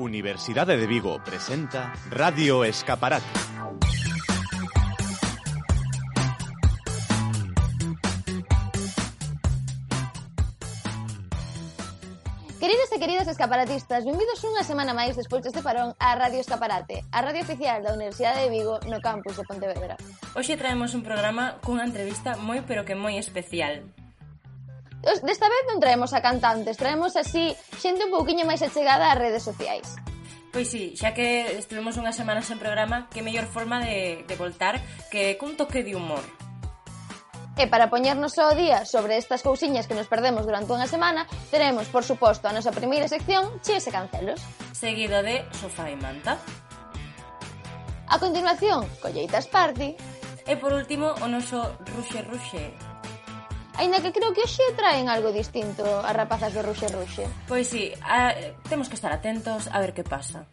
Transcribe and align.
Universidade 0.00 0.78
de 0.78 0.86
Vigo 0.86 1.20
presenta 1.22 1.92
Radio 2.08 2.64
Escaparate. 2.64 3.26
Queridos 12.58 12.88
e 12.92 12.98
queridas 12.98 13.28
escaparatistas, 13.28 14.08
benvidos 14.08 14.40
unha 14.40 14.64
semana 14.64 14.96
máis 14.96 15.20
despois 15.20 15.44
deste 15.44 15.60
parón 15.60 15.92
a 16.00 16.16
Radio 16.16 16.40
Escaparate, 16.40 17.04
a 17.12 17.20
radio 17.20 17.44
oficial 17.44 17.84
da 17.84 17.92
Universidade 17.92 18.48
de 18.48 18.56
Vigo 18.56 18.80
no 18.88 19.04
campus 19.04 19.36
de 19.36 19.44
Pontevedra. 19.44 20.00
Hoxe 20.32 20.56
traemos 20.56 20.96
un 20.96 21.04
programa 21.04 21.60
cunha 21.60 21.84
entrevista 21.84 22.40
moi 22.40 22.64
pero 22.64 22.88
que 22.88 22.96
moi 22.96 23.20
especial. 23.20 23.84
Desta 25.00 25.48
vez 25.48 25.62
non 25.64 25.80
traemos 25.80 26.12
a 26.12 26.20
cantantes, 26.20 26.76
traemos 26.76 27.16
así 27.16 27.56
xente 27.80 28.04
un 28.04 28.12
pouquiño 28.12 28.44
máis 28.44 28.60
achegada 28.60 29.08
ás 29.08 29.16
redes 29.16 29.40
sociais. 29.40 29.96
Pois 30.52 30.68
sí, 30.68 30.92
xa 30.98 31.16
que 31.16 31.56
estivemos 31.56 31.96
unhas 31.96 32.18
semanas 32.18 32.52
en 32.52 32.60
programa, 32.60 33.08
que 33.08 33.24
mellor 33.24 33.48
forma 33.48 33.80
de, 33.80 34.26
de 34.28 34.34
voltar 34.36 34.82
que 35.08 35.40
cun 35.40 35.56
toque 35.56 35.80
de 35.80 35.96
humor. 35.96 36.20
E 37.60 37.64
para 37.68 37.88
poñernos 37.88 38.36
ao 38.36 38.52
día 38.56 38.84
sobre 38.84 39.16
estas 39.16 39.40
cousiñas 39.40 39.88
que 39.88 39.96
nos 39.96 40.08
perdemos 40.08 40.44
durante 40.44 40.72
unha 40.72 40.88
semana, 40.88 41.24
teremos, 41.48 41.88
por 41.88 42.04
suposto, 42.04 42.48
a 42.48 42.56
nosa 42.56 42.72
primeira 42.72 43.08
sección 43.08 43.60
Chies 43.64 43.88
e 43.88 43.92
Cancelos. 43.92 44.40
Seguido 44.76 45.24
de 45.24 45.44
Sofá 45.56 45.88
e 45.88 45.96
Manta. 45.96 46.36
A 48.10 48.16
continuación, 48.18 48.84
Colleitas 49.00 49.46
Party. 49.46 49.96
E 50.44 50.54
por 50.56 50.72
último, 50.72 51.14
o 51.20 51.26
noso 51.28 51.62
Ruxe 51.94 52.24
Ruxe, 52.26 52.74
Ainda 53.78 54.02
que 54.02 54.10
creo 54.12 54.34
que 54.34 54.48
xe 54.48 54.64
traen 54.74 55.06
algo 55.06 55.30
distinto 55.30 55.84
as 55.84 56.14
rapazas 56.16 56.50
do 56.56 56.64
Ruxe 56.64 56.88
Ruxe. 56.88 57.24
Pois 57.46 57.68
sí, 57.68 57.92
a, 58.02 58.34
temos 58.66 58.88
que 58.88 58.96
estar 58.96 59.12
atentos 59.12 59.68
a 59.70 59.78
ver 59.78 59.94
que 59.94 60.02
pasa. 60.02 60.48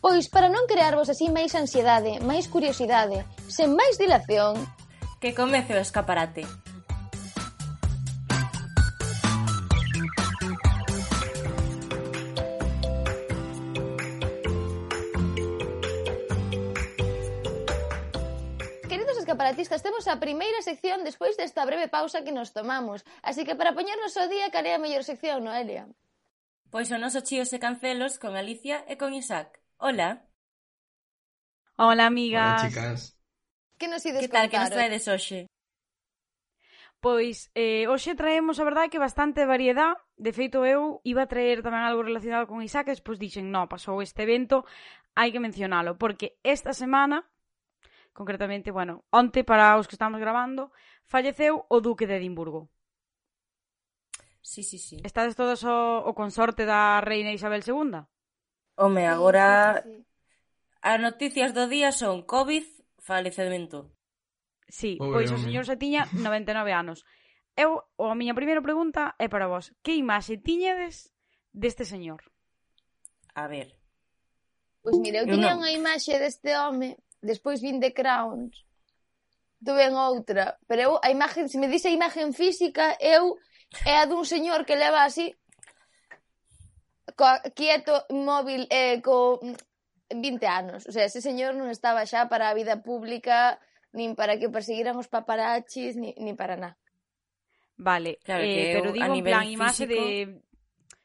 Pois 0.00 0.32
para 0.32 0.48
non 0.48 0.64
crearvos 0.64 1.12
así 1.12 1.28
máis 1.28 1.52
ansiedade, 1.52 2.24
máis 2.24 2.48
curiosidade, 2.48 3.28
sen 3.52 3.76
máis 3.76 4.00
dilación... 4.00 4.56
Que 5.20 5.36
comece 5.36 5.76
o 5.76 5.80
escaparate. 5.80 6.48
separatistas 19.40 19.82
temos 19.82 20.04
a 20.06 20.20
primeira 20.20 20.60
sección 20.60 21.00
despois 21.00 21.32
desta 21.32 21.64
breve 21.64 21.88
pausa 21.88 22.20
que 22.20 22.28
nos 22.28 22.52
tomamos. 22.52 23.08
Así 23.24 23.48
que 23.48 23.56
para 23.56 23.72
poñernos 23.72 24.12
o 24.20 24.28
día, 24.28 24.52
care 24.52 24.76
a 24.76 24.78
mellor 24.78 25.00
sección, 25.00 25.48
Noelia? 25.48 25.88
Pois 26.68 26.92
o 26.92 27.00
noso 27.00 27.24
chíos 27.24 27.48
e 27.56 27.58
cancelos 27.58 28.20
con 28.20 28.36
Alicia 28.36 28.84
e 28.84 29.00
con 29.00 29.16
Isaac. 29.16 29.56
Hola. 29.80 30.28
Hola, 31.80 32.04
amigas. 32.04 32.60
Hola, 32.60 32.68
chicas. 32.68 33.00
Que 33.80 33.88
nos 33.88 34.04
ides 34.04 34.20
Que 34.20 34.28
tal, 34.28 34.52
que 34.52 34.60
nos 34.60 34.68
traedes 34.68 35.08
hoxe? 35.08 35.48
Pois, 37.00 37.48
eh, 37.56 37.88
hoxe 37.88 38.12
traemos 38.12 38.60
a 38.60 38.68
verdade 38.68 38.92
que 38.92 39.00
bastante 39.00 39.48
variedad. 39.48 39.96
De 40.20 40.36
feito, 40.36 40.68
eu 40.68 41.00
iba 41.00 41.24
a 41.24 41.32
traer 41.32 41.64
tamén 41.64 41.80
algo 41.88 42.04
relacionado 42.04 42.44
con 42.44 42.60
Isaac, 42.60 42.92
e 42.92 42.96
despois 43.00 43.16
dixen, 43.16 43.48
no, 43.48 43.72
pasou 43.72 44.04
este 44.04 44.20
evento, 44.20 44.68
hai 45.16 45.32
que 45.32 45.40
mencionalo, 45.40 45.96
porque 45.96 46.36
esta 46.44 46.76
semana 46.76 47.24
concretamente, 48.12 48.70
bueno, 48.70 49.04
onte 49.10 49.44
para 49.44 49.78
os 49.78 49.86
que 49.86 49.96
estamos 49.96 50.20
grabando, 50.20 50.72
falleceu 51.06 51.66
o 51.68 51.80
duque 51.80 52.06
de 52.06 52.16
Edimburgo. 52.16 52.70
Sí, 54.42 54.62
sí, 54.62 54.78
sí. 54.78 54.98
Estades 55.04 55.36
todos 55.36 55.64
o, 55.64 56.02
o 56.02 56.12
consorte 56.14 56.64
da 56.64 57.00
reina 57.00 57.32
Isabel 57.32 57.62
II? 57.62 58.02
Home, 58.80 59.04
agora 59.06 59.82
sí, 59.84 59.90
sí, 59.90 59.96
sí. 59.96 60.06
as 60.80 60.98
noticias 60.98 61.52
do 61.52 61.68
día 61.68 61.92
son 61.92 62.24
COVID, 62.24 62.64
falecemento. 62.98 63.92
Sí, 64.70 64.96
Pobre 64.96 65.26
pois 65.26 65.28
o 65.34 65.38
señor 65.38 65.66
se 65.66 65.76
tiña 65.76 66.08
99 66.14 66.72
anos. 66.72 67.04
Eu, 67.58 67.84
a 67.98 68.14
miña 68.16 68.38
primeira 68.38 68.64
pregunta 68.64 69.14
é 69.18 69.28
para 69.28 69.50
vos. 69.50 69.74
Que 69.84 69.98
imaxe 69.98 70.38
tiñedes 70.38 71.12
deste 71.52 71.84
señor? 71.84 72.24
A 73.34 73.44
ver. 73.50 73.76
Pois 74.80 74.96
pues, 74.96 75.02
mire, 75.04 75.20
eu 75.20 75.26
tiña 75.28 75.58
unha 75.58 75.74
imaxe 75.74 76.16
deste 76.16 76.56
home 76.56 76.96
despois 77.20 77.60
vin 77.60 77.80
The 77.80 77.92
Crowns, 77.92 78.64
tuve 79.64 79.84
en 79.84 79.94
outra, 79.94 80.58
pero 80.66 80.80
eu, 80.82 80.92
a 81.02 81.10
imagen, 81.12 81.48
se 81.48 81.60
me 81.60 81.68
dice 81.68 81.88
a 81.88 81.96
imagen 81.96 82.32
física, 82.32 82.96
eu 83.00 83.36
é 83.86 84.00
a 84.00 84.08
dun 84.08 84.24
señor 84.24 84.64
que 84.66 84.76
leva 84.76 85.04
así 85.04 85.36
coa, 87.14 87.40
quieto, 87.54 88.06
móvil, 88.10 88.66
eh, 88.70 89.00
co 89.04 89.40
20 90.08 90.46
anos. 90.46 90.86
O 90.86 90.92
sea, 90.92 91.04
ese 91.04 91.20
señor 91.20 91.54
non 91.54 91.68
estaba 91.68 92.08
xa 92.08 92.32
para 92.32 92.48
a 92.48 92.56
vida 92.56 92.80
pública, 92.80 93.60
nin 93.92 94.16
para 94.16 94.40
que 94.40 94.48
perseguiran 94.48 94.96
os 94.96 95.10
paparachis, 95.10 95.94
nin, 96.00 96.16
ni 96.18 96.32
para 96.32 96.56
nada. 96.56 96.76
Vale, 97.76 98.20
claro 98.24 98.44
eh, 98.44 98.52
que 98.52 98.62
pero 98.76 98.92
digo 98.92 99.04
a 99.04 99.16
en 99.16 99.24
plan 99.24 99.44
físico... 99.44 99.56
imaxe 99.56 99.84
de 99.86 100.00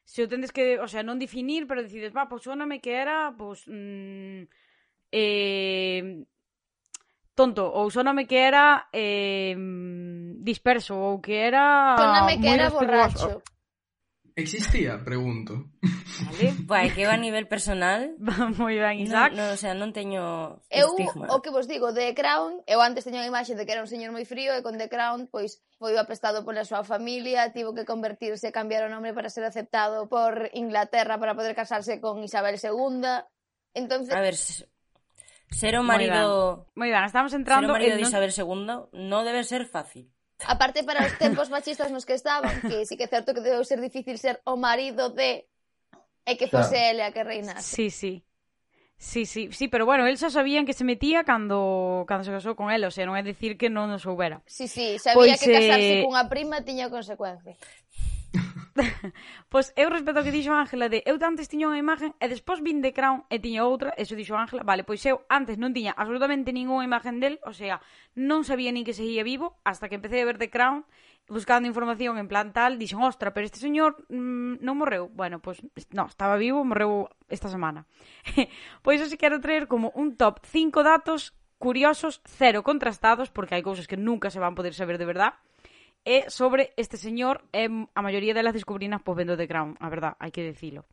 se 0.05 0.21
o 0.21 0.29
tendes 0.29 0.53
que, 0.53 0.77
o 0.77 0.87
sea, 0.87 1.01
non 1.01 1.17
definir, 1.17 1.65
pero 1.65 1.81
decides, 1.81 2.13
va, 2.13 2.29
pois 2.29 2.45
o 2.45 2.53
soname 2.53 2.77
que 2.77 2.93
era, 2.93 3.33
pois, 3.33 3.65
pues, 3.65 3.73
mmm, 3.73 4.45
eh, 5.15 6.27
tonto, 7.31 7.63
ou 7.63 7.87
soname 7.87 8.27
que 8.27 8.43
era 8.43 8.91
eh, 8.91 9.55
disperso, 10.43 10.99
ou 10.99 11.23
que 11.23 11.39
era... 11.39 11.95
Soname 11.95 12.35
que 12.43 12.51
era 12.51 12.67
borracho. 12.67 13.39
Existía, 14.35 15.01
pregunto. 15.01 15.71
Vale, 16.25 16.53
vai, 16.67 16.91
que 16.91 17.07
va 17.07 17.13
a 17.13 17.17
nivel 17.17 17.47
personal. 17.47 18.19
va 18.19 18.51
moi 18.59 18.75
ben, 18.75 18.99
Isaac. 18.99 19.31
No, 19.31 19.47
no, 19.47 19.55
o 19.55 19.59
sea, 19.59 19.71
non 19.71 19.95
teño 19.95 20.59
Eu, 20.67 20.91
estigma. 20.91 21.31
o 21.31 21.39
que 21.39 21.55
vos 21.55 21.71
digo, 21.71 21.95
The 21.95 22.11
Crown, 22.11 22.59
eu 22.67 22.83
antes 22.83 23.07
teño 23.07 23.23
a 23.23 23.31
imaxe 23.31 23.55
de 23.55 23.63
que 23.63 23.71
era 23.71 23.79
un 23.79 23.87
señor 23.87 24.11
moi 24.11 24.27
frío 24.27 24.51
e 24.51 24.59
con 24.59 24.75
The 24.75 24.91
Crown, 24.91 25.31
pois, 25.31 25.63
foi 25.79 25.95
apestado 25.95 26.43
pola 26.43 26.67
súa 26.67 26.83
familia, 26.83 27.55
tivo 27.55 27.71
que 27.71 27.87
convertirse, 27.87 28.51
cambiar 28.51 28.83
o 28.83 28.91
nome 28.91 29.15
para 29.15 29.31
ser 29.31 29.47
aceptado 29.47 30.11
por 30.11 30.51
Inglaterra 30.51 31.15
para 31.15 31.31
poder 31.31 31.55
casarse 31.55 32.03
con 32.03 32.19
Isabel 32.19 32.59
II. 32.59 33.07
Entonces... 33.71 34.11
A 34.11 34.19
ver, 34.19 34.35
Ser 35.51 35.77
o 35.77 35.83
marido... 35.83 36.67
Moi 36.75 36.89
ben. 36.89 37.05
estamos 37.05 37.33
entrando... 37.33 37.69
Ser 37.69 37.73
o 37.73 37.77
marido 37.77 37.95
en... 37.95 38.01
de 38.01 38.07
Isabel 38.09 38.31
II 38.33 38.89
non 38.91 39.21
debe 39.23 39.45
ser 39.45 39.65
fácil. 39.65 40.09
Aparte 40.43 40.83
para 40.83 41.05
os 41.05 41.13
tempos 41.21 41.47
machistas 41.49 41.91
nos 41.91 42.03
que 42.03 42.17
estaban, 42.17 42.59
que 42.63 42.83
sí 42.85 42.97
que 42.97 43.05
é 43.05 43.11
certo 43.11 43.31
que 43.31 43.43
debe 43.43 43.63
ser 43.63 43.79
difícil 43.79 44.17
ser 44.17 44.41
o 44.43 44.57
marido 44.57 45.13
de... 45.13 45.47
E 46.25 46.33
que 46.41 46.49
fose 46.49 46.73
claro. 46.73 46.89
ele 46.89 47.03
a 47.05 47.13
que 47.13 47.21
reinase. 47.21 47.61
Sí, 47.61 47.93
sí. 47.93 48.25
Sí, 48.97 49.25
sí, 49.25 49.51
sí, 49.51 49.67
pero 49.67 49.85
bueno, 49.85 50.07
el 50.07 50.17
xa 50.17 50.29
sabían 50.29 50.65
que 50.65 50.73
se 50.73 50.87
metía 50.87 51.23
cando 51.23 52.05
cando 52.07 52.23
se 52.23 52.31
casou 52.31 52.55
con 52.55 52.71
ela, 52.71 52.87
o 52.87 52.93
sea, 52.95 53.03
non 53.03 53.19
é 53.19 53.21
dicir 53.21 53.59
que 53.59 53.67
non 53.67 53.91
o 53.91 53.99
soubera. 53.99 54.39
Sí, 54.47 54.71
sí, 54.71 54.95
sabía 55.03 55.35
pois, 55.35 55.43
que 55.43 55.51
casarse 55.51 55.93
eh... 55.99 56.03
cunha 56.07 56.31
prima 56.31 56.63
tiña 56.63 56.87
consecuencias. 56.87 57.59
pois 59.51 59.71
eu 59.79 59.87
respeto 59.87 60.19
o 60.19 60.25
que 60.25 60.35
dixo 60.35 60.51
Ángela 60.51 60.91
de 60.91 60.99
eu 61.07 61.15
antes 61.23 61.47
tiña 61.47 61.71
unha 61.71 61.79
imagen 61.79 62.11
e 62.19 62.27
despois 62.27 62.59
vin 62.59 62.83
de 62.83 62.91
Crown 62.91 63.23
e 63.31 63.39
tiña 63.39 63.63
outra, 63.63 63.95
eso 63.95 64.19
dixo 64.19 64.35
Ángela, 64.35 64.67
vale, 64.67 64.83
pois 64.83 64.99
eu 65.07 65.23
antes 65.31 65.55
non 65.55 65.71
tiña 65.71 65.95
absolutamente 65.95 66.51
ningunha 66.51 66.83
imagen 66.83 67.23
del, 67.23 67.39
o 67.47 67.55
sea, 67.55 67.79
non 68.19 68.43
sabía 68.43 68.75
nin 68.75 68.83
que 68.83 68.91
seguía 68.91 69.23
vivo 69.23 69.55
hasta 69.63 69.87
que 69.87 69.95
empecé 69.95 70.19
a 70.19 70.27
ver 70.27 70.35
The 70.35 70.51
Crown 70.51 70.83
buscando 71.27 71.67
información 71.67 72.19
en 72.19 72.27
plan 72.27 72.53
tal, 72.53 72.77
dixen, 72.77 73.01
ostra, 73.01 73.33
pero 73.33 73.47
este 73.47 73.57
señor 73.57 74.05
mm, 74.11 74.61
non 74.61 74.77
morreu. 74.77 75.09
Bueno, 75.09 75.41
pois, 75.41 75.63
no, 75.95 76.05
estaba 76.05 76.37
vivo, 76.37 76.61
morreu 76.61 77.09
esta 77.31 77.49
semana. 77.49 77.87
pois 78.85 79.01
eu 79.01 79.09
se 79.09 79.17
quero 79.17 79.41
traer 79.41 79.65
como 79.65 79.89
un 79.97 80.19
top 80.19 80.43
5 80.45 80.85
datos 80.85 81.33
curiosos, 81.57 82.21
cero 82.27 82.61
contrastados, 82.61 83.31
porque 83.31 83.55
hai 83.57 83.63
cousas 83.65 83.87
que 83.89 83.97
nunca 83.97 84.29
se 84.29 84.43
van 84.43 84.53
poder 84.53 84.75
saber 84.75 84.99
de 85.01 85.07
verdad, 85.07 85.39
é 86.05 86.29
sobre 86.29 86.71
este 86.77 87.01
señor 87.01 87.41
e 87.49 87.65
a 87.65 88.01
maioría 88.05 88.37
delas 88.37 88.53
descubrinas 88.53 89.01
pois 89.01 89.17
vendo 89.17 89.33
The 89.33 89.49
Crown, 89.49 89.73
a 89.81 89.89
verdad, 89.89 90.13
hai 90.21 90.29
que 90.29 90.45
decilo. 90.45 90.85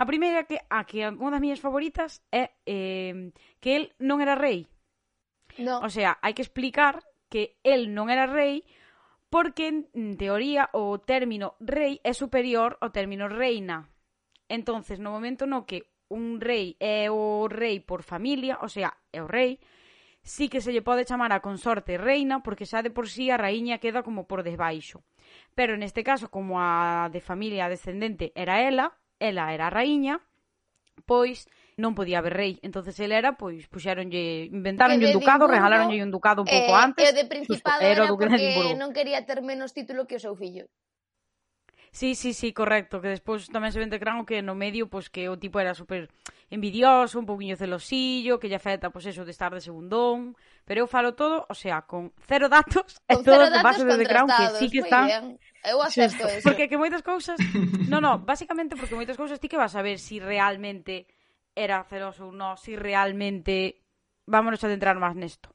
A 0.00 0.08
primeira 0.08 0.48
que 0.48 0.64
a 0.72 0.88
que 0.88 1.04
unha 1.04 1.36
das 1.36 1.44
miñas 1.44 1.60
favoritas 1.60 2.24
é 2.32 2.56
eh, 2.64 3.30
que 3.60 3.70
el 3.76 3.84
non 4.00 4.24
era 4.24 4.34
rei. 4.34 4.64
No. 5.60 5.84
O 5.84 5.92
sea, 5.92 6.16
hai 6.24 6.32
que 6.32 6.42
explicar 6.42 7.04
que 7.28 7.60
el 7.60 7.92
non 7.92 8.08
era 8.08 8.24
rei 8.24 8.64
porque 9.28 9.68
en 9.68 10.16
teoría 10.16 10.72
o 10.72 10.96
término 10.96 11.60
rei 11.60 12.00
é 12.00 12.16
superior 12.16 12.80
ao 12.80 12.88
término 12.88 13.28
reina. 13.28 13.92
Entonces, 14.48 14.96
no 14.96 15.12
momento 15.12 15.44
no 15.44 15.68
que 15.68 15.92
un 16.08 16.40
rei 16.40 16.80
é 16.80 17.10
o 17.10 17.50
rei 17.50 17.84
por 17.84 18.00
familia, 18.00 18.62
o 18.64 18.68
sea, 18.72 18.96
é 19.12 19.20
o 19.20 19.28
rei, 19.28 19.60
sí 20.24 20.48
que 20.48 20.64
se 20.64 20.72
lle 20.72 20.80
pode 20.80 21.04
chamar 21.04 21.30
a 21.36 21.44
consorte 21.44 22.00
reina 22.00 22.40
porque 22.40 22.64
xa 22.64 22.80
de 22.80 22.90
por 22.90 23.06
sí 23.12 23.28
a 23.28 23.36
raíña 23.36 23.78
queda 23.78 24.02
como 24.02 24.24
por 24.24 24.40
desbaixo. 24.42 25.04
Pero 25.54 25.76
neste 25.76 26.02
caso, 26.02 26.32
como 26.32 26.58
a 26.58 27.12
de 27.12 27.20
familia 27.20 27.68
descendente 27.68 28.32
era 28.34 28.64
ela, 28.64 28.96
ela 29.20 29.52
era 29.52 29.68
a 29.68 29.74
raíña, 29.74 30.24
pois 31.04 31.46
non 31.76 31.92
podía 31.92 32.22
haber 32.22 32.34
rei. 32.34 32.52
entonces 32.62 32.94
el 33.02 33.12
era, 33.12 33.36
pois, 33.36 33.66
puxéronlle, 33.66 34.48
inventáronlle 34.48 35.10
un 35.10 35.18
ducado, 35.18 35.44
regaláronlle 35.50 36.06
un 36.06 36.14
ducado 36.14 36.46
un 36.46 36.48
pouco 36.48 36.72
eh, 36.72 36.82
antes. 36.86 37.04
E 37.04 37.12
de 37.12 37.26
principado 37.26 37.82
era, 37.82 38.06
era 38.06 38.14
porque 38.14 38.78
non 38.78 38.94
quería 38.94 39.26
ter 39.26 39.42
menos 39.42 39.74
título 39.74 40.06
que 40.06 40.16
o 40.16 40.22
seu 40.22 40.38
fillo. 40.38 40.70
Sí, 41.94 42.16
sí, 42.16 42.34
sí, 42.34 42.52
correcto, 42.52 42.98
que 42.98 43.06
despois 43.06 43.46
tamén 43.54 43.70
se 43.70 43.78
vende 43.78 44.02
crán 44.02 44.18
o 44.18 44.26
que 44.26 44.42
no 44.42 44.58
medio, 44.58 44.90
pois 44.90 45.06
que 45.06 45.30
o 45.30 45.38
tipo 45.38 45.62
era 45.62 45.78
super 45.78 46.10
envidioso, 46.50 47.22
un 47.22 47.26
poquinho 47.30 47.54
celosillo, 47.54 48.42
que 48.42 48.50
lle 48.50 48.58
afecta, 48.58 48.90
pois 48.90 49.06
eso, 49.06 49.22
de 49.22 49.30
estar 49.30 49.54
de 49.54 49.62
segundón, 49.62 50.34
pero 50.66 50.82
eu 50.82 50.90
falo 50.90 51.14
todo, 51.14 51.46
o 51.46 51.54
sea, 51.54 51.86
con 51.86 52.10
cero 52.26 52.50
datos, 52.50 52.98
con 53.06 53.22
e 53.22 53.22
todo 53.22 53.46
de 53.46 53.62
base 53.62 53.86
de 53.86 54.06
Crown, 54.10 54.26
que 54.26 54.46
sí 54.58 54.66
que 54.74 54.82
están... 54.82 55.06
Bien. 55.06 55.24
Eu 55.62 55.78
acepto 55.78 56.26
eso. 56.34 56.42
Porque 56.42 56.66
que 56.66 56.74
moitas 56.74 57.06
cousas... 57.06 57.38
No, 57.86 58.02
no, 58.02 58.18
basicamente 58.18 58.74
porque 58.74 58.98
moitas 58.98 59.14
cousas 59.14 59.38
ti 59.38 59.46
que 59.46 59.54
vas 59.54 59.78
a 59.78 59.82
ver 59.86 60.02
si 60.02 60.18
realmente 60.18 61.06
era 61.54 61.86
celoso 61.86 62.26
ou 62.26 62.34
non, 62.34 62.58
si 62.58 62.74
realmente... 62.74 63.86
Vámonos 64.26 64.58
a 64.64 64.66
adentrar 64.66 64.98
máis 64.98 65.14
nesto. 65.14 65.54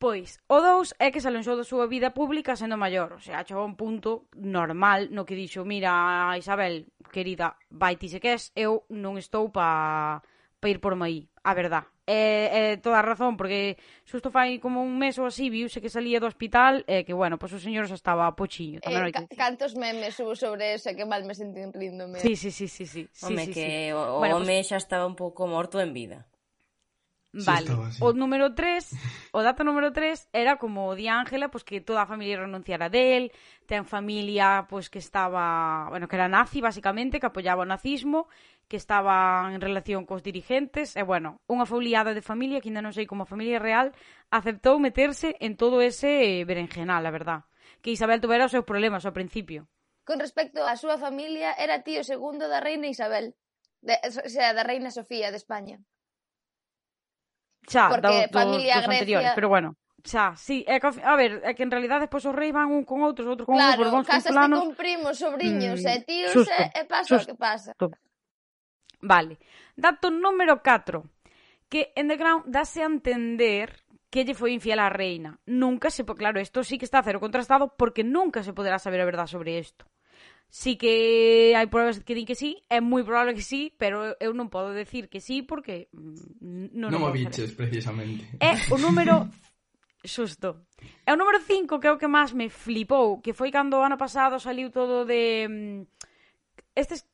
Pois, 0.00 0.40
o 0.48 0.64
2 0.64 0.96
é 0.96 1.12
que 1.12 1.20
se 1.20 1.28
alonxou 1.28 1.60
da 1.60 1.68
súa 1.68 1.84
vida 1.84 2.16
pública 2.16 2.56
sendo 2.56 2.80
maior, 2.80 3.12
o 3.12 3.20
sea, 3.20 3.44
chegou 3.44 3.68
un 3.68 3.76
punto 3.76 4.32
normal 4.32 5.12
no 5.12 5.28
que 5.28 5.36
dixo, 5.36 5.60
mira, 5.68 6.32
Isabel, 6.40 6.88
querida, 7.12 7.60
vai 7.68 8.00
ti 8.00 8.08
se 8.08 8.16
queres, 8.16 8.48
eu 8.56 8.88
non 8.88 9.20
estou 9.20 9.52
pa, 9.52 10.24
pa 10.56 10.66
ir 10.72 10.80
por 10.80 10.96
maí, 10.96 11.28
a 11.44 11.52
verdad. 11.52 11.84
É, 12.08 12.72
é 12.72 12.80
toda 12.80 12.96
a 12.96 13.04
razón, 13.04 13.36
porque 13.36 13.76
xusto 14.08 14.32
fai 14.32 14.56
como 14.56 14.80
un 14.80 14.96
mes 14.96 15.20
ou 15.20 15.28
así, 15.28 15.52
viuse 15.52 15.84
que 15.84 15.92
salía 15.92 16.16
do 16.16 16.32
hospital, 16.32 16.80
e 16.88 17.04
que, 17.04 17.12
bueno, 17.12 17.36
pois 17.36 17.52
pues, 17.52 17.60
o 17.60 17.64
señor 17.68 17.84
xa 17.84 18.00
estaba 18.00 18.32
pochiño. 18.32 18.80
Tamén 18.80 19.04
eh, 19.04 19.12
no 19.12 19.12
que... 19.12 19.36
Cantos 19.36 19.76
memes 19.76 20.16
hubo 20.16 20.32
sobre 20.32 20.80
eso, 20.80 20.96
que 20.96 21.04
mal 21.04 21.28
me 21.28 21.36
sentí 21.36 21.60
rindome. 21.76 22.24
Sí, 22.24 22.40
sí, 22.40 22.48
sí, 22.48 22.72
sí, 22.72 22.88
sí. 22.88 23.04
Home, 23.20 23.44
sí, 23.44 23.52
sí, 23.52 23.60
que 23.60 23.68
sí. 23.68 23.92
o, 23.92 24.16
o 24.16 24.24
bueno, 24.24 24.40
home 24.40 24.64
pues... 24.64 24.72
xa 24.72 24.80
estaba 24.80 25.04
un 25.04 25.12
pouco 25.12 25.44
morto 25.44 25.76
en 25.76 25.92
vida. 25.92 26.24
Vale. 27.32 27.66
Sí 27.66 28.02
o 28.02 28.12
número 28.12 28.54
3, 28.54 29.30
o 29.30 29.40
dato 29.46 29.62
número 29.62 29.92
3 29.94 30.28
era 30.34 30.58
como 30.58 30.94
di 30.98 31.06
Ángela, 31.06 31.46
pois 31.46 31.62
pues, 31.62 31.64
que 31.64 31.78
toda 31.78 32.02
a 32.02 32.10
familia 32.10 32.42
renunciara 32.42 32.90
del, 32.90 33.30
ten 33.70 33.86
familia 33.86 34.66
pois 34.66 34.90
pues, 34.90 34.90
que 34.90 34.98
estaba, 34.98 35.86
bueno, 35.90 36.08
que 36.08 36.16
era 36.18 36.26
nazi 36.26 36.58
basicamente, 36.58 37.20
que 37.22 37.30
apoyaba 37.30 37.62
o 37.62 37.70
nazismo, 37.70 38.26
que 38.66 38.74
estaba 38.74 39.46
en 39.52 39.60
relación 39.62 40.06
cos 40.06 40.26
dirigentes, 40.26 40.98
e 40.98 41.02
bueno, 41.06 41.38
unha 41.46 41.66
foliada 41.66 42.14
de 42.14 42.22
familia 42.22 42.58
que 42.58 42.70
ainda 42.70 42.82
non 42.82 42.94
sei 42.94 43.06
como 43.06 43.22
a 43.22 43.30
familia 43.30 43.62
real 43.62 43.94
aceptou 44.34 44.82
meterse 44.82 45.38
en 45.38 45.54
todo 45.54 45.78
ese 45.78 46.42
eh, 46.42 46.46
berenjenal, 46.46 47.06
a 47.06 47.14
verdad. 47.14 47.40
Que 47.78 47.94
Isabel 47.94 48.18
tuvera 48.18 48.50
os 48.50 48.54
seus 48.54 48.66
problemas 48.66 49.06
ao 49.06 49.14
principio. 49.14 49.70
Con 50.02 50.18
respecto 50.18 50.66
á 50.66 50.74
súa 50.74 50.98
familia, 50.98 51.54
era 51.54 51.86
tío 51.86 52.02
segundo 52.02 52.50
da 52.50 52.58
reina 52.58 52.90
Isabel, 52.90 53.38
de, 53.86 53.94
o 54.02 54.30
sea, 54.30 54.50
da 54.50 54.66
reina 54.66 54.90
Sofía 54.90 55.30
de 55.30 55.38
España 55.38 55.78
xa, 57.66 57.88
Porque 57.88 58.06
do, 58.06 58.14
do, 58.14 58.32
familia 58.32 58.74
dos 58.78 58.86
Grecia... 58.86 59.00
anteriores, 59.00 59.30
pero 59.34 59.48
bueno. 59.48 59.76
Xa, 60.00 60.32
sí, 60.36 60.64
é 60.64 60.80
que, 60.80 60.88
a 60.88 61.16
ver, 61.16 61.44
é 61.44 61.52
que 61.52 61.62
en 61.62 61.70
realidad 61.70 62.00
despois 62.00 62.24
os 62.24 62.32
reis 62.32 62.56
van 62.56 62.72
un 62.72 62.88
con 62.88 63.04
outros, 63.04 63.28
outros 63.28 63.44
con 63.44 63.60
claro, 63.60 63.84
outros, 63.84 63.92
bons 63.92 64.06
con 64.08 64.20
fulanos. 64.20 64.32
Claro, 64.32 64.48
casas 64.48 64.64
con 64.64 64.76
primos, 64.76 65.14
sobrinhos 65.20 65.80
mm, 65.84 65.92
e 65.92 65.96
tíos 66.08 66.32
susto, 66.32 66.56
e, 66.56 66.64
e 66.72 66.82
pasa 66.88 67.20
o 67.20 67.20
que 67.20 67.36
pasa. 67.36 67.70
Vale. 69.00 69.38
Dato 69.76 70.10
número 70.10 70.60
4. 70.62 71.04
Que 71.68 71.92
en 71.94 72.08
The 72.08 72.16
Crown 72.18 72.42
dase 72.48 72.82
a 72.82 72.88
entender 72.88 73.84
que 74.10 74.24
lle 74.26 74.34
foi 74.34 74.50
infiel 74.56 74.82
á 74.82 74.90
reina. 74.90 75.38
Nunca 75.46 75.88
se... 75.88 76.02
Claro, 76.02 76.42
isto 76.42 76.64
sí 76.66 76.76
que 76.76 76.88
está 76.88 76.98
cero 77.04 77.22
contrastado 77.22 77.76
porque 77.78 78.02
nunca 78.02 78.42
se 78.42 78.52
poderá 78.52 78.78
saber 78.82 79.00
a 79.00 79.08
verdade 79.08 79.30
sobre 79.30 79.58
isto 79.58 79.86
sí 80.50 80.74
que 80.76 81.54
hai 81.54 81.70
probas 81.70 82.02
que 82.02 82.12
din 82.12 82.26
que 82.26 82.34
sí, 82.34 82.58
é 82.66 82.82
moi 82.82 83.06
probable 83.06 83.38
que 83.38 83.46
sí, 83.46 83.70
pero 83.78 84.18
eu 84.18 84.34
non 84.34 84.50
podo 84.50 84.74
decir 84.74 85.06
que 85.06 85.22
sí 85.22 85.46
porque 85.46 85.86
mm, 85.94 86.74
non 86.74 86.90
Non 86.90 87.06
o 87.06 87.14
biches 87.14 87.54
precisamente. 87.54 88.26
É 88.42 88.58
o 88.74 88.76
número 88.84 89.30
xusto. 90.02 90.66
É 91.06 91.14
o 91.14 91.16
número 91.16 91.38
5 91.38 91.78
que 91.78 91.86
é 91.86 91.92
o 91.94 92.00
que 92.02 92.10
máis 92.10 92.34
me 92.34 92.50
flipou, 92.50 93.22
que 93.22 93.30
foi 93.30 93.54
cando 93.54 93.78
o 93.78 93.86
ano 93.86 93.94
pasado 93.94 94.42
saliu 94.42 94.74
todo 94.74 95.06
de 95.06 95.46
mm, 95.46 95.80
estes 96.74 97.06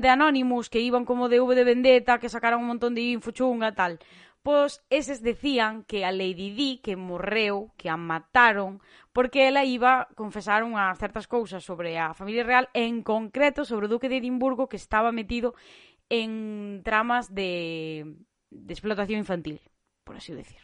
de 0.00 0.08
Anonymous 0.08 0.68
que 0.68 0.82
iban 0.82 1.04
como 1.06 1.28
de 1.30 1.40
V 1.40 1.54
de 1.54 1.64
Vendetta, 1.64 2.18
que 2.18 2.28
sacaron 2.28 2.60
un 2.60 2.68
montón 2.68 2.92
de 2.98 3.02
info 3.14 3.30
chunga 3.30 3.72
tal 3.72 3.98
pois 4.46 4.78
eses 4.94 5.26
decían 5.26 5.82
que 5.82 6.06
a 6.06 6.14
Lady 6.14 6.54
Di 6.54 6.78
que 6.78 6.94
morreu, 6.94 7.74
que 7.74 7.90
a 7.90 7.98
mataron, 7.98 8.78
porque 9.10 9.50
ela 9.50 9.66
iba 9.66 10.06
confesar 10.14 10.62
unhas 10.62 10.94
certas 11.02 11.26
cousas 11.26 11.66
sobre 11.66 11.98
a 11.98 12.14
familia 12.14 12.46
real, 12.46 12.70
en 12.70 13.02
concreto 13.02 13.66
sobre 13.66 13.90
o 13.90 13.92
duque 13.98 14.06
de 14.06 14.22
Edimburgo 14.22 14.70
que 14.70 14.78
estaba 14.78 15.10
metido 15.10 15.58
en 16.06 16.78
tramas 16.86 17.34
de, 17.34 18.06
de 18.54 18.70
explotación 18.70 19.18
infantil, 19.18 19.58
por 20.06 20.14
así 20.14 20.30
decir. 20.30 20.62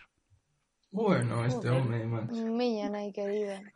Bueno, 0.94 1.42
este 1.42 1.66
home, 1.66 2.06
macho. 2.06 2.38
Miña 2.38 2.86
nai 2.86 3.10
querida. 3.10 3.66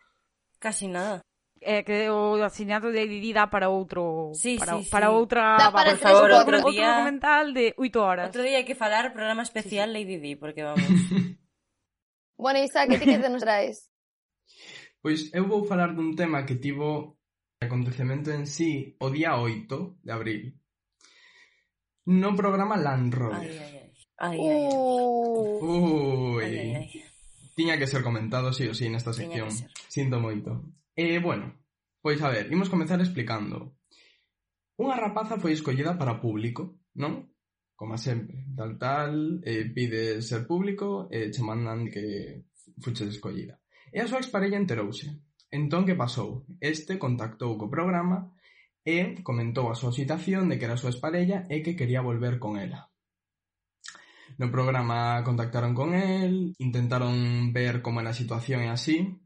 Casi 0.62 0.86
nada 0.86 1.25
é 1.60 1.82
que 1.82 2.08
o 2.10 2.36
asinato 2.44 2.92
de 2.92 3.06
Didi 3.08 3.32
dá 3.32 3.48
para 3.48 3.68
outro 3.68 4.30
sí, 4.34 4.56
para, 4.58 4.76
sí, 4.78 4.84
sí. 4.84 4.90
para 4.90 5.10
outra 5.10 5.56
dá 5.56 5.72
para 5.72 5.96
por 5.96 6.00
favor, 6.00 6.30
outro, 6.30 6.56
outro, 6.60 6.70
día, 6.70 6.86
outro 6.86 6.96
documental 7.00 7.44
de 7.52 7.74
8 7.76 7.96
horas. 8.02 8.26
Outro 8.28 8.42
día 8.44 8.60
hai 8.60 8.68
que 8.68 8.76
falar 8.76 9.10
programa 9.16 9.42
especial 9.42 9.90
sí, 9.92 10.04
sí. 10.20 10.32
Porque 10.36 10.62
vamos. 10.62 10.84
bueno, 12.42 12.60
Isa, 12.60 12.86
que 12.86 13.00
ti 13.00 13.06
que 13.08 13.18
te 13.18 13.30
nos 13.32 13.42
traes? 13.42 13.88
Pois 15.00 15.32
eu 15.32 15.46
vou 15.48 15.64
falar 15.64 15.96
dun 15.96 16.14
tema 16.14 16.44
que 16.44 16.60
tivo 16.60 17.16
acontecemento 17.62 18.30
en 18.30 18.44
sí 18.46 18.94
o 19.00 19.08
día 19.08 19.38
8 19.38 20.04
de 20.04 20.12
abril 20.12 20.42
no 22.06 22.36
programa 22.36 22.76
Land 22.76 23.14
Rover. 23.14 23.40
Ai, 23.40 23.58
ai, 23.58 23.72
ai. 23.74 23.92
Ai, 24.18 24.38
ai, 24.38 24.62
ai. 24.62 24.68
Uh. 24.72 26.36
Ui. 26.36 26.44
Ai, 26.44 26.58
ai, 26.58 26.74
ai. 26.76 27.05
Tiña 27.56 27.78
que 27.80 27.88
ser 27.88 28.04
comentado, 28.04 28.52
sí 28.52 28.68
ou 28.68 28.76
sí, 28.76 28.92
nesta 28.92 29.16
sección. 29.16 29.48
Sinto 29.88 30.20
moito. 30.20 30.60
Eh, 30.92 31.16
bueno, 31.24 31.56
pois 32.04 32.20
a 32.20 32.28
ver, 32.28 32.52
imos 32.52 32.68
comenzar 32.68 33.00
explicando. 33.00 33.80
Unha 34.76 35.00
rapaza 35.00 35.40
foi 35.40 35.56
escollida 35.56 35.96
para 35.96 36.20
público, 36.20 36.84
non? 37.00 37.32
Como 37.72 37.96
sempre, 37.96 38.44
tal 38.52 38.76
tal, 38.76 39.40
eh, 39.40 39.64
pide 39.72 40.20
ser 40.20 40.44
público 40.44 41.08
e 41.08 41.16
eh, 41.16 41.28
che 41.32 41.40
mandan 41.40 41.88
que 41.88 42.44
fuches 42.84 43.08
escollida. 43.08 43.56
E 43.88 44.04
a 44.04 44.08
súa 44.08 44.20
exparella 44.20 44.60
enterouse. 44.60 45.08
Entón, 45.48 45.88
que 45.88 45.96
pasou? 45.96 46.44
Este 46.60 47.00
contactou 47.00 47.56
co 47.56 47.72
programa 47.72 48.36
e 48.84 49.16
comentou 49.24 49.72
a 49.72 49.78
súa 49.80 49.96
situación 49.96 50.52
de 50.52 50.60
que 50.60 50.68
era 50.68 50.76
a 50.76 50.82
súa 50.82 50.92
exparella 50.92 51.48
e 51.48 51.64
que 51.64 51.72
quería 51.72 52.04
volver 52.04 52.36
con 52.36 52.60
ela. 52.60 52.92
No 54.38 54.50
programa 54.50 55.22
contactaron 55.24 55.74
con 55.74 55.94
el, 55.94 56.54
intentaron 56.58 57.52
ver 57.52 57.80
como 57.80 58.00
era 58.00 58.10
a 58.10 58.20
situación 58.20 58.62
e 58.62 58.68
así. 58.68 59.16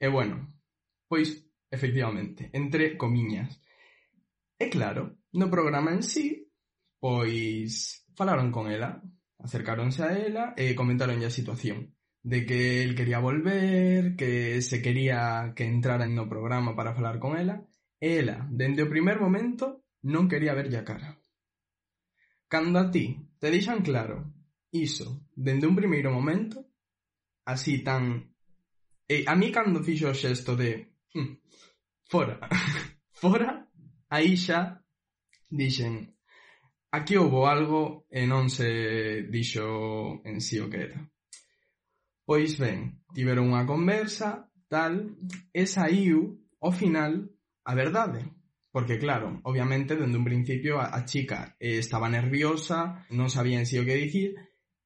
E 0.00 0.08
bueno, 0.08 0.54
pois, 1.08 1.46
efectivamente, 1.70 2.50
entre 2.52 2.96
comiñas. 2.96 3.60
E 4.58 4.66
eh, 4.66 4.70
claro, 4.70 5.18
no 5.32 5.50
programa 5.50 5.92
en 5.92 6.02
sí, 6.02 6.48
pois 6.98 8.06
falaron 8.16 8.50
con 8.50 8.70
ela, 8.70 9.02
acercáronse 9.38 10.02
a 10.02 10.16
ela 10.16 10.54
e 10.56 10.74
comentaron 10.74 11.20
a 11.22 11.30
situación 11.30 11.94
de 12.24 12.46
que 12.46 12.82
el 12.82 12.94
quería 12.96 13.18
volver, 13.18 14.16
que 14.16 14.62
se 14.62 14.80
quería 14.80 15.52
que 15.54 15.64
entraran 15.68 16.14
no 16.16 16.24
programa 16.28 16.74
para 16.74 16.94
falar 16.96 17.20
con 17.20 17.36
ela, 17.36 17.60
e 18.00 18.16
ela, 18.16 18.48
dende 18.48 18.80
o 18.80 18.88
primer 18.88 19.20
momento, 19.20 19.84
non 20.08 20.24
quería 20.24 20.56
verlle 20.56 20.80
a 20.80 20.88
cara. 20.88 21.20
Cando 22.48 22.80
a 22.80 22.88
ti 22.88 23.23
Te 23.44 23.50
deixan 23.52 23.82
claro 23.84 24.32
iso 24.72 25.28
dende 25.36 25.66
un 25.66 25.76
primeiro 25.76 26.10
momento, 26.10 26.64
así 27.44 27.84
tan... 27.84 28.32
E 29.06 29.28
a 29.28 29.36
mí 29.36 29.52
cando 29.52 29.84
fixo 29.84 30.08
o 30.08 30.16
xesto 30.16 30.56
de... 30.56 30.96
"Hm, 31.12 31.44
fora, 32.08 32.40
fora, 33.12 33.68
aí 34.08 34.32
xa 34.40 34.80
dixen 35.52 36.16
aquí 36.88 37.20
houbo 37.20 37.44
algo 37.44 38.08
e 38.08 38.24
non 38.24 38.48
se 38.48 39.28
dixo 39.28 40.24
en 40.24 40.40
si 40.40 40.56
sí 40.56 40.64
o 40.64 40.70
que 40.72 40.80
era. 40.88 40.98
Pois 42.24 42.56
ben, 42.56 43.04
tiveron 43.12 43.52
unha 43.52 43.68
conversa, 43.68 44.48
tal, 44.72 45.20
e 45.52 45.68
saiu, 45.68 46.32
ao 46.64 46.72
final, 46.72 47.28
a 47.68 47.72
verdade. 47.76 48.24
Porque 48.74 48.98
claro, 48.98 49.38
obviamente 49.44 49.94
dende 49.94 50.18
un 50.18 50.24
principio 50.24 50.80
a, 50.80 50.90
a 50.98 51.04
chica 51.04 51.54
eh, 51.62 51.78
estaba 51.78 52.10
nerviosa, 52.10 53.06
non 53.14 53.30
sabía 53.30 53.62
en 53.62 53.70
si 53.70 53.78
o 53.78 53.86
que 53.86 53.94
dicir 53.94 54.34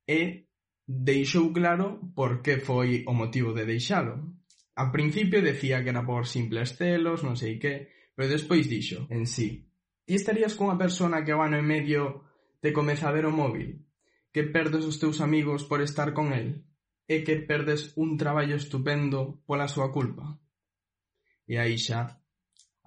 e 0.04 0.44
deixou 0.84 1.56
claro 1.56 1.96
por 2.12 2.44
que 2.44 2.60
foi 2.60 3.00
o 3.08 3.16
motivo 3.16 3.56
de 3.56 3.64
deixalo. 3.64 4.44
A 4.76 4.92
principio 4.92 5.40
decía 5.40 5.80
que 5.80 5.88
era 5.88 6.04
por 6.04 6.28
simples 6.28 6.76
celos, 6.76 7.24
non 7.24 7.40
sei 7.40 7.56
que, 7.56 7.88
pero 8.12 8.28
despois 8.28 8.68
dixo 8.68 9.08
en 9.08 9.24
sí. 9.24 9.72
Ti 10.04 10.20
estarías 10.20 10.52
cunha 10.52 10.76
persona 10.76 11.24
que 11.24 11.32
o 11.32 11.40
ano 11.40 11.56
e 11.56 11.64
medio 11.64 12.28
te 12.60 12.76
comeza 12.76 13.08
a 13.08 13.16
ver 13.16 13.24
o 13.24 13.32
móvil, 13.32 13.88
que 14.36 14.44
perdes 14.44 14.84
os 14.84 15.00
teus 15.00 15.24
amigos 15.24 15.64
por 15.64 15.80
estar 15.80 16.12
con 16.12 16.36
el, 16.36 16.60
e 17.08 17.24
que 17.24 17.40
perdes 17.40 17.96
un 17.96 18.20
traballo 18.20 18.60
estupendo 18.60 19.40
pola 19.48 19.64
súa 19.64 19.88
culpa. 19.88 20.36
E 21.48 21.56
aí 21.56 21.80
xa 21.80 22.17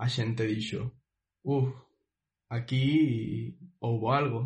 a 0.01 0.09
xente 0.09 0.49
dixo: 0.49 0.97
uf, 1.45 1.69
aquí 2.49 3.53
houbo 3.79 4.13
algo. 4.13 4.41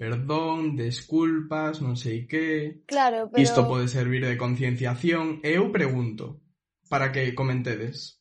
Perdón, 0.00 0.80
desculpas, 0.80 1.84
non 1.84 1.92
sei 1.92 2.24
que... 2.24 2.80
Claro, 2.88 3.28
pero... 3.28 3.44
Isto 3.44 3.68
pode 3.68 3.84
servir 3.84 4.24
de 4.24 4.40
concienciación. 4.40 5.44
E 5.44 5.60
eu 5.60 5.68
pregunto, 5.68 6.40
para 6.88 7.12
que 7.12 7.36
comentedes, 7.36 8.20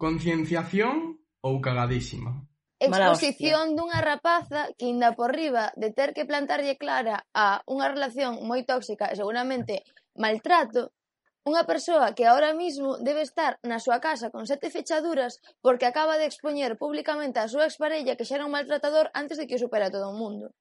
concienciación 0.00 1.20
ou 1.44 1.60
cagadísima? 1.60 2.48
exposición 2.80 3.76
dunha 3.76 4.00
rapaza 4.00 4.72
que 4.80 4.88
inda 4.88 5.12
por 5.12 5.36
riba 5.36 5.68
de 5.76 5.92
ter 5.92 6.16
que 6.16 6.24
plantarlle 6.24 6.80
clara 6.80 7.28
a 7.36 7.60
unha 7.68 7.92
relación 7.92 8.40
moi 8.48 8.64
tóxica 8.64 9.12
e 9.12 9.20
seguramente 9.20 9.84
maltrato, 10.16 10.96
Unha 11.40 11.64
persoa 11.64 12.12
que 12.12 12.28
agora 12.28 12.52
mesmo 12.52 13.00
debe 13.00 13.24
estar 13.24 13.56
na 13.64 13.80
súa 13.80 13.96
casa 13.96 14.28
con 14.28 14.44
sete 14.44 14.68
fechaduras 14.68 15.40
porque 15.64 15.88
acaba 15.88 16.20
de 16.20 16.28
expoñer 16.28 16.76
públicamente 16.76 17.40
a 17.40 17.48
súa 17.48 17.64
exparella 17.64 18.16
que 18.16 18.28
xa 18.28 18.36
era 18.36 18.48
un 18.48 18.52
maltratador 18.52 19.08
antes 19.16 19.40
de 19.40 19.48
que 19.48 19.56
o 19.56 19.62
supera 19.62 19.88
todo 19.88 20.12
o 20.12 20.18
mundo. 20.20 20.52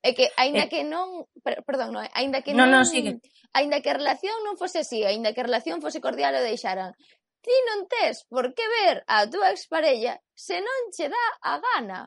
É 0.00 0.16
que 0.16 0.32
aínda 0.40 0.64
eh, 0.64 0.70
que 0.72 0.80
non, 0.88 1.28
perdón, 1.68 1.92
non, 1.92 2.08
aínda 2.16 2.40
que 2.40 2.56
non, 2.56 2.72
non, 2.72 2.80
non 2.80 2.84
sigue. 2.88 3.20
aínda 3.52 3.84
que 3.84 3.92
a 3.92 3.98
relación 4.00 4.36
non 4.40 4.56
fose 4.56 4.80
así, 4.80 5.04
aínda 5.04 5.36
que 5.36 5.44
a 5.44 5.48
relación 5.48 5.84
fose 5.84 6.00
cordial 6.00 6.32
e 6.32 6.40
deixaran. 6.40 6.96
Ti 7.44 7.54
non 7.68 7.84
tes 7.92 8.24
por 8.32 8.56
que 8.56 8.64
ver 8.80 9.04
a 9.04 9.28
túa 9.28 9.52
exparella 9.52 10.16
se 10.32 10.64
non 10.64 10.80
che 10.96 11.12
dá 11.12 11.26
a 11.44 11.60
gana. 11.60 12.00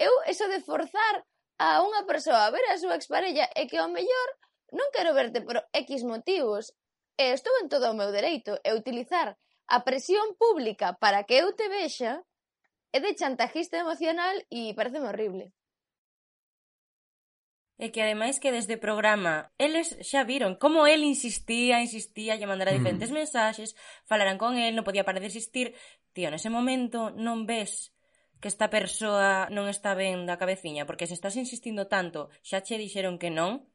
Eu 0.00 0.14
eso 0.24 0.48
de 0.48 0.64
forzar 0.64 1.28
a 1.60 1.84
unha 1.84 2.08
persoa 2.08 2.48
a 2.48 2.52
ver 2.54 2.64
a 2.72 2.80
súa 2.80 2.96
exparella 2.96 3.52
é 3.52 3.68
que 3.68 3.76
ao 3.76 3.92
mellor 3.92 4.28
non 4.76 4.88
quero 4.94 5.14
verte 5.14 5.40
por 5.40 5.62
X 5.72 6.02
motivos, 6.04 6.74
e 7.20 7.36
estou 7.36 7.52
en 7.60 7.68
todo 7.68 7.92
o 7.92 7.96
meu 7.96 8.08
dereito 8.08 8.56
e 8.64 8.72
utilizar 8.72 9.36
a 9.68 9.84
presión 9.84 10.34
pública 10.40 10.96
para 10.96 11.22
que 11.28 11.36
eu 11.44 11.52
te 11.52 11.68
vexa 11.68 12.24
é 12.90 12.98
de 12.98 13.14
chantajista 13.14 13.78
emocional 13.78 14.34
e 14.50 14.74
parece 14.74 14.98
horrible. 14.98 15.52
E 17.80 17.88
que 17.92 18.02
ademais 18.02 18.36
que 18.42 18.52
desde 18.52 18.76
o 18.76 18.82
programa 18.82 19.52
eles 19.56 19.96
xa 20.04 20.24
viron 20.24 20.58
como 20.58 20.84
el 20.84 21.00
insistía, 21.06 21.80
insistía, 21.80 22.36
lle 22.36 22.50
mandara 22.50 22.72
mm. 22.72 22.78
diferentes 22.82 23.10
mm. 23.12 23.16
mensaxes, 23.20 23.70
falaran 24.04 24.36
con 24.36 24.58
el, 24.58 24.74
non 24.74 24.84
podía 24.84 25.06
parar 25.06 25.22
de 25.22 25.30
insistir. 25.32 25.72
Tío, 26.12 26.28
nese 26.28 26.50
momento 26.50 27.14
non 27.14 27.46
ves 27.46 27.94
que 28.42 28.50
esta 28.50 28.68
persoa 28.72 29.46
non 29.54 29.70
está 29.70 29.94
ben 29.94 30.26
da 30.26 30.40
cabeciña, 30.40 30.84
porque 30.84 31.06
se 31.06 31.14
estás 31.14 31.38
insistindo 31.38 31.86
tanto, 31.86 32.28
xa 32.42 32.60
che 32.60 32.80
dixeron 32.80 33.22
que 33.22 33.30
non, 33.30 33.69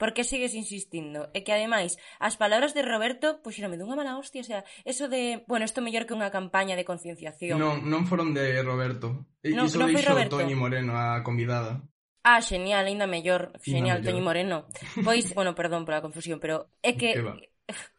por 0.00 0.16
que 0.16 0.24
sigues 0.24 0.56
insistindo? 0.56 1.28
E 1.36 1.44
que 1.44 1.52
ademais, 1.52 2.00
as 2.16 2.40
palabras 2.40 2.72
de 2.72 2.80
Roberto 2.80 3.44
puxeronme 3.44 3.76
dunha 3.76 4.00
mala 4.00 4.16
hostia, 4.16 4.40
o 4.40 4.48
sea, 4.48 4.64
eso 4.88 5.12
de, 5.12 5.44
bueno, 5.44 5.68
isto 5.68 5.84
mellor 5.84 6.08
que 6.08 6.16
unha 6.16 6.32
campaña 6.32 6.72
de 6.72 6.88
concienciación. 6.88 7.60
Non, 7.60 7.84
non 7.84 8.08
foron 8.08 8.32
de 8.32 8.64
Roberto. 8.64 9.28
E, 9.44 9.52
non, 9.52 9.68
iso 9.68 9.76
non 9.76 9.92
foi 9.92 10.00
Roberto. 10.00 10.40
Toñi 10.40 10.56
Moreno, 10.56 10.96
a 10.96 11.20
convidada. 11.20 11.84
Ah, 12.24 12.40
genial, 12.40 12.88
ainda 12.88 13.04
mellor, 13.04 13.52
genial, 13.60 14.00
Toñi 14.00 14.24
Moreno. 14.24 14.72
Pois, 15.04 15.28
bueno, 15.36 15.52
perdón 15.52 15.84
pola 15.84 16.00
confusión, 16.00 16.40
pero 16.40 16.72
é 16.80 16.96
que 16.96 17.20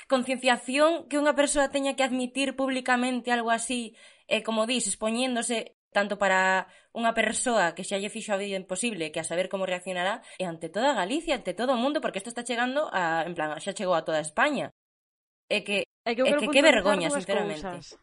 concienciación 0.10 1.06
que 1.06 1.22
unha 1.22 1.38
persoa 1.38 1.70
teña 1.70 1.94
que 1.94 2.02
admitir 2.02 2.58
públicamente 2.58 3.30
algo 3.30 3.54
así, 3.54 3.94
eh, 4.26 4.42
como 4.42 4.66
dis, 4.66 4.90
expoñéndose 4.90 5.78
tanto 5.92 6.18
para 6.18 6.68
unha 6.96 7.12
persoa 7.12 7.76
que 7.76 7.84
xa 7.84 8.00
lle 8.00 8.12
fixo 8.12 8.32
a 8.32 8.40
vida 8.42 8.60
imposible 8.60 9.12
que 9.12 9.20
a 9.20 9.28
saber 9.28 9.52
como 9.52 9.68
reaccionará, 9.68 10.24
e 10.40 10.48
ante 10.48 10.72
toda 10.72 10.96
Galicia, 10.96 11.36
ante 11.36 11.54
todo 11.54 11.76
o 11.76 11.80
mundo, 11.80 12.00
porque 12.00 12.20
isto 12.20 12.32
está 12.32 12.44
chegando 12.44 12.88
a, 12.92 13.24
en 13.28 13.36
plan, 13.36 13.56
xa 13.60 13.76
chegou 13.76 13.96
a 13.96 14.08
toda 14.08 14.24
España. 14.24 14.72
É 15.52 15.62
que, 15.62 15.84
é 16.08 16.12
que, 16.16 16.24
e 16.24 16.34
que, 16.40 16.48
que 16.48 16.62
vergoña, 16.64 17.12
sinceramente. 17.12 17.68
Cousas. 17.68 18.00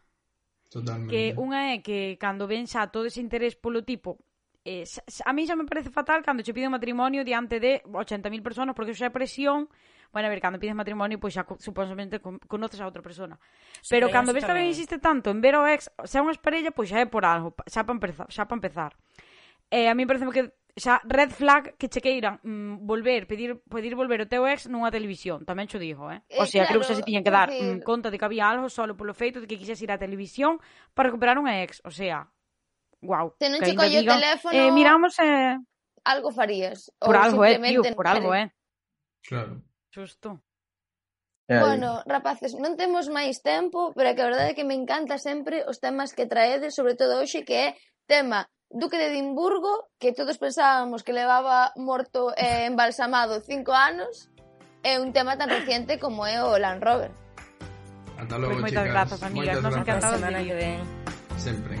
Totalmente. 0.69 1.09
Que 1.09 1.33
unha 1.33 1.73
é 1.73 1.81
que 1.81 2.13
cando 2.21 2.45
ven 2.45 2.69
xa 2.69 2.93
todo 2.93 3.09
ese 3.09 3.25
interés 3.25 3.57
polo 3.57 3.81
tipo 3.81 4.21
eh, 4.69 4.85
a 5.25 5.31
mí 5.33 5.49
xa 5.49 5.57
me 5.57 5.65
parece 5.65 5.89
fatal 5.89 6.21
cando 6.21 6.45
che 6.45 6.53
piden 6.53 6.69
matrimonio 6.69 7.25
diante 7.25 7.57
de 7.57 7.81
80.000 7.89 8.45
personas 8.45 8.77
porque 8.77 8.93
xa 8.93 9.09
é 9.09 9.13
presión 9.13 9.65
Bueno, 10.11 10.25
a 10.25 10.29
ver, 10.29 10.41
cando 10.41 10.57
pides 10.57 10.73
matrimonio, 10.73 11.19
pois 11.19 11.37
pues, 11.37 11.45
xa 11.45 11.61
suposadamente 11.61 12.17
conoces 12.19 12.81
a 12.81 12.89
outra 12.89 13.05
persona. 13.05 13.37
Sí, 13.81 13.93
Pero 13.93 14.09
cando 14.09 14.33
ves 14.33 14.41
que 14.41 14.49
alguén 14.49 14.73
insiste 14.73 14.97
tanto 14.97 15.29
en 15.29 15.37
ver 15.37 15.53
ao 15.53 15.69
ex, 15.69 15.93
xa 16.01 16.25
unha 16.25 16.33
parella, 16.41 16.73
pois 16.73 16.89
pues, 16.89 16.97
xa 16.97 17.05
é 17.05 17.05
por 17.05 17.21
algo, 17.29 17.53
xa 17.69 17.85
para 17.85 17.93
empezar. 17.93 18.25
Xa 18.25 18.49
pa 18.49 18.57
empezar. 18.57 18.97
Eh, 19.69 19.85
a 19.85 19.93
mí 19.93 20.09
parece 20.09 20.25
que 20.33 20.49
xa 20.73 20.97
red 21.05 21.29
flag 21.29 21.77
que 21.77 21.89
che 21.93 22.01
queiran 22.01 22.41
mm, 22.41 22.89
volver, 22.89 23.27
pedir 23.29 23.61
pedir 23.69 23.93
volver 23.93 24.25
o 24.25 24.27
teu 24.27 24.49
ex 24.49 24.65
nunha 24.65 24.89
televisión, 24.89 25.45
tamén 25.45 25.69
xo 25.69 25.77
dixo, 25.77 26.09
eh? 26.09 26.25
eh 26.25 26.41
o 26.41 26.45
sea, 26.49 26.65
claro, 26.65 26.79
creo 26.79 26.79
que 26.81 26.89
xa 26.89 26.97
se 26.97 27.05
tiñan 27.05 27.21
que 27.21 27.33
dar 27.33 27.53
mm, 27.53 27.85
conta 27.85 28.09
de 28.09 28.17
que 28.17 28.25
había 28.25 28.49
algo 28.49 28.65
solo 28.71 28.97
polo 28.97 29.13
feito 29.13 29.37
de 29.37 29.45
que 29.45 29.59
quixes 29.59 29.77
ir 29.85 29.91
á 29.93 30.01
televisión 30.01 30.57
para 30.97 31.13
recuperar 31.13 31.37
un 31.37 31.45
ex, 31.45 31.83
o 31.85 31.91
sea, 31.91 32.31
guau. 33.01 33.35
Se 33.39 33.49
non 33.49 33.59
che 33.59 33.73
collo 33.73 33.99
o 33.99 34.03
teléfono... 34.03 34.53
Eh, 34.55 34.71
miramos. 34.71 35.17
Eh... 35.19 35.57
Algo 36.03 36.31
farías. 36.31 36.91
Por 36.99 37.15
algo, 37.15 37.43
eh, 37.45 37.59
tío, 37.59 37.83
por 37.95 38.07
algo, 38.07 38.33
eh. 38.35 38.51
Claro. 39.23 39.61
Justo. 39.93 40.41
Bueno, 41.49 42.03
rapaces, 42.05 42.53
non 42.53 42.77
temos 42.77 43.09
máis 43.09 43.41
tempo, 43.41 43.89
pero 43.97 44.05
é 44.05 44.13
que 44.13 44.21
a 44.21 44.29
verdade 44.29 44.53
é 44.53 44.57
que 44.57 44.67
me 44.69 44.77
encanta 44.77 45.17
sempre 45.17 45.65
os 45.65 45.81
temas 45.81 46.13
que 46.13 46.29
traedes, 46.29 46.77
sobre 46.77 46.93
todo 46.93 47.17
hoxe, 47.17 47.41
que 47.41 47.57
é 47.57 47.67
tema 48.05 48.45
Duque 48.69 49.01
de 49.01 49.09
Edimburgo, 49.09 49.89
que 49.97 50.13
todos 50.13 50.37
pensábamos 50.37 51.01
que 51.01 51.09
levaba 51.09 51.73
morto 51.73 52.29
e 52.37 52.45
eh, 52.45 52.65
embalsamado 52.69 53.41
cinco 53.41 53.73
anos, 53.73 54.29
é 54.85 55.01
un 55.01 55.09
tema 55.09 55.41
tan 55.41 55.49
reciente 55.49 55.97
como 55.97 56.29
é 56.29 56.37
o 56.37 56.53
Land 56.53 56.85
Rover. 56.85 57.11
Ata 58.21 58.37
logo, 58.37 58.61
pues 58.61 58.69
moitas 58.69 58.85
chicas. 58.85 58.93
Grazas, 58.93 59.21
amigas. 59.25 59.57
Moitas 59.57 59.73
Nos 59.73 59.85
grazas. 59.89 60.19
Semana 60.21 60.45
que 60.45 60.53
ven. 60.53 60.79
Sempre, 61.41 61.73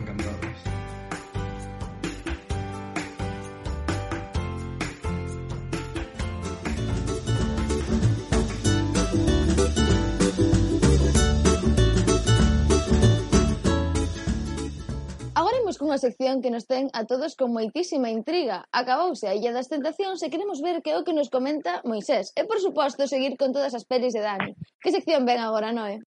cunha 15.79 15.97
sección 15.97 16.43
que 16.43 16.51
nos 16.51 16.67
ten 16.67 16.91
a 16.91 17.07
todos 17.07 17.39
con 17.39 17.55
moitísima 17.55 18.11
intriga. 18.11 18.67
Acabouse 18.75 19.25
a 19.25 19.33
Illa 19.33 19.55
das 19.55 19.71
Tentacións 19.71 20.19
e 20.19 20.27
queremos 20.27 20.59
ver 20.59 20.83
que 20.83 20.91
é 20.91 20.99
o 20.99 21.07
que 21.07 21.15
nos 21.15 21.31
comenta 21.31 21.79
Moisés. 21.87 22.35
E, 22.35 22.43
por 22.43 22.59
suposto, 22.59 23.07
seguir 23.07 23.39
con 23.39 23.55
todas 23.55 23.71
as 23.71 23.87
pelis 23.87 24.11
de 24.11 24.19
Dani. 24.19 24.59
Que 24.83 24.91
sección 24.91 25.23
ven 25.23 25.39
agora, 25.39 25.71
Noé? 25.71 26.03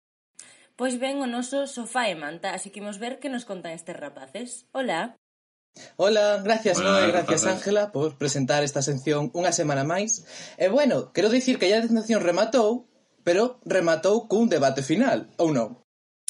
Pois 0.73 0.97
ven 0.97 1.21
o 1.21 1.29
noso 1.29 1.69
sofá 1.69 2.09
e 2.09 2.17
manta, 2.17 2.57
así 2.57 2.73
que 2.73 2.81
imos 2.81 2.97
ver 2.97 3.21
que 3.21 3.29
nos 3.29 3.45
contan 3.45 3.77
estes 3.77 3.93
rapaces. 3.93 4.65
Hola! 4.73 5.21
Hola, 6.01 6.41
gracias 6.41 6.81
Hola, 6.81 7.05
Noé, 7.05 7.13
gracias 7.13 7.45
Ángela 7.45 7.91
por 7.91 8.17
presentar 8.17 8.65
esta 8.65 8.81
sección 8.81 9.29
unha 9.37 9.53
semana 9.53 9.85
máis. 9.85 10.25
E 10.57 10.65
bueno, 10.65 11.13
quero 11.13 11.29
dicir 11.29 11.61
que 11.61 11.69
ya 11.69 11.77
a 11.77 11.85
tentación 11.85 12.25
rematou, 12.25 12.89
pero 13.21 13.61
rematou 13.69 14.25
cun 14.25 14.49
debate 14.49 14.81
final, 14.81 15.29
ou 15.37 15.53
non? 15.53 15.77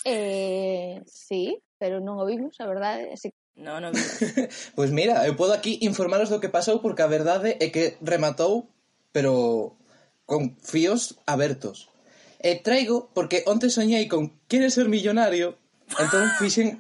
Eh, 0.04 1.00
sí 1.08 1.56
pero 1.82 2.04
non 2.04 2.20
o 2.20 2.28
vimos, 2.28 2.60
a 2.60 2.68
verdade, 2.68 3.10
así 3.16 3.32
No, 3.60 3.82
no 3.82 3.92
Pois 3.92 4.72
pues 4.76 4.92
mira, 4.92 5.28
eu 5.28 5.36
podo 5.36 5.52
aquí 5.52 5.80
informaros 5.84 6.32
do 6.32 6.40
que 6.40 6.48
pasou 6.48 6.80
porque 6.80 7.04
a 7.04 7.12
verdade 7.12 7.60
é 7.60 7.68
que 7.68 8.00
rematou, 8.00 8.72
pero 9.12 9.76
con 10.24 10.56
fíos 10.64 11.20
abertos. 11.28 11.92
E 12.40 12.56
traigo 12.64 13.12
porque 13.12 13.44
onte 13.52 13.68
soñei 13.68 14.08
con 14.08 14.32
queres 14.48 14.80
ser 14.80 14.88
millonario, 14.88 15.60
entón 16.00 16.32
fixen 16.40 16.80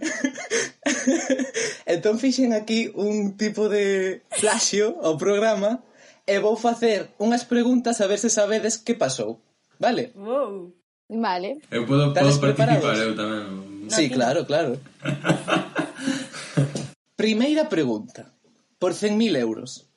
entón 1.93 2.15
fixen 2.15 2.55
aquí 2.55 2.87
un 2.95 3.35
tipo 3.35 3.67
de 3.67 4.23
plaxio 4.39 5.03
ao 5.03 5.19
programa 5.19 5.83
e 6.23 6.39
vou 6.39 6.55
facer 6.55 7.11
unhas 7.19 7.43
preguntas 7.43 7.99
a 7.99 8.07
ver 8.07 8.23
se 8.23 8.31
sabedes 8.31 8.79
que 8.79 8.95
pasou. 8.95 9.43
Vale? 9.83 10.15
Wow. 10.15 10.71
Vale. 11.11 11.59
Eu 11.67 11.83
podo, 11.83 12.15
podo 12.15 12.39
participar 12.39 12.95
eu 13.03 13.11
tamén. 13.19 13.68
No 13.89 13.95
sí, 13.95 14.07
tiene... 14.07 14.15
claro, 14.15 14.45
claro. 14.45 14.77
Primeira 17.15 17.69
pregunta. 17.69 18.31
Por 18.77 18.93
100.000 18.93 19.35
euros. 19.35 19.89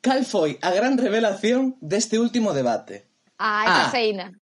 Cal 0.00 0.24
foi 0.24 0.58
a 0.62 0.70
gran 0.70 0.98
revelación 0.98 1.74
deste 1.80 2.18
último 2.18 2.52
debate? 2.52 3.06
Ah, 3.38 3.62
a 3.62 3.64
ah. 3.64 3.84
caseína. 3.86 4.38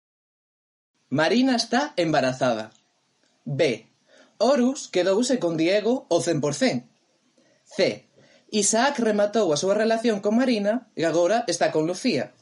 Marina 1.09 1.57
está 1.57 1.93
embarazada. 1.97 2.71
B. 3.45 3.89
Horus 4.39 4.89
quedouse 4.89 5.39
con 5.39 5.57
Diego 5.57 6.07
o 6.09 6.23
100%. 6.23 6.87
C. 7.65 8.07
Isaac 8.51 8.99
rematou 8.99 9.51
a 9.51 9.59
súa 9.59 9.75
relación 9.75 10.23
con 10.23 10.39
Marina 10.39 10.91
e 10.95 11.03
agora 11.07 11.43
está 11.47 11.71
con 11.75 11.87
Lucía. 11.87 12.35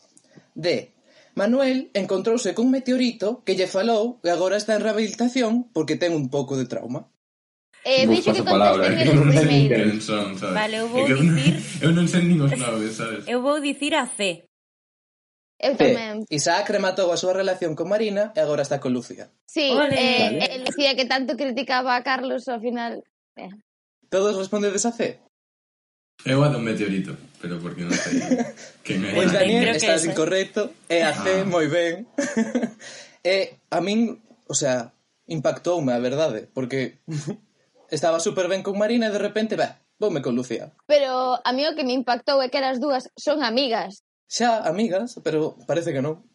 D. 0.52 0.92
Manuel 1.38 1.94
encontrouse 1.94 2.50
cun 2.50 2.74
meteorito 2.74 3.46
que 3.46 3.54
lle 3.54 3.70
falou 3.70 4.18
e 4.26 4.28
agora 4.34 4.58
está 4.58 4.74
en 4.74 4.82
rehabilitación 4.82 5.70
porque 5.70 5.94
ten 5.94 6.10
un 6.10 6.26
pouco 6.34 6.58
de 6.58 6.66
trauma. 6.66 7.06
Eh, 7.86 8.10
dixo 8.10 8.34
que 8.34 8.42
conteste 8.42 9.06
eh? 9.06 9.14
non 9.14 9.30
primeiro. 9.30 10.02
Son, 10.02 10.34
sabes? 10.34 10.54
Vale, 10.58 10.76
eu 10.82 10.90
vou 10.90 11.06
dicir... 11.06 11.54
eu 11.86 11.90
non 11.94 12.10
sei 12.10 12.26
nin 12.26 12.42
os 12.42 12.50
noves, 12.58 12.98
sabes? 12.98 13.22
Eu 13.30 13.38
vou 13.38 13.62
dicir 13.62 13.94
a 13.94 14.10
C. 14.10 14.42
Eu 15.62 15.78
tamén. 15.78 16.26
Eh, 16.26 16.34
Isaac 16.38 16.66
rematou 16.74 17.14
a 17.14 17.18
súa 17.18 17.34
relación 17.38 17.78
con 17.78 17.86
Marina 17.86 18.34
e 18.34 18.42
agora 18.42 18.66
está 18.66 18.82
con 18.82 18.90
Lucía. 18.90 19.30
Sí, 19.46 19.70
Olé. 19.70 19.94
eh, 19.94 20.22
vale. 20.26 20.38
eh, 20.42 20.58
Lucía 20.66 20.98
que 20.98 21.06
tanto 21.06 21.38
criticaba 21.38 21.94
a 21.94 22.02
Carlos 22.02 22.50
ao 22.50 22.58
final... 22.58 23.06
Eh. 23.38 23.54
Todos 24.10 24.34
respondedes 24.34 24.82
a 24.86 24.92
C? 24.92 25.22
Eu 26.24 26.42
a 26.42 26.48
do 26.48 26.58
meteorito, 26.58 27.14
pero 27.38 27.62
porque 27.62 27.86
non 27.86 27.94
sei 27.94 28.18
quen 28.86 29.06
é. 29.06 29.14
Pois 29.14 29.30
Daniel, 29.30 29.70
estás 29.70 30.02
es, 30.02 30.04
¿eh? 30.06 30.10
incorrecto, 30.10 30.74
é 30.90 31.06
a 31.06 31.14
C, 31.14 31.42
ah. 31.42 31.46
moi 31.46 31.70
ben. 31.70 32.10
e 33.22 33.62
a 33.70 33.78
min, 33.78 34.18
o 34.50 34.54
sea, 34.54 34.90
impactoume, 35.30 35.94
a 35.94 36.02
verdade, 36.02 36.50
porque 36.50 36.98
estaba 37.94 38.18
super 38.18 38.50
ben 38.50 38.66
con 38.66 38.74
Marina 38.74 39.08
e 39.08 39.14
de 39.14 39.22
repente, 39.22 39.54
bah, 39.54 39.78
voume 40.02 40.18
con 40.18 40.34
Lucía. 40.34 40.74
Pero 40.90 41.38
a 41.38 41.50
mí 41.54 41.62
o 41.62 41.78
que 41.78 41.86
me 41.86 41.94
impactou 41.94 42.42
é 42.42 42.50
que 42.50 42.58
as 42.58 42.82
dúas 42.82 43.14
son 43.14 43.46
amigas. 43.46 44.02
Xa, 44.26 44.66
amigas, 44.66 45.22
pero 45.22 45.54
parece 45.70 45.94
que 45.94 46.02
non. 46.02 46.26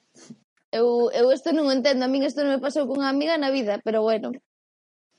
Eu, 0.71 1.11
eu 1.11 1.27
isto 1.29 1.51
non 1.51 1.67
entendo, 1.69 2.07
a 2.07 2.09
min 2.09 2.23
isto 2.23 2.39
non 2.41 2.55
me 2.55 2.63
pasou 2.63 2.87
con 2.87 3.03
unha 3.03 3.11
amiga 3.11 3.35
na 3.35 3.51
vida, 3.51 3.83
pero 3.83 3.99
bueno. 3.99 4.31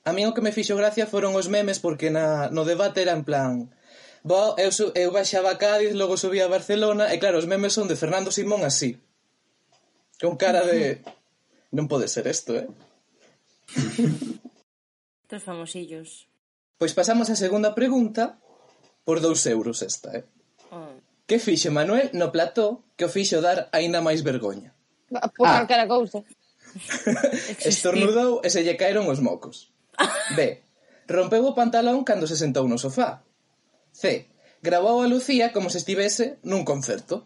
A 0.05 0.11
mí 0.13 0.25
o 0.25 0.33
que 0.33 0.41
me 0.41 0.53
fixo 0.53 0.73
gracia 0.77 1.05
foron 1.05 1.37
os 1.37 1.49
memes 1.49 1.77
porque 1.77 2.09
na, 2.09 2.49
no 2.49 2.65
debate 2.65 3.05
era 3.05 3.13
en 3.13 3.23
plan 3.25 3.73
Bo, 4.25 4.57
eu, 4.57 4.73
sub, 4.73 4.89
eu 4.97 5.13
baixaba 5.13 5.53
a 5.53 5.59
Cádiz, 5.61 5.93
logo 5.93 6.17
subía 6.17 6.49
a 6.49 6.53
Barcelona, 6.55 7.13
e 7.13 7.21
claro, 7.21 7.37
os 7.37 7.45
memes 7.45 7.77
son 7.77 7.85
de 7.85 7.93
Fernando 7.93 8.33
Simón 8.33 8.65
así. 8.65 8.97
Con 10.17 10.33
cara 10.33 10.65
de... 10.65 11.05
non 11.69 11.85
pode 11.85 12.09
ser 12.09 12.25
isto, 12.25 12.57
eh? 12.57 12.65
Estos 15.29 15.45
famosillos. 15.45 16.25
Pois 16.81 16.97
pasamos 16.97 17.29
á 17.29 17.37
segunda 17.37 17.77
pregunta 17.77 18.41
por 19.05 19.21
dous 19.21 19.45
euros 19.45 19.85
esta, 19.85 20.17
eh? 20.17 20.25
Oh. 20.73 20.97
Que 21.29 21.37
fixe 21.37 21.69
Manuel 21.69 22.09
no 22.17 22.33
plató 22.33 22.81
que 22.97 23.05
o 23.05 23.13
fixo 23.13 23.45
dar 23.45 23.69
aínda 23.77 24.01
máis 24.01 24.25
vergoña? 24.25 24.73
Por 25.37 25.45
ah. 25.45 25.61
calquera 25.61 25.85
cousa. 25.85 26.25
Estornudou 27.61 28.41
e 28.41 28.49
se 28.49 28.65
lle 28.65 28.73
caeron 28.73 29.05
os 29.05 29.21
mocos. 29.21 29.69
B. 30.33 30.65
Rompeu 31.05 31.45
o 31.45 31.53
pantalón 31.53 32.01
cando 32.01 32.25
se 32.25 32.33
sentou 32.33 32.65
no 32.65 32.81
sofá. 32.81 33.24
C. 33.95 34.27
Gravou 34.59 34.99
a 34.99 35.07
Lucía 35.07 35.55
como 35.55 35.71
se 35.71 35.79
estivese 35.79 36.35
nun 36.43 36.67
concerto. 36.67 37.23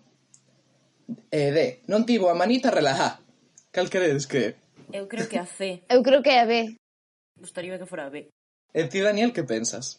E 1.33 1.49
D. 1.49 1.81
Non 1.89 2.05
tivo 2.05 2.29
a 2.29 2.37
manita 2.37 2.69
relajá. 2.69 3.25
Cal 3.73 3.89
credes 3.89 4.29
que 4.29 4.53
é? 4.53 4.57
Eu 4.93 5.09
creo 5.09 5.25
que 5.25 5.41
a 5.41 5.49
C. 5.49 5.81
Eu 5.89 6.05
creo 6.05 6.21
que 6.21 6.29
é 6.29 6.41
a 6.41 6.45
B. 6.45 6.77
Gostaría 7.41 7.81
que 7.81 7.89
fora 7.89 8.05
a 8.05 8.13
B. 8.13 8.29
E 8.73 8.81
ti, 8.85 9.01
Daniel, 9.01 9.33
que 9.33 9.41
pensas? 9.41 9.97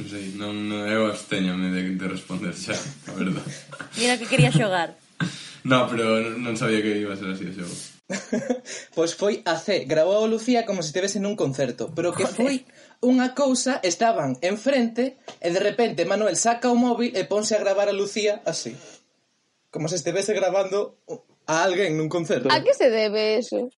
Non 0.00 0.06
sei, 0.08 0.32
non, 0.40 0.56
non 0.56 0.88
eu 0.88 1.04
absteñame 1.12 1.68
de, 1.68 2.00
de 2.00 2.06
responder 2.08 2.56
xa, 2.56 2.72
a 2.72 3.12
verdad. 3.12 3.44
Mira 4.00 4.16
que 4.16 4.24
quería 4.24 4.48
xogar. 4.48 4.96
No, 5.60 5.84
pero 5.92 6.32
non 6.40 6.56
sabía 6.56 6.80
que 6.80 7.04
iba 7.04 7.12
a 7.12 7.20
ser 7.20 7.36
así 7.36 7.44
o 7.44 7.52
xogo. 7.52 7.76
pois 8.96 9.12
foi 9.12 9.44
a 9.44 9.60
C, 9.60 9.84
gravou 9.84 10.24
a 10.24 10.30
Lucía 10.30 10.64
como 10.64 10.80
se 10.80 10.88
estivese 10.88 11.20
nun 11.20 11.36
concerto, 11.36 11.92
pero 11.92 12.16
que 12.16 12.24
Joder. 12.24 12.36
foi 12.40 12.54
unha 13.00 13.32
cousa, 13.32 13.80
estaban 13.80 14.36
enfrente 14.44 15.16
e 15.40 15.48
de 15.48 15.60
repente 15.60 16.04
Manuel 16.04 16.36
saca 16.36 16.68
o 16.68 16.76
móvil 16.76 17.16
e 17.16 17.24
ponse 17.24 17.56
a 17.56 17.62
gravar 17.62 17.88
a 17.88 17.96
Lucía 17.96 18.44
así. 18.44 18.76
Como 19.72 19.88
se 19.88 19.96
estivese 19.96 20.36
gravando 20.36 21.00
a 21.48 21.64
alguén 21.64 21.96
nun 21.96 22.12
concerto. 22.12 22.52
A 22.52 22.60
que 22.60 22.76
se 22.76 22.92
debe 22.92 23.40
eso? 23.40 23.72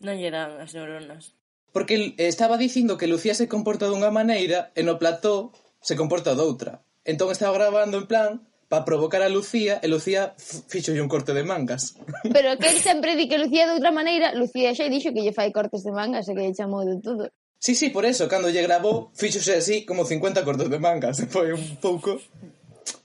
Non 0.00 0.16
lle 0.16 0.32
dan 0.32 0.56
as 0.56 0.72
neuronas. 0.72 1.36
Porque 1.76 2.16
estaba 2.16 2.56
dicindo 2.56 2.96
que 2.96 3.10
Lucía 3.10 3.36
se 3.36 3.52
comporta 3.52 3.92
dunha 3.92 4.08
maneira 4.08 4.72
e 4.72 4.80
no 4.80 4.96
plató 4.96 5.52
se 5.84 5.92
comporta 5.92 6.32
doutra. 6.32 6.80
Entón 7.04 7.28
estaba 7.28 7.52
gravando 7.52 8.00
en 8.00 8.08
plan 8.08 8.32
para 8.72 8.88
provocar 8.88 9.20
a 9.20 9.28
Lucía 9.28 9.78
e 9.84 9.86
Lucía 9.92 10.32
fíxolle 10.40 11.04
un 11.04 11.12
corte 11.12 11.36
de 11.36 11.44
mangas. 11.44 12.00
Pero 12.34 12.56
que 12.56 12.72
sempre 12.80 13.20
di 13.20 13.28
que 13.28 13.36
Lucía 13.36 13.68
de 13.68 13.76
outra 13.76 13.92
maneira, 13.92 14.32
Lucía 14.32 14.72
xa 14.72 14.88
dixo 14.88 15.12
que 15.12 15.20
lle 15.20 15.36
fai 15.36 15.52
cortes 15.52 15.84
de 15.84 15.92
mangas 15.92 16.24
e 16.26 16.32
que 16.32 16.40
lle 16.40 16.56
chamou 16.56 16.82
de 16.88 16.96
todo. 17.04 17.28
Sí, 17.66 17.74
sí, 17.74 17.90
por 17.90 18.06
eso, 18.06 18.28
cando 18.28 18.48
lle 18.48 18.62
grabou, 18.62 19.10
fíxose 19.18 19.58
así 19.58 19.84
como 19.84 20.06
50 20.06 20.44
cortos 20.44 20.70
de 20.70 20.78
manga, 20.78 21.10
se 21.18 21.26
foi 21.26 21.50
un 21.50 21.74
pouco... 21.82 22.22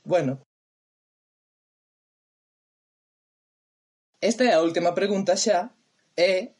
Bueno. 0.04 0.38
Esta 4.20 4.44
é 4.44 4.52
a 4.54 4.62
última 4.62 4.94
pregunta 4.94 5.34
xa, 5.34 5.74
é... 6.14 6.54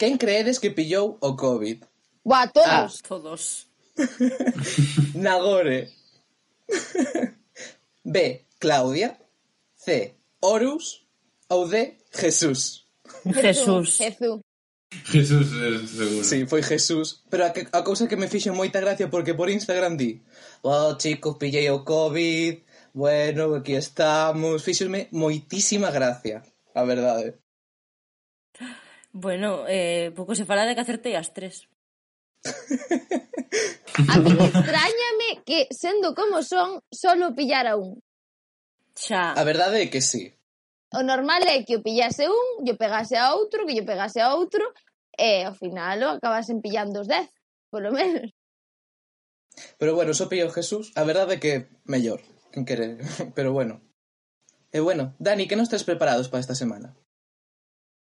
Quen 0.00 0.16
creedes 0.16 0.56
que 0.56 0.72
pillou 0.72 1.20
o 1.20 1.36
COVID? 1.36 1.84
Buah, 2.24 2.48
todos. 2.48 2.92
Ah. 3.04 3.04
Todos. 3.04 3.68
Nagore. 5.14 5.92
B. 8.00 8.46
Claudia. 8.58 9.20
C. 9.76 10.16
Horus. 10.40 11.04
Ou 11.52 11.68
D. 11.68 12.00
Jesús. 12.16 12.88
Jesús. 13.28 14.00
Jesús. 14.00 14.40
Jesús, 15.04 15.48
seguro. 15.90 16.24
Sí, 16.24 16.46
foi 16.46 16.62
Jesús. 16.62 17.24
Pero 17.30 17.46
a, 17.46 17.52
que, 17.52 17.66
a 17.72 17.82
cousa 17.82 18.08
que 18.08 18.16
me 18.16 18.28
fixo 18.28 18.52
moita 18.52 18.80
gracia 18.80 19.08
porque 19.08 19.34
por 19.34 19.48
Instagram 19.48 19.96
di 19.96 20.20
Oh, 20.62 20.96
chicos, 20.96 21.36
pillei 21.38 21.68
o 21.70 21.84
COVID, 21.84 22.62
bueno, 22.94 23.54
aquí 23.54 23.74
estamos. 23.74 24.62
Fíxome 24.62 25.08
moitísima 25.10 25.90
gracia, 25.90 26.44
a 26.74 26.84
verdade. 26.84 27.40
Bueno, 29.12 29.64
eh, 29.68 30.12
pouco 30.14 30.34
se 30.34 30.44
fala 30.44 30.64
de 30.64 30.74
que 30.74 30.80
acertei 30.84 31.16
as 31.16 31.32
tres. 31.32 31.68
a 34.08 34.18
mí 34.18 34.30
extrañame 34.32 35.42
que, 35.44 35.68
sendo 35.70 36.14
como 36.14 36.42
son, 36.42 36.80
solo 36.92 37.34
pillara 37.34 37.76
un. 37.76 38.00
Xa. 38.94 39.32
A 39.32 39.44
verdade 39.44 39.82
é 39.82 39.90
que 39.90 40.00
sí. 40.00 40.36
O 40.92 41.00
normal 41.02 41.42
é 41.48 41.64
que 41.64 41.76
o 41.76 41.82
pillase 41.82 42.28
un, 42.28 42.68
yo 42.68 42.76
pegase 42.76 43.16
a 43.16 43.32
outro, 43.32 43.64
que 43.64 43.72
yo 43.72 43.84
pegase 43.88 44.20
a 44.20 44.36
outro, 44.36 44.76
e 45.16 45.44
ao 45.48 45.56
final 45.56 45.98
o 46.04 46.08
acabasen 46.16 46.60
pillando 46.60 47.00
os 47.00 47.08
dez, 47.08 47.32
polo 47.72 47.92
menos. 47.92 48.28
Pero 49.80 49.96
bueno, 49.96 50.12
só 50.12 50.28
pillou 50.28 50.52
Jesús, 50.52 50.92
a 50.96 51.04
verdade 51.04 51.36
é 51.36 51.42
que 51.42 51.52
mellor, 51.88 52.20
quen 52.52 52.68
quere, 52.68 53.00
pero 53.36 53.56
bueno. 53.56 53.80
E 54.72 54.80
bueno, 54.80 55.16
Dani, 55.20 55.48
que 55.48 55.56
non 55.56 55.64
estás 55.64 55.84
preparados 55.84 56.28
para 56.28 56.44
esta 56.44 56.56
semana? 56.56 56.96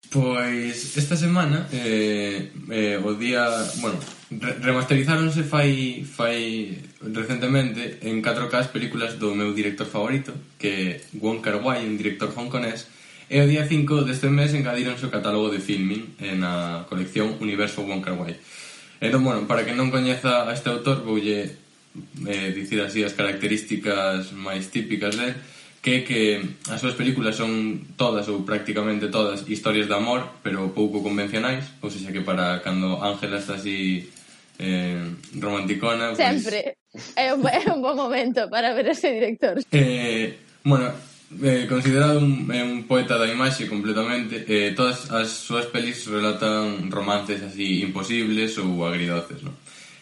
Pois 0.10 0.98
esta 0.98 1.16
semana 1.16 1.68
eh, 1.72 2.50
eh, 2.72 2.98
o 3.04 3.14
día, 3.14 3.44
bueno, 3.82 4.00
re 4.32 4.56
remasterizáronse 4.64 5.44
fai 5.44 6.02
fai 6.08 6.80
recentemente 7.04 8.00
en 8.08 8.24
4K 8.24 8.54
as 8.56 8.72
películas 8.72 9.20
do 9.20 9.36
meu 9.36 9.52
director 9.52 9.86
favorito, 9.86 10.32
que 10.56 10.72
é 10.74 10.88
Wong 11.20 11.44
Kar-wai, 11.44 11.84
un 11.84 12.00
director 12.00 12.32
hongkonés, 12.32 12.88
e 13.28 13.44
o 13.44 13.50
día 13.52 13.68
5 13.68 14.08
deste 14.08 14.32
mes 14.32 14.56
engadironse 14.56 15.04
o 15.04 15.14
catálogo 15.14 15.52
de 15.52 15.60
filming 15.60 16.16
en 16.24 16.40
a 16.42 16.88
colección 16.88 17.36
Universo 17.44 17.84
Wong 17.84 18.00
Kar-wai. 18.00 18.40
Entón, 19.04 19.28
bueno, 19.28 19.44
para 19.44 19.68
que 19.68 19.76
non 19.76 19.92
coñeza 19.92 20.48
a 20.48 20.56
este 20.56 20.72
autor, 20.72 21.04
voulle 21.04 21.52
eh, 22.24 22.50
dicir 22.56 22.80
así 22.80 23.04
as 23.04 23.12
características 23.12 24.32
máis 24.32 24.72
típicas 24.72 25.20
dele, 25.20 25.36
que 25.88 25.96
é 25.96 26.02
que 26.04 26.22
as 26.68 26.84
súas 26.84 27.00
películas 27.00 27.40
son 27.40 27.80
todas 27.96 28.28
ou 28.28 28.44
prácticamente 28.44 29.08
todas 29.08 29.48
historias 29.48 29.88
de 29.88 29.96
amor, 29.96 30.44
pero 30.44 30.76
pouco 30.76 31.00
convencionais, 31.00 31.64
ou 31.80 31.88
seja 31.88 32.12
que 32.12 32.20
para 32.20 32.60
cando 32.60 33.00
Ángela 33.00 33.40
está 33.40 33.56
así 33.56 34.04
eh, 34.60 35.00
romanticona... 35.40 36.12
Pues... 36.12 36.20
Sempre, 36.20 36.76
é 37.16 37.32
un, 37.32 37.40
é 37.48 37.64
un 37.72 37.80
bon 37.80 37.96
momento 37.96 38.52
para 38.52 38.76
ver 38.76 38.92
ese 38.92 39.16
director. 39.16 39.64
Eh, 39.72 40.36
bueno, 40.68 40.92
eh, 41.40 41.64
considerado 41.72 42.20
un, 42.20 42.52
eh, 42.52 42.68
un 42.68 42.84
poeta 42.84 43.16
da 43.16 43.32
imaxe 43.32 43.64
completamente, 43.72 44.44
eh, 44.44 44.76
todas 44.76 45.08
as 45.16 45.32
súas 45.32 45.72
pelis 45.72 46.04
relatan 46.12 46.92
romances 46.92 47.40
así 47.40 47.80
imposibles 47.80 48.60
ou 48.60 48.84
agridoces, 48.84 49.40
non? 49.40 49.56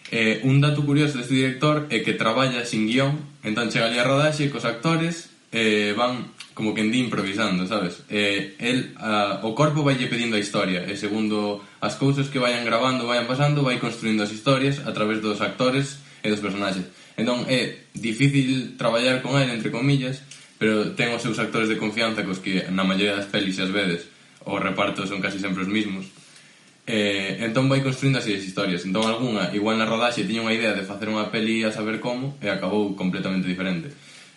Eh, 0.09 0.41
un 0.49 0.65
dato 0.65 0.81
curioso 0.81 1.21
deste 1.21 1.37
director 1.37 1.85
é 1.93 2.01
que 2.01 2.17
traballa 2.17 2.65
sin 2.65 2.89
guión, 2.89 3.21
entón 3.45 3.69
chega 3.69 3.85
ali 3.85 4.01
a 4.01 4.05
rodaxe 4.05 4.49
cos 4.49 4.65
actores 4.65 5.34
eh, 5.55 5.95
van 5.95 6.35
como 6.53 6.73
que 6.73 6.83
di 6.83 6.99
improvisando, 6.99 7.65
sabes? 7.67 8.03
Eh, 8.09 8.55
el, 8.59 8.93
a, 8.99 9.39
o 9.43 9.55
corpo 9.55 9.83
valle 9.83 10.07
pedindo 10.07 10.35
a 10.35 10.43
historia 10.43 10.83
e 10.83 10.99
segundo 10.99 11.63
as 11.79 11.95
cousas 11.95 12.27
que 12.27 12.43
vayan 12.43 12.67
grabando, 12.67 13.07
vayan 13.07 13.23
pasando, 13.23 13.63
vai 13.63 13.79
construindo 13.79 14.19
as 14.19 14.35
historias 14.35 14.83
a 14.83 14.91
través 14.91 15.23
dos 15.23 15.39
actores 15.39 16.03
e 16.23 16.27
dos 16.27 16.43
personaxes. 16.43 16.91
Entón 17.15 17.47
é 17.47 17.87
difícil 17.95 18.75
traballar 18.75 19.23
con 19.23 19.39
el, 19.39 19.47
entre 19.47 19.71
comillas, 19.71 20.19
pero 20.59 20.91
ten 20.91 21.15
os 21.15 21.23
seus 21.23 21.39
actores 21.39 21.71
de 21.71 21.79
confianza 21.79 22.27
cos 22.27 22.43
que 22.43 22.67
na 22.67 22.83
maioría 22.83 23.15
das 23.15 23.31
pelis 23.31 23.55
as 23.63 23.71
vedes 23.71 24.11
os 24.43 24.59
repartos 24.59 25.07
son 25.07 25.23
casi 25.23 25.39
sempre 25.39 25.63
os 25.63 25.71
mismos. 25.71 26.11
Eh, 26.85 27.41
entón 27.41 27.71
vai 27.71 27.79
construindo 27.79 28.19
así 28.19 28.35
as 28.35 28.43
historias. 28.43 28.83
Entón 28.83 29.07
algunha, 29.07 29.55
igual 29.55 29.79
na 29.79 29.87
rodaxe, 29.87 30.27
tiña 30.27 30.43
unha 30.43 30.55
idea 30.55 30.75
de 30.75 30.83
facer 30.83 31.07
unha 31.07 31.31
peli 31.31 31.63
a 31.63 31.71
saber 31.71 32.03
como 32.03 32.35
e 32.43 32.51
acabou 32.51 32.91
completamente 32.99 33.47
diferente 33.47 33.91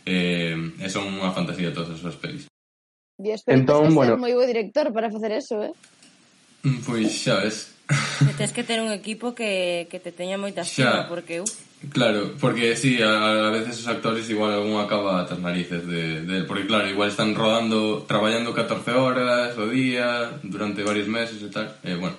eh, 0.09 0.57
e 0.81 0.89
son 0.89 1.05
unha 1.13 1.37
fantasía 1.37 1.69
todas 1.77 1.93
as 1.93 2.01
súas 2.01 2.17
pelis. 2.17 2.49
Dios, 3.21 3.45
pero 3.45 3.61
entón, 3.61 3.93
bueno... 3.93 4.17
moi 4.17 4.33
bo 4.33 4.49
director 4.49 4.89
para 4.95 5.13
facer 5.13 5.37
eso, 5.37 5.61
eh? 5.61 5.75
Mm, 6.65 6.81
pois 6.87 7.13
xa 7.13 7.45
ves. 7.45 7.77
Que 8.25 8.35
tens 8.41 8.53
que 8.57 8.65
ter 8.65 8.81
un 8.81 8.93
equipo 8.93 9.35
que, 9.35 9.89
que 9.91 10.01
te 10.01 10.13
teña 10.13 10.41
moita 10.41 10.65
estima, 10.65 11.05
porque... 11.09 11.45
Uf. 11.45 11.69
Claro, 11.93 12.35
porque 12.41 12.75
sí, 12.75 12.99
a, 13.03 13.47
a 13.47 13.51
veces 13.51 13.79
os 13.79 13.87
actores 13.87 14.29
igual 14.31 14.51
algún 14.51 14.83
acaba 14.83 15.23
tras 15.27 15.39
narices 15.39 15.87
de, 15.87 16.23
de, 16.23 16.43
porque 16.43 16.67
claro, 16.67 16.91
igual 16.91 17.09
están 17.09 17.35
rodando, 17.35 18.03
traballando 18.03 18.53
14 18.53 18.91
horas 18.93 19.57
o 19.57 19.71
día, 19.71 20.39
durante 20.43 20.83
varios 20.83 21.07
meses 21.07 21.39
e 21.39 21.51
tal, 21.51 21.71
eh, 21.87 21.95
bueno. 21.95 22.19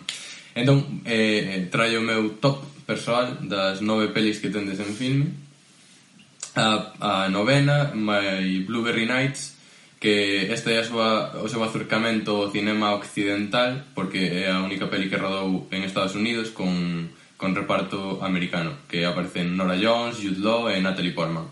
Entón, 0.56 1.04
eh, 1.04 1.60
eh 1.60 1.68
traio 1.68 2.00
o 2.00 2.08
meu 2.08 2.40
top 2.40 2.64
persoal 2.88 3.36
das 3.46 3.84
nove 3.84 4.10
pelis 4.16 4.40
que 4.40 4.50
tendes 4.50 4.80
en 4.80 4.96
filme, 4.96 5.28
a, 6.56 6.94
a 7.00 7.30
novena 7.30 7.92
My 7.94 8.64
Blueberry 8.66 9.06
Nights 9.06 9.60
que 10.00 10.48
este 10.54 10.74
é 10.74 10.80
a 10.80 10.88
súa, 10.88 11.36
o 11.44 11.52
seu 11.52 11.60
acercamento 11.60 12.32
ao 12.32 12.52
cinema 12.52 12.96
occidental 12.96 13.84
porque 13.92 14.48
é 14.48 14.48
a 14.48 14.64
única 14.64 14.88
peli 14.88 15.12
que 15.12 15.20
rodou 15.20 15.68
en 15.76 15.84
Estados 15.84 16.16
Unidos 16.16 16.56
con, 16.56 17.12
con 17.36 17.52
reparto 17.52 18.24
americano 18.24 18.80
que 18.88 19.04
aparecen 19.04 19.60
Nora 19.60 19.76
Jones, 19.76 20.24
Jude 20.24 20.40
Law 20.40 20.72
e 20.72 20.80
Natalie 20.80 21.12
Portman. 21.12 21.52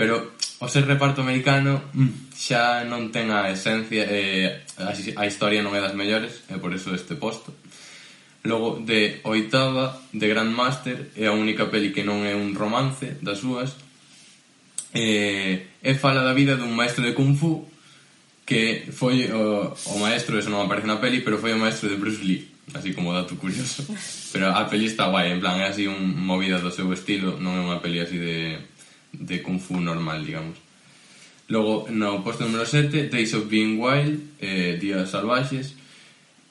Pero 0.00 0.32
o 0.58 0.66
ser 0.66 0.88
reparto 0.88 1.20
americano 1.20 1.92
mm, 1.92 2.32
xa 2.32 2.88
non 2.88 3.12
ten 3.12 3.28
a 3.28 3.52
esencia 3.52 4.08
e 4.08 4.64
a, 4.80 4.90
a 4.90 5.24
historia 5.28 5.60
non 5.60 5.76
é 5.76 5.80
das 5.84 5.92
mellores 5.92 6.40
e 6.48 6.56
por 6.56 6.72
eso 6.72 6.96
este 6.96 7.20
posto. 7.20 7.52
Logo, 8.44 8.80
de 8.80 9.24
oitava, 9.24 9.96
de 10.12 10.28
Grandmaster, 10.28 11.12
é 11.16 11.28
a 11.28 11.36
única 11.36 11.68
peli 11.68 11.92
que 11.92 12.04
non 12.04 12.24
é 12.24 12.32
un 12.32 12.56
romance 12.56 13.16
das 13.20 13.44
súas, 13.44 13.76
eh, 14.94 15.66
e 15.82 15.94
fala 15.98 16.22
da 16.22 16.32
vida 16.32 16.56
dun 16.56 16.72
maestro 16.72 17.02
de 17.02 17.12
Kung 17.12 17.34
Fu 17.34 17.74
que 18.44 18.92
foi 18.92 19.32
o, 19.32 19.72
o 19.72 19.98
maestro, 19.98 20.38
eso 20.38 20.52
non 20.52 20.60
aparece 20.60 20.86
na 20.86 21.00
peli, 21.00 21.24
pero 21.24 21.40
foi 21.40 21.56
o 21.56 21.60
maestro 21.60 21.88
de 21.88 21.96
Bruce 21.96 22.20
Lee, 22.20 22.44
así 22.76 22.92
como 22.92 23.16
dato 23.16 23.36
curioso. 23.40 23.84
Pero 24.32 24.52
a 24.52 24.68
peli 24.68 24.84
está 24.84 25.08
guai, 25.08 25.32
en 25.32 25.40
plan, 25.40 25.56
é 25.56 25.70
así 25.70 25.88
un 25.88 26.12
movida 26.12 26.60
do 26.60 26.68
seu 26.68 26.90
estilo, 26.92 27.40
non 27.40 27.56
é 27.56 27.60
unha 27.64 27.80
peli 27.80 28.04
así 28.04 28.20
de, 28.20 28.60
de 29.16 29.40
Kung 29.40 29.56
Fu 29.56 29.80
normal, 29.80 30.20
digamos. 30.28 30.60
Logo, 31.48 31.88
no 31.88 32.20
posto 32.20 32.44
número 32.44 32.68
7, 32.68 33.08
Days 33.08 33.32
of 33.32 33.48
Being 33.48 33.80
Wild, 33.80 34.20
eh, 34.44 34.76
Días 34.76 35.08
Salvaxes, 35.08 35.76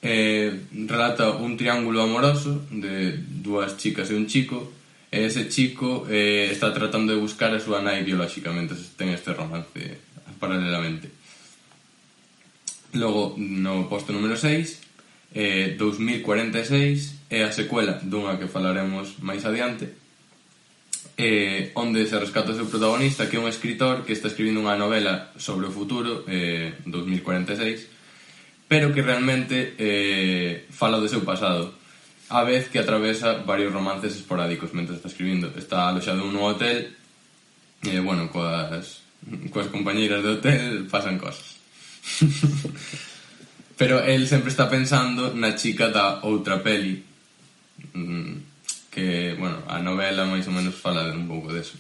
eh, 0.02 0.66
relata 0.90 1.38
un 1.38 1.58
triángulo 1.58 2.02
amoroso 2.02 2.66
de 2.74 3.22
dúas 3.22 3.78
chicas 3.78 4.10
e 4.10 4.18
un 4.18 4.26
chico 4.26 4.74
E 5.14 5.30
ese 5.30 5.46
chico 5.46 6.10
eh, 6.10 6.50
está 6.50 6.74
tratando 6.74 7.14
de 7.14 7.22
buscar 7.22 7.54
a 7.54 7.62
súa 7.62 7.86
nai 7.86 8.02
biolóxicamente 8.02 8.74
ten 8.98 9.14
este 9.14 9.30
romance 9.38 10.02
paralelamente. 10.42 11.14
Logo, 12.98 13.38
no 13.38 13.86
posto 13.86 14.10
número 14.10 14.34
6, 14.34 15.38
eh, 15.38 15.78
2046 15.78 17.30
é 17.30 17.46
a 17.46 17.54
secuela 17.54 18.02
dunha 18.02 18.42
que 18.42 18.50
falaremos 18.50 19.22
máis 19.22 19.46
adiante, 19.46 19.94
eh, 21.18 21.70
onde 21.78 22.10
se 22.10 22.18
rescata 22.18 22.50
o 22.50 22.58
seu 22.58 22.66
protagonista 22.66 23.30
que 23.30 23.38
é 23.38 23.40
un 23.40 23.46
escritor 23.46 24.02
que 24.02 24.18
está 24.18 24.34
escribindo 24.34 24.66
unha 24.66 24.74
novela 24.74 25.30
sobre 25.38 25.70
o 25.70 25.76
futuro 25.76 26.26
eh, 26.26 26.74
2046 26.90 27.94
pero 28.66 28.90
que 28.90 29.06
realmente 29.06 29.78
eh, 29.78 30.66
fala 30.74 30.98
do 30.98 31.06
seu 31.06 31.22
pasado 31.22 31.78
a 32.30 32.44
vez 32.44 32.70
que 32.70 32.80
atravesa 32.80 33.44
varios 33.44 33.74
romances 33.74 34.16
esporádicos 34.16 34.74
mentre 34.74 34.96
está 34.96 35.08
escribindo. 35.08 35.52
Está 35.58 35.90
aloxado 35.90 36.24
nun 36.24 36.40
hotel 36.40 36.96
e, 37.84 38.00
bueno, 38.00 38.32
coas, 38.32 39.04
coas 39.52 39.68
compañeiras 39.68 40.24
do 40.24 40.40
hotel 40.40 40.88
pasan 40.88 41.20
cosas. 41.20 41.60
Pero 43.80 44.04
el 44.06 44.28
sempre 44.28 44.54
está 44.54 44.70
pensando 44.70 45.34
na 45.34 45.58
chica 45.58 45.90
da 45.90 46.22
outra 46.24 46.62
peli 46.62 47.04
mm, 47.92 48.34
que, 48.94 49.34
bueno, 49.36 49.66
a 49.66 49.82
novela 49.82 50.30
máis 50.30 50.46
ou 50.46 50.54
menos 50.54 50.78
fala 50.78 51.10
un 51.12 51.26
pouco 51.26 51.52
deso. 51.52 51.76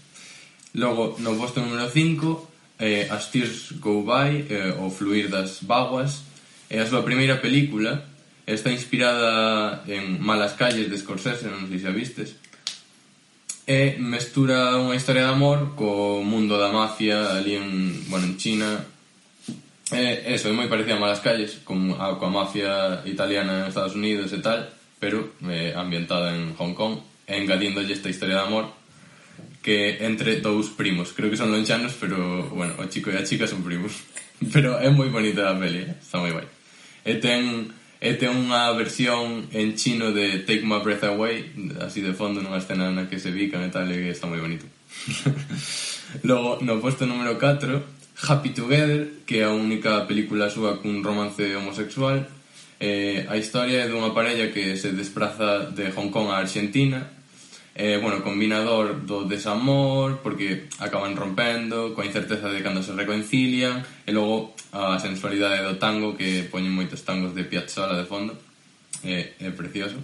Logo, 0.73 1.21
no 1.21 1.37
posto 1.37 1.61
número 1.61 1.85
5 1.85 2.81
eh, 2.81 3.05
As 3.05 3.29
Tears 3.29 3.77
Go 3.77 4.01
By 4.01 4.49
eh, 4.49 4.73
O 4.81 4.89
Fluir 4.89 5.29
das 5.29 5.61
Vaguas 5.61 6.25
é 6.65 6.81
a 6.81 6.89
súa 6.89 7.05
primeira 7.05 7.37
película 7.37 8.01
Está 8.45 8.71
inspirada 8.71 9.83
en 9.87 10.21
Malas 10.21 10.53
calles 10.53 10.91
de 10.91 10.97
Scorsese, 10.99 11.47
non 11.47 11.63
sei 11.71 11.79
se 11.79 11.87
a 11.87 11.95
vistes. 11.95 12.35
E 13.63 13.95
mestura 13.95 14.75
unha 14.75 14.99
historia 14.99 15.23
de 15.23 15.31
amor 15.31 15.79
co 15.79 16.19
mundo 16.19 16.59
da 16.59 16.67
mafia 16.67 17.39
ali 17.39 17.55
en, 17.55 18.03
bueno, 18.11 18.27
en 18.27 18.35
China. 18.35 18.83
E 19.95 20.35
eso, 20.35 20.51
é 20.51 20.53
moi 20.55 20.67
parecida 20.67 20.99
a 20.99 21.03
Malas 21.03 21.23
calles, 21.23 21.63
con 21.63 21.95
a, 21.95 22.19
coa 22.19 22.27
mafia 22.27 22.99
italiana 23.07 23.63
en 23.63 23.71
Estados 23.71 23.95
Unidos 23.95 24.35
e 24.35 24.43
tal, 24.43 24.67
pero 24.99 25.39
eh, 25.47 25.71
ambientada 25.71 26.35
en 26.35 26.51
Hong 26.59 26.75
Kong, 26.75 26.99
e 27.23 27.39
engadíndolle 27.39 27.95
esta 27.95 28.11
historia 28.11 28.43
de 28.43 28.47
amor 28.51 28.75
que 29.63 30.03
entre 30.03 30.43
dous 30.43 30.67
primos. 30.75 31.15
Creo 31.15 31.31
que 31.31 31.39
son 31.39 31.47
lonchanos, 31.55 31.95
pero, 31.95 32.51
bueno, 32.51 32.75
o 32.75 32.91
chico 32.91 33.07
e 33.07 33.15
a 33.15 33.23
chica 33.23 33.47
son 33.47 33.63
primos. 33.63 34.03
Pero 34.51 34.75
é 34.75 34.91
moi 34.91 35.07
bonita 35.07 35.47
a 35.47 35.55
peli, 35.55 35.87
eh, 35.87 35.95
está 35.95 36.19
moi 36.19 36.35
guai. 36.35 36.43
E 37.07 37.15
ten 37.23 37.71
e 38.03 38.19
ten 38.19 38.35
unha 38.35 38.67
versión 38.75 39.47
en 39.55 39.79
chino 39.79 40.11
de 40.11 40.43
Take 40.43 40.67
My 40.67 40.83
Breath 40.83 41.07
Away 41.07 41.79
así 41.79 42.03
de 42.03 42.11
fondo 42.11 42.43
nunha 42.43 42.59
escena 42.59 42.91
na 42.91 43.07
que 43.07 43.15
se 43.15 43.31
bican 43.31 43.63
e 43.63 43.71
tal 43.71 43.87
e 43.87 44.11
está 44.11 44.27
moi 44.27 44.43
bonito. 44.43 44.67
Logo 46.27 46.59
no 46.59 46.83
posto 46.83 47.07
número 47.07 47.39
4 47.39 48.27
Happy 48.27 48.51
Together 48.51 49.23
que 49.23 49.39
é 49.39 49.47
a 49.47 49.55
única 49.55 50.03
película 50.03 50.51
súa 50.51 50.83
cun 50.83 50.99
romance 50.99 51.55
homosexual 51.55 52.27
eh, 52.83 53.23
a 53.31 53.39
historia 53.39 53.87
é 53.87 53.89
dunha 53.89 54.11
parella 54.11 54.51
que 54.51 54.75
se 54.75 54.91
despraza 54.91 55.71
de 55.71 55.95
Hong 55.95 56.11
Kong 56.11 56.27
a 56.27 56.43
Argentina 56.43 57.22
eh, 57.75 57.97
bueno, 58.01 58.21
combinador 58.21 59.05
do 59.05 59.25
desamor, 59.25 60.21
porque 60.21 60.69
acaban 60.77 61.17
rompendo, 61.17 61.97
coa 61.97 62.05
incerteza 62.05 62.53
de 62.53 62.61
cando 62.61 62.85
se 62.85 62.93
reconcilian, 62.93 63.81
e 64.05 64.13
logo 64.13 64.53
a 64.73 65.01
sensualidade 65.01 65.65
do 65.65 65.81
tango, 65.81 66.13
que 66.13 66.45
poñen 66.45 66.73
moitos 66.73 67.01
tangos 67.01 67.33
de 67.33 67.49
Piazzolla 67.49 67.97
de 67.97 68.05
fondo, 68.05 68.37
é, 69.01 69.33
eh, 69.41 69.49
é 69.49 69.49
eh, 69.49 69.53
precioso. 69.53 69.97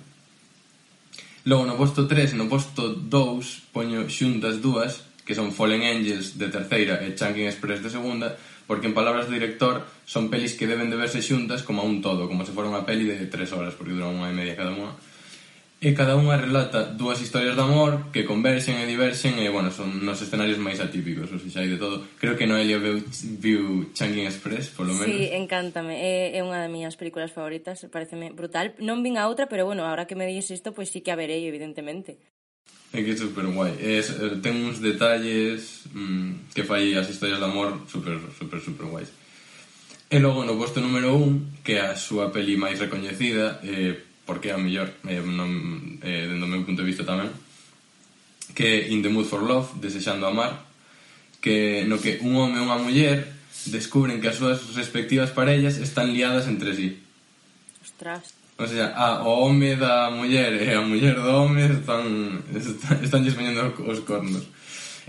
Logo, 1.46 1.70
no 1.70 1.78
posto 1.78 2.10
3 2.10 2.34
no 2.34 2.50
posto 2.50 2.90
2 2.98 3.70
poño 3.70 4.10
xuntas 4.10 4.60
dúas, 4.60 5.06
que 5.22 5.38
son 5.38 5.54
Fallen 5.54 5.86
Angels 5.86 6.42
de 6.42 6.50
terceira 6.50 7.06
e 7.06 7.14
Chunking 7.14 7.46
Express 7.46 7.86
de 7.86 7.94
segunda, 7.94 8.34
porque 8.66 8.90
en 8.90 8.98
palabras 8.98 9.30
do 9.30 9.38
director 9.38 9.86
son 10.10 10.34
pelis 10.34 10.58
que 10.58 10.66
deben 10.66 10.90
de 10.90 10.98
verse 10.98 11.22
xuntas 11.22 11.62
como 11.62 11.82
a 11.82 11.88
un 11.90 12.02
todo, 12.02 12.26
como 12.26 12.46
se 12.46 12.54
fora 12.54 12.70
unha 12.70 12.82
peli 12.82 13.06
de 13.06 13.30
tres 13.30 13.54
horas, 13.54 13.78
porque 13.78 13.94
dura 13.94 14.10
unha 14.10 14.30
e 14.30 14.38
media 14.38 14.58
cada 14.58 14.74
unha 14.74 14.98
E 15.80 15.96
cada 15.96 16.20
unha 16.20 16.36
relata 16.36 16.92
dúas 16.92 17.24
historias 17.24 17.56
de 17.56 17.64
amor 17.64 18.12
que 18.12 18.28
converxen 18.28 18.84
e 18.84 18.86
diverxen 18.86 19.40
e, 19.40 19.48
bueno, 19.48 19.72
son 19.72 20.04
nos 20.04 20.20
escenarios 20.20 20.60
máis 20.60 20.84
atípicos, 20.84 21.32
ou 21.32 21.40
seja, 21.40 21.64
hai 21.64 21.72
de 21.72 21.80
todo. 21.80 22.04
Creo 22.20 22.36
que 22.36 22.44
Noelia 22.44 22.84
viu, 22.84 23.00
viu 23.40 23.88
Changing 23.96 24.28
Express, 24.28 24.76
polo 24.76 24.92
menos. 24.92 25.08
Sí, 25.08 25.32
encántame. 25.32 25.96
É, 25.96 26.36
é 26.36 26.44
unha 26.44 26.60
das 26.60 26.68
miñas 26.68 27.00
películas 27.00 27.32
favoritas, 27.32 27.80
pareceme 27.88 28.36
brutal. 28.36 28.76
Non 28.84 29.00
vin 29.08 29.16
a 29.16 29.32
outra, 29.32 29.48
pero, 29.48 29.64
bueno, 29.64 29.88
ahora 29.88 30.04
que 30.04 30.20
me 30.20 30.28
dís 30.28 30.52
isto, 30.52 30.76
pois 30.76 30.92
pues 30.92 30.92
sí 30.92 31.00
que 31.00 31.16
a 31.16 31.20
verei, 31.20 31.48
evidentemente. 31.48 32.20
É 32.92 33.00
que 33.00 33.16
é 33.16 33.18
super 33.18 33.48
guai. 33.48 33.80
É, 33.80 34.04
eh, 34.04 34.36
ten 34.44 34.60
uns 34.60 34.84
detalles 34.84 35.88
mmm, 35.96 36.52
que 36.52 36.68
fai 36.68 36.92
as 37.00 37.08
historias 37.08 37.40
de 37.40 37.48
amor 37.48 37.88
super, 37.88 38.20
super, 38.36 38.60
super 38.60 38.84
guais. 38.92 39.16
E 40.12 40.20
logo 40.20 40.44
no 40.44 40.60
posto 40.60 40.84
número 40.84 41.16
1, 41.16 41.64
que 41.64 41.80
é 41.80 41.88
a 41.88 41.96
súa 41.96 42.36
peli 42.36 42.60
máis 42.60 42.76
recoñecida, 42.82 43.64
eh, 43.64 44.09
porque 44.30 44.54
a 44.54 44.62
mellor 44.62 44.94
eh, 45.10 45.26
non, 45.26 45.98
eh, 46.06 46.30
dentro 46.30 46.46
do 46.46 46.54
meu 46.54 46.62
punto 46.62 46.86
de 46.86 46.90
vista 46.94 47.02
tamén 47.02 47.34
que 48.54 48.94
In 48.94 49.02
the 49.02 49.10
Mood 49.10 49.26
for 49.26 49.42
Love, 49.42 49.82
Desexando 49.82 50.30
Amar 50.30 50.70
que 51.42 51.82
no 51.90 51.98
que 51.98 52.22
un 52.22 52.38
home 52.38 52.62
e 52.62 52.64
unha 52.64 52.78
muller 52.78 53.26
descubren 53.74 54.22
que 54.22 54.30
as 54.30 54.38
súas 54.38 54.62
respectivas 54.78 55.34
parellas 55.34 55.82
están 55.82 56.14
liadas 56.14 56.46
entre 56.46 56.78
sí. 56.78 57.02
Ostras. 57.82 58.38
O 58.60 58.68
sea, 58.68 58.94
a, 58.94 59.24
o 59.24 59.50
home 59.50 59.80
da 59.80 60.12
muller 60.12 60.62
e 60.62 60.70
eh, 60.70 60.78
a 60.78 60.84
muller 60.86 61.18
do 61.18 61.32
home 61.32 61.66
están, 61.66 62.44
están, 62.54 63.02
están 63.02 63.26
despeñando 63.26 63.74
os 63.82 64.06
cornos. 64.06 64.46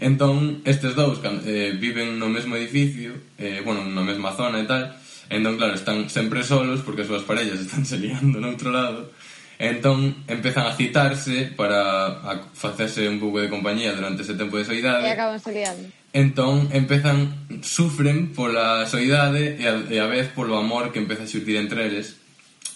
Entón, 0.01 0.65
estes 0.65 0.97
dous 0.97 1.21
eh, 1.45 1.77
viven 1.77 2.17
no 2.17 2.33
mesmo 2.33 2.57
edificio, 2.57 3.13
eh, 3.37 3.61
bueno, 3.61 3.85
na 3.85 4.01
mesma 4.01 4.33
zona 4.33 4.63
e 4.63 4.67
tal, 4.71 4.97
Entón, 5.31 5.57
claro, 5.57 5.75
están 5.75 6.11
sempre 6.11 6.43
solos 6.43 6.83
porque 6.83 7.03
as 7.03 7.09
súas 7.09 7.23
parellas 7.23 7.62
están 7.62 7.87
se 7.87 8.03
liando 8.03 8.43
no 8.43 8.51
outro 8.51 8.75
lado. 8.75 9.14
Entón, 9.62 10.27
empezan 10.27 10.66
a 10.66 10.75
citarse 10.75 11.55
para 11.55 12.19
a 12.27 12.51
facerse 12.51 13.07
un 13.07 13.23
pouco 13.23 13.38
de 13.38 13.47
compañía 13.47 13.95
durante 13.95 14.27
ese 14.27 14.35
tempo 14.35 14.59
de 14.59 14.66
soidade. 14.66 15.07
E 15.07 15.14
acaban 15.14 15.38
se 15.38 15.55
liando. 15.55 15.87
Entón, 16.11 16.66
empezan, 16.75 17.47
sufren 17.62 18.35
pola 18.35 18.83
soidade 18.90 19.55
e 19.55 19.64
a, 19.71 19.79
e 19.87 19.97
a 20.03 20.11
vez 20.11 20.35
polo 20.35 20.59
amor 20.59 20.90
que 20.90 20.99
empeza 20.99 21.23
a 21.23 21.31
xurtir 21.31 21.55
entre 21.62 21.87
eles. 21.87 22.19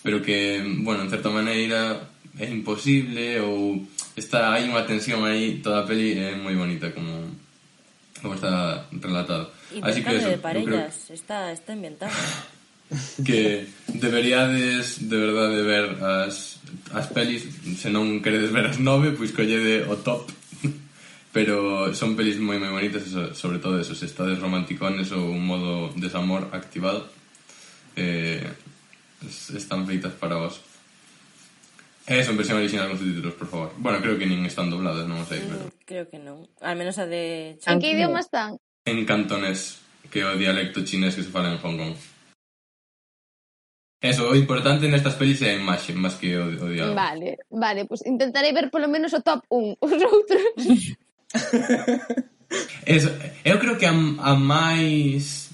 Pero 0.07 0.23
que, 0.23 0.63
bueno, 0.63 1.03
en 1.03 1.11
certa 1.11 1.35
maneira 1.35 2.07
é 2.39 2.47
imposible 2.47 3.43
ou 3.43 3.83
está 4.15 4.55
hai 4.55 4.71
unha 4.71 4.87
tensión 4.87 5.27
aí 5.27 5.59
toda 5.59 5.83
a 5.83 5.87
peli 5.89 6.15
é 6.15 6.39
moi 6.39 6.55
bonita 6.55 6.95
como 6.95 7.35
como 8.23 8.39
está 8.39 8.87
relatado. 8.93 9.51
Así 9.83 10.03
que 10.03 10.17
eso, 10.17 10.29
de 10.29 10.39
parellas, 10.39 11.09
que... 11.09 11.15
está, 11.15 11.53
está 11.53 11.73
inventado. 11.73 12.13
que 13.25 13.67
deberíades 13.89 15.09
de 15.09 15.17
verdade 15.17 15.63
ver 15.63 16.05
as, 16.05 16.61
as 16.93 17.07
pelis 17.09 17.49
se 17.81 17.89
non 17.91 18.21
queredes 18.21 18.53
ver 18.53 18.69
as 18.69 18.79
nove 18.79 19.17
pois 19.17 19.33
collede 19.33 19.89
o 19.89 19.97
top 19.97 20.29
pero 21.35 21.91
son 21.97 22.13
pelis 22.13 22.37
moi 22.37 22.61
moi 22.61 22.71
bonitas 22.71 23.09
sobre 23.35 23.59
todo 23.59 23.81
esos 23.81 24.05
estades 24.05 24.37
romanticones 24.37 25.11
ou 25.17 25.33
un 25.33 25.43
modo 25.43 25.91
desamor 25.97 26.53
activado 26.53 27.09
eh, 27.97 28.45
están 29.57 29.89
feitas 29.89 30.13
para 30.15 30.37
vos 30.37 30.61
É 32.05 32.21
son 32.21 32.37
versión 32.37 32.61
original 32.61 32.93
con 32.93 33.01
subtítulos, 33.01 33.33
por 33.33 33.49
favor. 33.49 33.73
Bueno, 33.79 33.97
creo 34.05 34.21
que 34.21 34.29
nin 34.29 34.45
están 34.45 34.69
dobladas, 34.69 35.09
non 35.09 35.25
sei, 35.25 35.41
mm, 35.41 35.49
pero... 35.49 35.63
Creo 35.89 36.05
que 36.05 36.21
non. 36.21 36.45
Al 36.61 36.77
menos 36.77 37.01
a 37.01 37.09
de... 37.09 37.57
En 37.65 37.81
que 37.81 37.97
idioma 37.97 38.21
están? 38.21 38.61
en 38.85 39.05
cantonés, 39.05 39.81
que 40.11 40.25
o 40.25 40.37
dialecto 40.37 40.85
chinés 40.85 41.17
que 41.17 41.25
se 41.25 41.31
fala 41.31 41.53
en 41.53 41.59
Hong 41.59 41.77
Kong. 41.77 41.97
Eso, 44.05 44.29
o 44.29 44.37
importante 44.37 44.85
nestas 44.85 45.17
pelis 45.17 45.41
é 45.41 45.57
a 45.57 45.57
imaxe, 45.57 45.97
máis 45.97 46.21
que 46.21 46.37
o, 46.37 46.45
o 46.53 46.69
diálogo. 46.69 46.93
Vale, 46.93 47.41
vale, 47.49 47.89
pois 47.89 48.05
pues 48.05 48.13
intentarei 48.13 48.53
ver 48.53 48.69
polo 48.69 48.85
menos 48.85 49.17
o 49.17 49.25
top 49.25 49.41
1, 49.49 49.81
os 49.81 49.93
outros. 50.05 50.45
Eso, 52.85 53.09
eu 53.43 53.57
creo 53.57 53.81
que 53.81 53.89
a, 53.89 53.97
a 53.97 54.37
máis 54.37 55.49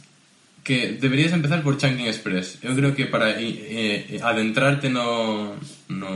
que 0.66 0.98
deberías 0.98 1.32
empezar 1.32 1.62
por 1.62 1.78
Changing 1.78 2.10
Express. 2.10 2.58
Eu 2.66 2.74
creo 2.74 2.90
que 2.90 3.06
para 3.06 3.38
eh, 3.38 4.18
adentrarte 4.18 4.90
no, 4.90 5.54
no, 5.88 6.12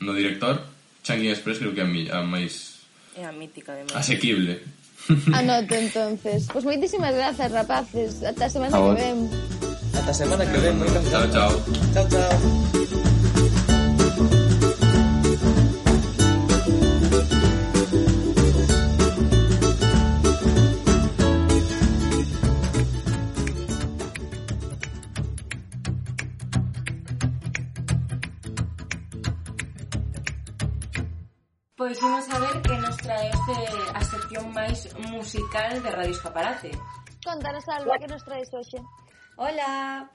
no 0.00 0.12
director, 0.12 0.60
Changing 1.02 1.32
Express 1.32 1.58
creo 1.58 1.72
que 1.72 1.80
é 1.80 1.84
a, 1.84 1.88
mi, 1.88 2.04
a 2.12 2.20
máis... 2.20 2.84
É 3.16 3.24
a 3.24 3.32
mítica, 3.32 3.72
además. 3.72 3.96
Asequible. 3.96 4.81
Ah, 5.32 5.38
Anoto 5.38 5.74
entonces. 5.74 6.46
Pois 6.46 6.52
pues 6.52 6.64
moitísimas 6.64 7.14
grazas, 7.14 7.50
rapaces. 7.52 8.22
Ata 8.22 8.46
a 8.46 8.50
semana 8.50 8.76
a 8.76 8.80
que 8.80 9.02
vem. 9.02 9.28
Ata 9.98 10.10
a 10.10 10.14
semana 10.14 10.44
que 10.46 10.58
vem. 10.58 10.76
Chao, 11.10 11.26
chao. 11.30 11.50
Chao, 11.94 12.08
chao. 12.08 13.21
Pois 31.82 32.00
imos 32.00 32.30
a 32.30 32.38
ver 32.38 32.62
que 32.62 32.78
nos 32.78 32.96
traeste 32.96 33.58
a 33.92 34.02
sección 34.06 34.54
máis 34.54 34.86
musical 35.10 35.82
de 35.82 35.90
Radio 35.90 36.14
Escaparate. 36.14 36.70
Contanos, 37.26 37.66
Alba, 37.66 37.98
que 37.98 38.06
nos 38.06 38.22
traes 38.22 38.54
hoxe? 38.54 38.78
Hola, 39.34 40.06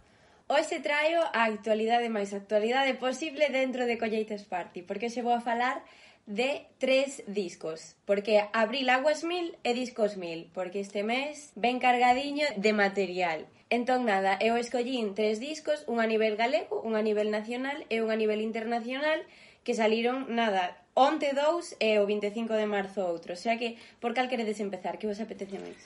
Hoxe 0.47 0.79
traio 0.79 1.19
a 1.35 1.43
actualidade 1.43 2.07
máis 2.07 2.31
actualidade 2.31 2.95
posible 2.95 3.51
dentro 3.51 3.83
de 3.83 3.99
Colleites 3.99 4.47
Party, 4.47 4.79
porque 4.87 5.11
xe 5.11 5.19
vou 5.19 5.35
a 5.35 5.43
falar 5.43 5.83
de 6.23 6.71
tres 6.79 7.27
discos, 7.27 7.99
porque 8.07 8.47
abril 8.55 8.87
aguas 8.87 9.27
mil 9.27 9.59
e 9.67 9.75
discos 9.75 10.15
mil, 10.15 10.47
porque 10.55 10.79
este 10.79 11.03
mes 11.03 11.51
ven 11.59 11.83
cargadiño 11.83 12.47
de 12.55 12.71
material. 12.71 13.43
Entón, 13.67 14.07
nada, 14.07 14.39
eu 14.39 14.55
escollín 14.55 15.19
tres 15.19 15.43
discos, 15.43 15.83
un 15.91 15.99
a 15.99 16.07
nivel 16.07 16.39
galego, 16.39 16.79
un 16.79 16.95
a 16.95 17.03
nivel 17.03 17.27
nacional 17.27 17.83
e 17.91 17.99
un 17.99 18.07
a 18.07 18.15
nivel 18.15 18.39
internacional, 18.39 19.19
que 19.67 19.75
saliron, 19.75 20.31
nada, 20.31 20.86
onte 20.97 21.29
dous 21.37 21.77
e 21.77 22.01
o 22.01 22.09
25 22.09 22.57
de 22.57 22.65
marzo 22.65 23.05
outro. 23.05 23.37
O 23.37 23.39
sea 23.39 23.53
que, 23.61 23.77
por 24.01 24.17
cal 24.17 24.25
queredes 24.25 24.57
empezar? 24.57 24.97
Que 24.97 25.05
vos 25.05 25.21
apetece 25.21 25.61
máis? 25.61 25.77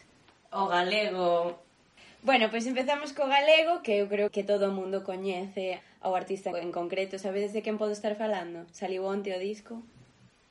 O 0.55 0.71
galego. 0.71 1.59
Bueno, 2.23 2.47
pois 2.47 2.63
empezamos 2.63 3.11
co 3.11 3.27
galego, 3.27 3.83
que 3.83 3.99
eu 3.99 4.07
creo 4.07 4.31
que 4.31 4.47
todo 4.47 4.71
o 4.71 4.75
mundo 4.75 5.03
coñece 5.03 5.83
ao 5.99 6.15
artista 6.15 6.55
en 6.55 6.71
concreto. 6.71 7.19
Sabedes 7.19 7.51
de 7.51 7.59
quen 7.59 7.75
podo 7.75 7.91
estar 7.91 8.15
falando? 8.15 8.63
Saliu 8.71 9.03
onte 9.03 9.35
o 9.35 9.39
disco? 9.41 9.83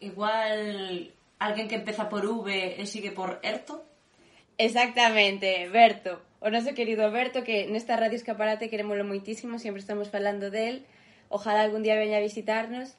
Igual 0.04 1.08
alguén 1.40 1.68
que 1.72 1.80
empeza 1.80 2.12
por 2.12 2.28
V 2.28 2.76
e 2.76 2.84
sigue 2.84 3.16
por 3.16 3.40
Erto? 3.40 3.80
Exactamente, 4.60 5.72
Berto. 5.72 6.20
O 6.44 6.52
noso 6.52 6.76
querido 6.76 7.08
Berto, 7.08 7.44
que 7.48 7.64
nesta 7.64 7.96
Radio 7.96 8.20
Escaparate 8.20 8.68
queremoslo 8.68 9.08
moitísimo, 9.08 9.56
sempre 9.56 9.80
estamos 9.80 10.12
falando 10.12 10.52
del. 10.52 10.84
Ojalá 11.32 11.64
algún 11.64 11.80
día 11.80 11.96
veña 11.96 12.20
a 12.20 12.26
visitarnos. 12.28 12.92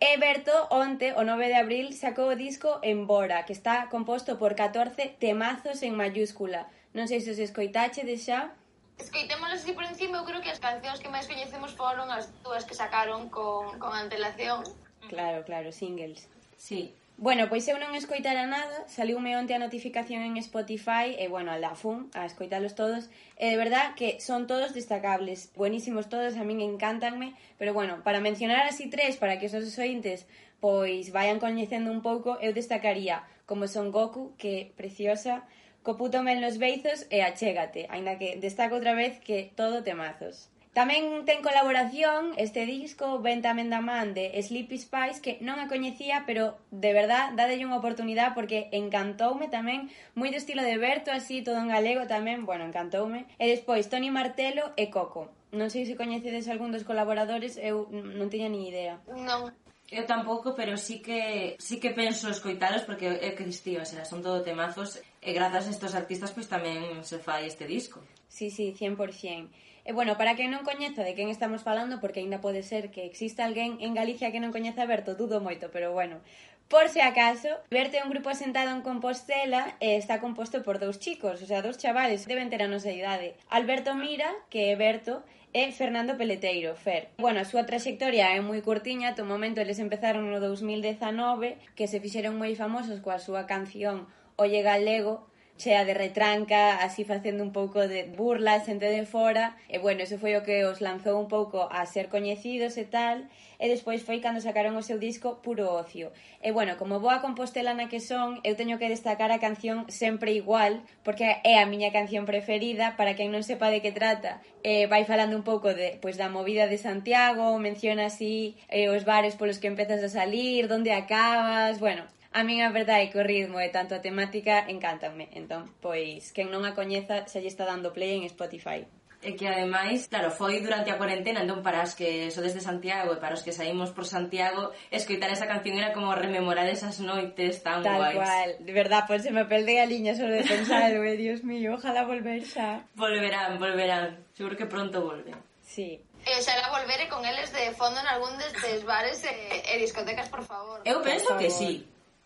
Everto 0.00 0.68
onte, 0.70 1.12
o 1.14 1.24
9 1.24 1.48
de 1.48 1.54
abril, 1.54 1.92
sacou 1.92 2.30
o 2.30 2.36
disco 2.36 2.78
Embora, 2.84 3.42
que 3.42 3.52
está 3.52 3.88
composto 3.90 4.38
por 4.38 4.54
14 4.54 5.18
temazos 5.18 5.82
en 5.82 5.98
mayúscula. 5.98 6.70
Non 6.94 7.10
sei 7.10 7.18
se 7.18 7.34
os 7.34 7.42
escoitache 7.42 8.06
de 8.06 8.14
xa. 8.14 8.54
Escoitémoslos 8.94 9.58
así 9.58 9.74
por 9.74 9.82
encima, 9.82 10.22
eu 10.22 10.24
creo 10.24 10.38
que 10.38 10.54
as 10.54 10.62
cancións 10.62 11.02
que 11.02 11.10
máis 11.10 11.26
coñecemos 11.26 11.74
foron 11.74 12.14
as 12.14 12.30
dúas 12.46 12.62
que 12.62 12.78
sacaron 12.78 13.26
con, 13.26 13.74
con 13.82 13.90
antelación. 13.90 14.62
Claro, 15.10 15.42
claro, 15.42 15.74
singles. 15.74 16.30
Sí, 16.54 16.94
Bueno, 17.20 17.48
pois 17.50 17.66
eu 17.66 17.82
non 17.82 17.98
escoitara 17.98 18.46
nada, 18.46 18.86
saliume 18.86 19.34
onte 19.34 19.50
a 19.50 19.58
notificación 19.58 20.22
en 20.22 20.38
Spotify 20.38 21.18
e, 21.18 21.26
bueno, 21.26 21.50
a 21.50 21.58
la 21.58 21.74
fun, 21.74 22.06
a 22.14 22.22
escoitalos 22.22 22.78
todos, 22.78 23.10
e 23.34 23.50
de 23.50 23.58
verdad 23.58 23.98
que 23.98 24.22
son 24.22 24.46
todos 24.46 24.70
destacables, 24.70 25.50
buenísimos 25.58 26.06
todos, 26.06 26.38
a 26.38 26.46
min 26.46 26.62
encantanme, 26.62 27.34
pero 27.58 27.74
bueno, 27.74 28.06
para 28.06 28.22
mencionar 28.22 28.70
así 28.70 28.86
tres, 28.86 29.18
para 29.18 29.42
que 29.42 29.50
os 29.50 29.54
os 29.58 29.78
ointes 29.82 30.30
pois 30.62 31.10
vayan 31.10 31.42
coñecendo 31.42 31.90
un 31.90 32.06
pouco, 32.06 32.38
eu 32.38 32.54
destacaría 32.54 33.26
como 33.50 33.66
Son 33.66 33.90
Goku, 33.90 34.38
que 34.38 34.70
preciosa, 34.78 35.42
co 35.82 35.98
puto 35.98 36.22
mel 36.22 36.38
nos 36.38 36.62
beizos 36.62 37.10
e 37.10 37.26
achégate, 37.26 37.90
aínda 37.90 38.14
que 38.14 38.38
destaco 38.38 38.78
outra 38.78 38.94
vez 38.94 39.18
que 39.18 39.50
todo 39.58 39.82
temazos. 39.82 40.54
Tamén 40.78 41.26
ten 41.26 41.42
colaboración 41.42 42.38
este 42.38 42.62
disco, 42.62 43.18
ven 43.18 43.42
tamén 43.42 43.66
da 43.66 43.82
man 43.82 44.14
de 44.14 44.30
Sleepy 44.38 44.78
Spice, 44.78 45.18
que 45.18 45.32
non 45.42 45.58
a 45.58 45.66
coñecía, 45.66 46.22
pero 46.22 46.54
de 46.70 46.94
verdad, 46.94 47.34
dadelle 47.34 47.66
unha 47.66 47.82
oportunidade 47.82 48.30
porque 48.38 48.70
encantoume 48.70 49.50
tamén, 49.50 49.90
moi 50.14 50.30
do 50.30 50.38
estilo 50.38 50.62
de 50.62 50.78
Berto, 50.78 51.10
así, 51.10 51.42
todo 51.42 51.58
en 51.58 51.74
galego 51.74 52.06
tamén, 52.06 52.46
bueno, 52.46 52.62
encantoume. 52.62 53.26
E 53.42 53.50
despois, 53.50 53.90
Toni 53.90 54.14
Martelo 54.14 54.70
e 54.78 54.86
Coco. 54.86 55.34
Non 55.50 55.66
sei 55.66 55.82
se 55.82 55.98
coñecedes 55.98 56.46
algún 56.46 56.70
dos 56.70 56.86
colaboradores, 56.86 57.58
eu 57.58 57.90
non 57.90 58.30
tiña 58.30 58.46
ni 58.46 58.70
idea. 58.70 59.02
Non. 59.10 59.50
Eu 59.90 60.06
tampouco, 60.06 60.54
pero 60.54 60.78
sí 60.78 61.02
que 61.02 61.58
sí 61.58 61.82
que 61.82 61.90
penso 61.90 62.30
escoitalos 62.30 62.86
porque 62.86 63.18
é 63.18 63.34
que 63.34 63.42
distí, 63.42 63.74
o 63.74 63.82
sea, 63.82 64.06
son 64.06 64.22
todo 64.22 64.46
temazos 64.46 65.02
e 65.18 65.34
grazas 65.34 65.66
a 65.66 65.74
estos 65.74 65.98
artistas 65.98 66.30
pois 66.30 66.46
pues, 66.46 66.54
tamén 66.54 67.02
se 67.02 67.18
fai 67.18 67.50
este 67.50 67.66
disco. 67.66 67.98
Sí, 68.30 68.46
sí, 68.54 68.76
100%. 68.78 69.67
E 69.88 69.92
bueno, 69.96 70.18
para 70.20 70.36
quen 70.36 70.52
non 70.52 70.68
coñeza 70.68 71.00
de 71.00 71.16
quen 71.16 71.32
estamos 71.32 71.64
falando, 71.64 71.96
porque 71.96 72.20
aínda 72.20 72.44
pode 72.44 72.60
ser 72.60 72.92
que 72.92 73.08
exista 73.08 73.48
alguén 73.48 73.80
en 73.80 73.96
Galicia 73.96 74.28
que 74.28 74.36
non 74.36 74.52
coñeza 74.52 74.84
a 74.84 74.90
Berto, 74.92 75.16
dudo 75.16 75.40
moito, 75.40 75.72
pero 75.72 75.96
bueno, 75.96 76.20
Por 76.68 76.92
se 76.92 77.00
acaso, 77.00 77.48
Berto 77.72 77.96
é 77.96 78.04
un 78.04 78.12
grupo 78.12 78.28
asentado 78.28 78.68
en 78.76 78.84
Compostela 78.84 79.80
e 79.80 79.96
está 79.96 80.20
composto 80.20 80.60
por 80.60 80.76
dous 80.76 81.00
chicos, 81.00 81.40
o 81.40 81.46
sea, 81.48 81.64
dous 81.64 81.80
chavales, 81.80 82.28
deben 82.28 82.52
ter 82.52 82.60
a 82.60 82.68
nosa 82.68 82.92
idade. 82.92 83.32
Alberto 83.48 83.96
Mira, 83.96 84.28
que 84.52 84.68
é 84.68 84.76
Berto, 84.76 85.24
e 85.56 85.72
Fernando 85.72 86.20
Peleteiro, 86.20 86.76
Fer. 86.76 87.08
Bueno, 87.16 87.40
a 87.40 87.48
súa 87.48 87.64
traxectoria 87.64 88.36
é 88.36 88.44
moi 88.44 88.60
curtiña, 88.60 89.16
to 89.16 89.24
momento 89.24 89.64
eles 89.64 89.80
empezaron 89.80 90.28
no 90.28 90.36
2019, 90.36 91.56
que 91.72 91.88
se 91.88 91.96
fixeron 92.04 92.36
moi 92.36 92.52
famosos 92.52 93.00
coa 93.00 93.16
súa 93.16 93.48
canción 93.48 94.04
Olle 94.36 94.60
Galego, 94.60 95.27
chea 95.58 95.84
de 95.84 95.92
retranca, 95.92 96.78
así 96.78 97.04
facendo 97.04 97.42
un 97.42 97.52
pouco 97.52 97.86
de 97.86 98.04
burla, 98.04 98.64
xente 98.64 98.86
de 98.86 99.04
fora, 99.04 99.58
e 99.68 99.82
bueno, 99.82 100.06
eso 100.06 100.16
foi 100.16 100.38
o 100.38 100.46
que 100.46 100.64
os 100.64 100.78
lanzou 100.80 101.18
un 101.18 101.26
pouco 101.26 101.66
a 101.68 101.84
ser 101.84 102.06
coñecidos 102.08 102.78
e 102.78 102.86
tal, 102.86 103.26
e 103.58 103.66
despois 103.66 104.06
foi 104.06 104.22
cando 104.22 104.38
sacaron 104.38 104.78
o 104.78 104.86
seu 104.86 105.02
disco 105.02 105.42
Puro 105.42 105.66
Ocio. 105.74 106.14
E 106.38 106.54
bueno, 106.54 106.78
como 106.78 107.02
boa 107.02 107.18
compostelana 107.18 107.90
que 107.90 107.98
son, 107.98 108.38
eu 108.46 108.54
teño 108.54 108.78
que 108.78 108.86
destacar 108.86 109.34
a 109.34 109.42
canción 109.42 109.90
Sempre 109.90 110.30
Igual, 110.38 110.86
porque 111.02 111.42
é 111.42 111.58
a 111.58 111.66
miña 111.66 111.90
canción 111.90 112.22
preferida, 112.22 112.94
para 112.94 113.18
quen 113.18 113.34
non 113.34 113.42
sepa 113.42 113.68
de 113.74 113.82
que 113.82 113.90
trata, 113.90 114.38
eh, 114.62 114.86
vai 114.86 115.02
falando 115.02 115.34
un 115.34 115.42
pouco 115.42 115.74
de, 115.74 115.98
pois, 115.98 116.14
da 116.14 116.30
movida 116.30 116.70
de 116.70 116.78
Santiago, 116.78 117.58
menciona 117.58 118.06
así 118.06 118.54
eh, 118.70 118.86
os 118.94 119.02
bares 119.02 119.34
polos 119.34 119.58
que 119.58 119.66
empezas 119.66 120.06
a 120.06 120.08
salir, 120.08 120.70
donde 120.70 120.94
acabas, 120.94 121.82
bueno, 121.82 122.06
A 122.32 122.44
min 122.44 122.60
a 122.60 122.70
verdade 122.70 123.08
é 123.08 123.10
que 123.10 123.18
o 123.18 123.24
ritmo 123.24 123.56
e 123.58 123.72
tanto 123.72 123.96
a 123.96 124.04
temática 124.04 124.68
encantanme. 124.68 125.32
Entón, 125.32 125.72
pois, 125.80 126.30
quen 126.36 126.52
non 126.52 126.68
a 126.68 126.76
coñeza 126.76 127.24
xa 127.24 127.40
lle 127.40 127.48
está 127.48 127.64
dando 127.64 127.94
play 127.96 128.20
en 128.20 128.28
Spotify. 128.28 128.84
E 129.18 129.34
que 129.34 129.50
ademais, 129.50 130.06
claro, 130.06 130.30
foi 130.30 130.62
durante 130.62 130.94
a 130.94 130.98
cuarentena, 131.00 131.42
entón 131.42 131.58
para 131.66 131.82
os 131.82 131.98
que 131.98 132.30
sodes 132.30 132.54
de 132.54 132.62
Santiago 132.62 133.10
e 133.10 133.18
para 133.18 133.34
os 133.34 133.42
que 133.42 133.50
saímos 133.50 133.90
por 133.90 134.06
Santiago, 134.06 134.70
escoitar 134.94 135.26
esa 135.34 135.50
canción 135.50 135.74
era 135.74 135.90
como 135.90 136.14
rememorar 136.14 136.70
esas 136.70 137.02
noites 137.02 137.58
tan 137.66 137.82
Tal 137.82 137.98
guais. 137.98 138.14
Tal 138.14 138.22
cual, 138.22 138.48
de 138.62 138.72
verdad, 138.72 139.02
pois 139.10 139.26
pues, 139.26 139.26
se 139.26 139.34
me 139.34 139.42
perde 139.50 139.74
galiña 139.74 140.14
Solo 140.14 140.38
de 140.38 140.46
pensar, 140.46 140.94
eh, 140.94 141.16
Dios 141.24 141.42
mío, 141.42 141.74
ojalá 141.74 142.06
volver 142.06 142.46
xa. 142.46 142.86
Volverán, 142.94 143.58
volverán, 143.58 144.22
seguro 144.38 144.54
que 144.54 144.70
pronto 144.70 145.02
volve. 145.02 145.34
Sí. 145.66 145.98
Eh, 146.22 146.38
e 146.38 146.42
xa 146.46 146.54
la 146.62 146.70
volvere 146.70 147.10
con 147.10 147.26
eles 147.26 147.50
de 147.50 147.74
fondo 147.74 147.98
en 147.98 148.06
algún 148.06 148.38
destes 148.38 148.86
bares 148.86 149.18
e, 149.26 149.34
e 149.66 149.82
discotecas, 149.82 150.30
por 150.30 150.46
favor. 150.46 150.78
Eu 150.86 151.02
penso 151.02 151.34
por 151.34 151.34
favor. 151.34 151.42
que 151.42 151.50
sí, 151.50 151.82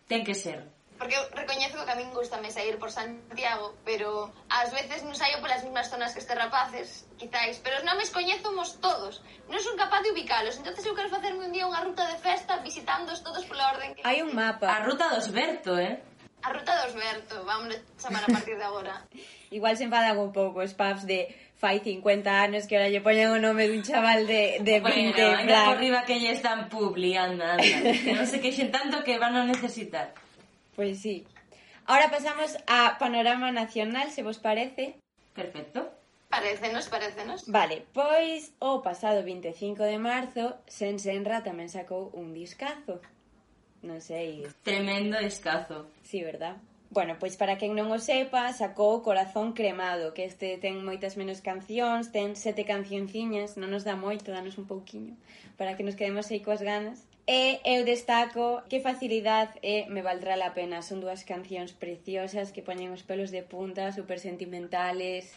Ten 0.07 0.23
que 0.23 0.35
ser. 0.35 0.67
Porque 0.97 1.17
eu 1.19 1.25
recoñezo 1.35 1.83
que 1.83 1.91
a 1.91 1.99
min 1.99 2.13
gustame 2.15 2.47
sair 2.47 2.79
por 2.79 2.87
Santiago, 2.87 3.75
pero 3.83 4.31
ás 4.47 4.71
veces 4.71 5.03
non 5.03 5.17
saio 5.17 5.41
polas 5.43 5.65
mesmas 5.65 5.91
zonas 5.91 6.15
que 6.15 6.23
estes 6.23 6.37
rapaces, 6.37 7.03
quizáis, 7.19 7.59
pero 7.59 7.81
os 7.81 7.83
nomes 7.83 8.07
coñezomos 8.13 8.79
todos. 8.79 9.19
Non 9.51 9.59
son 9.59 9.75
capaz 9.75 9.99
de 10.05 10.15
ubicalos, 10.15 10.55
entonces 10.55 10.85
eu 10.87 10.95
quero 10.95 11.11
facerme 11.11 11.43
un 11.43 11.51
día 11.51 11.67
unha 11.67 11.83
ruta 11.83 12.07
de 12.07 12.15
festa 12.23 12.61
visitándoos 12.63 13.19
todos 13.19 13.43
pola 13.49 13.75
orden 13.75 13.97
que... 13.97 14.05
Hai 14.07 14.23
un 14.23 14.31
mapa. 14.31 14.69
A 14.69 14.85
ruta 14.87 15.11
dos 15.11 15.27
Berto, 15.33 15.75
eh? 15.75 15.99
A 16.43 16.51
ruta 16.51 16.71
do 16.75 16.91
Osberto, 16.91 17.35
vamos 17.47 17.71
chamar 17.97 18.23
a 18.23 18.27
partir 18.27 18.57
de 18.59 18.63
agora. 18.63 19.01
Igual 19.57 19.77
se 19.77 19.85
enfadan 19.87 20.17
un 20.19 20.31
pouco 20.35 20.59
os 20.59 20.73
pubs 20.75 21.07
de 21.07 21.31
fai 21.55 21.79
50 21.79 22.27
anos 22.27 22.67
que 22.67 22.75
ahora 22.75 22.91
lle 22.91 22.99
poñen 22.99 23.31
o 23.31 23.39
nome 23.39 23.71
dun 23.71 23.79
chaval 23.79 24.27
de, 24.27 24.59
de 24.59 24.83
20 24.83 24.83
bueno, 24.83 25.39
anda 25.39 25.47
plan. 25.47 25.65
por 25.71 25.77
riba 25.79 25.99
que 26.03 26.19
lle 26.19 26.35
están 26.35 26.67
publi, 26.67 27.15
anda, 27.15 27.53
anda. 27.55 27.71
non 28.11 28.27
se 28.27 28.43
queixen 28.43 28.75
tanto 28.75 28.99
que 29.07 29.15
van 29.15 29.39
a 29.39 29.47
necesitar. 29.47 30.11
Pois 30.75 30.99
pues 30.99 31.05
sí. 31.05 31.23
Ahora 31.87 32.11
pasamos 32.11 32.59
a 32.67 32.99
panorama 32.99 33.51
nacional, 33.51 34.11
se 34.11 34.23
vos 34.23 34.39
parece. 34.39 34.99
Perfecto. 35.31 35.91
Parecenos, 36.27 36.89
parecenos. 36.89 37.45
Vale, 37.47 37.85
pois 37.93 38.51
o 38.59 38.81
pasado 38.81 39.23
25 39.23 39.83
de 39.85 39.99
marzo, 40.01 40.59
Sen 40.67 40.99
Senra 40.99 41.45
tamén 41.45 41.69
sacou 41.69 42.09
un 42.11 42.33
discazo 42.33 42.99
non 43.83 43.99
sei... 43.99 44.47
Tremendo 44.63 45.19
escazo. 45.19 45.91
Sí, 46.01 46.23
verdad? 46.23 46.57
Bueno, 46.93 47.17
pois 47.19 47.37
para 47.37 47.57
quen 47.57 47.73
non 47.73 47.89
o 47.89 47.97
sepa, 47.97 48.53
sacou 48.53 49.01
Corazón 49.01 49.57
Cremado, 49.57 50.13
que 50.13 50.29
este 50.29 50.61
ten 50.61 50.85
moitas 50.85 51.17
menos 51.17 51.41
cancións, 51.41 52.13
ten 52.13 52.37
sete 52.37 52.69
cancionciñas, 52.69 53.57
non 53.57 53.73
nos 53.73 53.81
dá 53.81 53.97
moito, 53.97 54.29
danos 54.29 54.61
un 54.61 54.69
pouquiño, 54.69 55.17
para 55.57 55.73
que 55.73 55.81
nos 55.81 55.97
quedemos 55.97 56.29
aí 56.29 56.45
coas 56.45 56.61
ganas. 56.61 57.01
E 57.25 57.63
eu 57.63 57.81
destaco 57.81 58.61
que 58.69 58.83
facilidade 58.83 59.57
e 59.63 59.73
eh, 59.73 59.83
me 59.89 60.05
valdrá 60.05 60.35
la 60.35 60.53
pena. 60.53 60.85
Son 60.85 60.99
dúas 61.01 61.25
cancións 61.25 61.71
preciosas 61.73 62.51
que 62.53 62.61
poñen 62.61 62.93
os 62.93 63.01
pelos 63.01 63.31
de 63.31 63.41
punta, 63.41 63.95
super 63.95 64.19
sentimentales, 64.19 65.33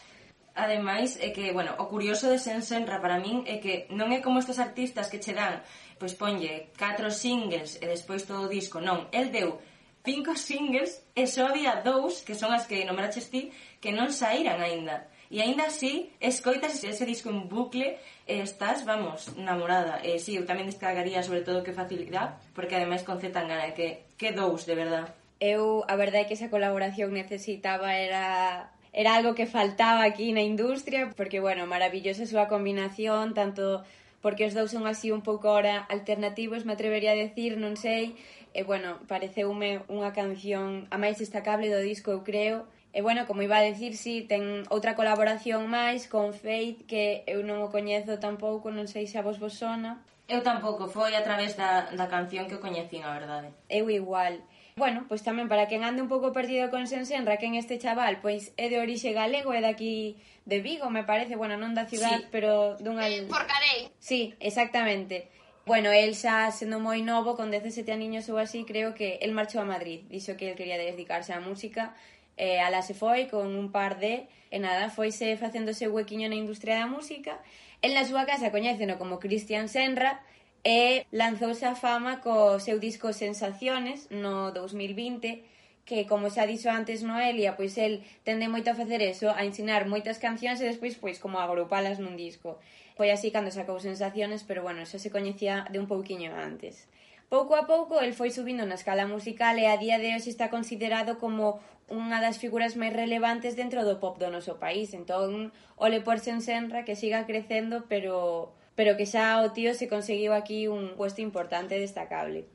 Ademais, 0.57 1.21
é 1.21 1.29
que, 1.29 1.53
bueno, 1.53 1.77
o 1.77 1.85
curioso 1.85 2.25
de 2.33 2.41
Sensenra 2.41 2.97
para 2.97 3.21
min 3.21 3.45
é 3.45 3.61
que 3.61 3.85
non 3.93 4.09
é 4.09 4.25
como 4.25 4.41
estes 4.41 4.57
artistas 4.57 5.05
que 5.05 5.21
che 5.21 5.37
dan, 5.37 5.61
pois 6.01 6.17
ponlle 6.17 6.73
catro 6.73 7.13
singles 7.13 7.77
e 7.77 7.85
despois 7.85 8.25
todo 8.25 8.49
o 8.49 8.51
disco, 8.51 8.81
non, 8.81 9.05
el 9.13 9.29
deu 9.29 9.61
cinco 10.01 10.33
singles 10.49 11.05
e 11.13 11.29
só 11.29 11.53
había 11.53 11.85
dous, 11.85 12.25
que 12.25 12.33
son 12.33 12.49
as 12.57 12.65
que 12.65 12.81
nombraches 12.89 13.29
ti, 13.29 13.53
que 13.77 13.93
non 13.93 14.09
saíran 14.09 14.57
aínda. 14.57 15.05
E 15.29 15.45
aínda 15.45 15.69
así, 15.69 16.09
escoitas 16.17 16.81
ese 16.81 17.05
disco 17.05 17.29
en 17.29 17.45
bucle 17.45 18.01
e 18.25 18.41
estás, 18.41 18.81
vamos, 18.81 19.37
namorada. 19.37 20.01
E 20.01 20.17
si, 20.17 20.33
sí, 20.33 20.41
eu 20.41 20.49
tamén 20.49 20.65
descargaría 20.65 21.21
sobre 21.21 21.45
todo 21.45 21.61
que 21.61 21.77
facilidad, 21.77 22.41
porque 22.57 22.73
ademais 22.73 23.05
con 23.05 23.21
Z 23.21 23.29
Tangana, 23.29 23.77
que, 23.77 24.09
que 24.17 24.33
dous, 24.33 24.65
de 24.65 24.73
verdad. 24.73 25.05
Eu, 25.37 25.85
a 25.85 25.93
verdade 25.93 26.25
é 26.25 26.27
que 26.31 26.33
esa 26.33 26.49
colaboración 26.49 27.13
necesitaba 27.13 27.93
era 27.93 28.73
era 28.97 29.13
algo 29.13 29.37
que 29.37 29.45
faltaba 29.45 30.01
aquí 30.01 30.33
na 30.33 30.41
industria, 30.41 31.13
porque, 31.13 31.37
bueno, 31.37 31.69
maravillosa 31.69 32.25
a 32.25 32.31
súa 32.33 32.49
combinación, 32.49 33.37
tanto 33.37 33.85
porque 34.25 34.49
os 34.49 34.57
dous 34.57 34.73
son 34.73 34.89
así 34.89 35.13
un 35.13 35.21
pouco 35.21 35.53
ora 35.53 35.85
alternativos, 35.85 36.65
me 36.65 36.73
atrevería 36.73 37.13
a 37.13 37.21
decir, 37.21 37.61
non 37.61 37.77
sei, 37.77 38.17
e, 38.57 38.65
bueno, 38.65 38.97
pareceume 39.05 39.85
unha 39.85 40.17
canción 40.17 40.89
a 40.89 40.97
máis 40.97 41.21
destacable 41.21 41.69
do 41.69 41.77
disco, 41.77 42.09
eu 42.09 42.25
creo, 42.25 42.65
E 42.97 43.03
bueno, 43.05 43.27
como 43.27 43.45
iba 43.45 43.57
a 43.57 43.61
decir, 43.61 43.93
si 43.93 44.25
sí, 44.25 44.25
ten 44.25 44.65
outra 44.73 44.97
colaboración 44.97 45.69
máis 45.69 46.09
con 46.09 46.33
Faith 46.33 46.89
que 46.89 47.21
eu 47.29 47.45
non 47.45 47.61
o 47.61 47.69
coñezo 47.69 48.17
tampouco, 48.17 48.73
non 48.73 48.89
sei 48.89 49.05
se 49.05 49.21
a 49.21 49.25
vos 49.27 49.37
vos 49.37 49.53
sona. 49.53 50.01
Eu 50.25 50.41
tampouco, 50.41 50.89
foi 50.89 51.13
a 51.13 51.21
través 51.21 51.53
da, 51.53 51.93
da 51.93 52.09
canción 52.09 52.49
que 52.49 52.57
o 52.57 52.63
coñecín, 52.63 53.05
a 53.05 53.13
verdade. 53.13 53.53
Eu 53.69 53.85
igual. 53.93 54.41
Bueno, 54.77 55.09
pois 55.09 55.25
tamén 55.25 55.49
para 55.49 55.65
quen 55.65 55.81
ande 55.81 56.05
un 56.05 56.09
pouco 56.13 56.29
perdido 56.29 56.69
con 56.69 56.85
Sensenra, 56.85 57.41
quen 57.41 57.57
este 57.57 57.81
chaval, 57.81 58.21
pois 58.21 58.53
é 58.61 58.69
de 58.69 58.77
orixe 58.77 59.09
galego, 59.09 59.49
é 59.49 59.57
daqui 59.57 60.21
de 60.45 60.61
Vigo, 60.61 60.93
me 60.93 61.01
parece, 61.01 61.33
bueno, 61.33 61.57
non 61.57 61.73
da 61.73 61.89
ciudad, 61.89 62.21
sí. 62.21 62.29
pero 62.29 62.77
dunha... 62.77 63.09
Eh, 63.09 63.25
Porcarei. 63.25 63.89
Sí, 63.97 64.37
exactamente. 64.37 65.33
Bueno, 65.65 65.89
el 65.89 66.13
xa 66.13 66.53
sendo 66.53 66.77
moi 66.77 67.01
novo, 67.01 67.33
con 67.33 67.49
17 67.49 67.89
aniños 67.89 68.29
ou 68.29 68.37
así, 68.37 68.69
creo 68.69 68.93
que 68.93 69.17
el 69.25 69.33
marchou 69.33 69.65
a 69.65 69.67
Madrid. 69.67 70.05
Dixo 70.13 70.37
que 70.37 70.53
el 70.53 70.55
quería 70.55 70.77
dedicarse 70.77 71.33
á 71.33 71.41
música 71.41 71.97
eh, 72.37 72.61
e 72.61 72.63
ala 72.63 72.85
se 72.85 72.93
foi 72.93 73.25
con 73.25 73.49
un 73.57 73.73
par 73.73 73.97
de 73.97 74.29
e 74.53 74.57
nada, 74.61 74.93
foise 74.93 75.41
facéndose 75.41 75.89
huequiño 75.89 76.29
na 76.29 76.37
industria 76.37 76.77
da 76.77 76.85
música. 76.85 77.41
El 77.81 77.97
na 77.97 78.05
súa 78.05 78.29
casa 78.29 78.53
coñéceno 78.53 79.01
como 79.01 79.17
Cristian 79.17 79.73
Senra 79.73 80.21
e 80.67 81.07
lanzouse 81.15 81.63
a 81.63 81.79
fama 81.79 82.19
co 82.19 82.59
seu 82.59 82.75
disco 82.75 83.15
Sensaciones 83.15 84.11
no 84.11 84.51
2020 84.51 85.87
que, 85.87 86.03
como 86.11 86.27
xa 86.27 86.43
dixo 86.43 86.67
antes 86.67 87.07
Noelia, 87.07 87.55
pois 87.55 87.79
el 87.79 88.03
tende 88.27 88.51
moito 88.51 88.75
a 88.75 88.75
facer 88.75 88.99
eso, 88.99 89.31
a 89.31 89.47
ensinar 89.47 89.87
moitas 89.87 90.19
cancións 90.19 90.59
e 90.59 90.67
despois, 90.67 90.99
pois, 90.99 91.23
como 91.23 91.39
agrupalas 91.39 92.03
nun 92.03 92.19
disco. 92.19 92.59
Foi 92.99 93.15
así 93.15 93.31
cando 93.31 93.55
sacou 93.55 93.79
sensaciones, 93.79 94.43
pero 94.43 94.59
bueno, 94.59 94.83
eso 94.83 94.99
se 94.99 95.07
coñecía 95.07 95.63
de 95.71 95.79
un 95.79 95.87
pouquiño 95.87 96.35
antes. 96.35 96.91
Pouco 97.31 97.55
a 97.55 97.63
pouco 97.63 98.03
el 98.03 98.11
foi 98.11 98.27
subindo 98.35 98.67
na 98.67 98.75
escala 98.75 99.07
musical 99.07 99.55
e 99.63 99.71
a 99.71 99.79
día 99.79 99.95
de 100.03 100.11
hoxe 100.11 100.27
está 100.27 100.51
considerado 100.51 101.15
como 101.15 101.63
unha 101.87 102.19
das 102.19 102.43
figuras 102.43 102.75
máis 102.75 102.91
relevantes 102.91 103.55
dentro 103.55 103.87
do 103.87 104.03
pop 104.03 104.19
do 104.19 104.27
noso 104.27 104.59
país. 104.59 104.91
Entón, 104.91 105.55
ole 105.79 106.03
por 106.03 106.19
senra 106.19 106.83
que 106.83 106.99
siga 106.99 107.23
crecendo, 107.23 107.87
pero 107.87 108.51
pero 108.77 108.93
que 108.93 109.09
xa 109.09 109.41
o 109.41 109.49
tío 109.57 109.73
se 109.73 109.89
conseguiu 109.89 110.37
aquí 110.37 110.69
un 110.69 110.93
puesto 110.93 111.19
importante 111.25 111.73
e 111.75 111.81
destacable. 111.81 112.45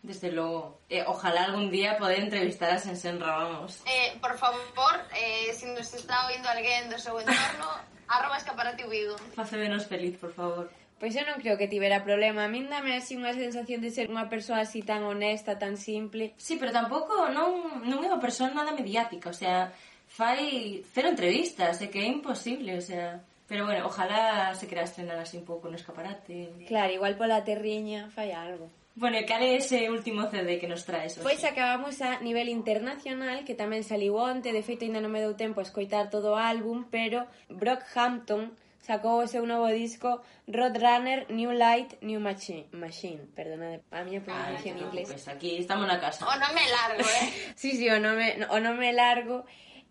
Desde 0.00 0.32
logo. 0.32 0.80
Eh, 0.88 1.04
ojalá 1.04 1.44
algún 1.44 1.68
día 1.68 2.00
poder 2.00 2.24
entrevistar 2.24 2.72
a 2.72 2.80
Sensen 2.80 3.20
Ramos. 3.20 3.84
Eh, 3.84 4.16
por 4.16 4.40
favor, 4.40 4.94
eh, 5.12 5.52
se 5.52 5.66
si 5.66 5.74
nos 5.76 5.92
está 5.92 6.24
oindo 6.32 6.48
alguén 6.48 6.88
do 6.88 6.96
seu 6.96 7.20
entorno, 7.20 7.68
arroba 8.08 8.40
escaparate 8.40 8.88
Vigo. 8.88 9.20
Facebenos 9.36 9.84
feliz, 9.84 10.16
por 10.16 10.32
favor. 10.32 10.72
Pois 10.96 11.12
eu 11.14 11.28
non 11.28 11.36
creo 11.36 11.60
que 11.60 11.68
tivera 11.68 12.00
problema. 12.00 12.48
A 12.48 12.50
min 12.50 12.72
dame 12.72 12.96
así 12.96 13.20
unha 13.20 13.36
sensación 13.36 13.84
de 13.84 13.92
ser 13.92 14.08
unha 14.08 14.32
persoa 14.32 14.64
así 14.64 14.80
tan 14.80 15.04
honesta, 15.04 15.60
tan 15.60 15.76
simple. 15.76 16.32
Sí, 16.40 16.56
pero 16.56 16.72
tampouco 16.72 17.28
non, 17.28 17.84
non 17.84 18.00
é 18.00 18.08
unha 18.08 18.24
persoa 18.24 18.48
nada 18.56 18.72
mediática. 18.72 19.28
O 19.28 19.36
sea, 19.36 19.68
fai 20.08 20.80
cero 20.96 21.12
entrevistas, 21.12 21.84
é 21.84 21.92
que 21.92 22.00
é 22.00 22.08
imposible, 22.08 22.72
o 22.72 22.80
sea... 22.80 23.20
Pero 23.48 23.64
bueno, 23.64 23.86
ojalá 23.86 24.54
se 24.54 24.68
quera 24.68 24.82
estrenar 24.82 25.18
así 25.18 25.38
un 25.38 25.44
pouco 25.44 25.68
no 25.68 25.76
escaparate. 25.76 26.52
Claro, 26.68 26.92
igual 26.92 27.16
pola 27.16 27.42
terriña 27.44 28.12
fai 28.12 28.30
algo. 28.30 28.68
Bueno, 28.98 29.16
cal 29.26 29.42
é 29.46 29.56
ese 29.56 29.88
último 29.88 30.26
CD 30.26 30.58
que 30.58 30.66
nos 30.66 30.84
traes? 30.84 31.16
Hoxe? 31.16 31.22
Pois 31.22 31.42
acabamos 31.46 32.02
a 32.02 32.18
nivel 32.20 32.50
internacional, 32.50 33.46
que 33.46 33.54
tamén 33.54 33.86
saliu 33.86 34.18
onte, 34.18 34.50
de 34.50 34.60
feito 34.60 34.82
ainda 34.84 34.98
non 35.00 35.14
me 35.14 35.22
deu 35.22 35.38
tempo 35.38 35.62
a 35.62 35.66
escoitar 35.66 36.10
todo 36.10 36.34
o 36.34 36.40
álbum, 36.40 36.82
pero 36.90 37.24
Brockhampton 37.46 38.52
sacou 38.82 39.22
o 39.22 39.30
seu 39.30 39.46
novo 39.46 39.70
disco 39.70 40.20
Roadrunner 40.50 41.30
New 41.30 41.54
Light 41.54 42.02
New 42.02 42.18
Machine, 42.18 42.66
Machine 42.72 43.22
perdona 43.38 43.78
a 43.94 44.02
miña 44.02 44.18
pronunciación 44.24 44.74
ah, 44.74 44.78
en 44.80 44.84
inglés. 44.90 45.06
Pues 45.08 45.28
aquí 45.28 45.62
estamos 45.62 45.86
na 45.86 46.02
casa. 46.02 46.26
O 46.26 46.34
nome 46.34 46.64
largo, 46.66 47.06
eh? 47.06 47.54
sí, 47.60 47.78
sí, 47.78 47.86
o 47.88 48.02
nome, 48.02 48.40
o 48.50 48.58
nome 48.58 48.90
largo 48.92 49.46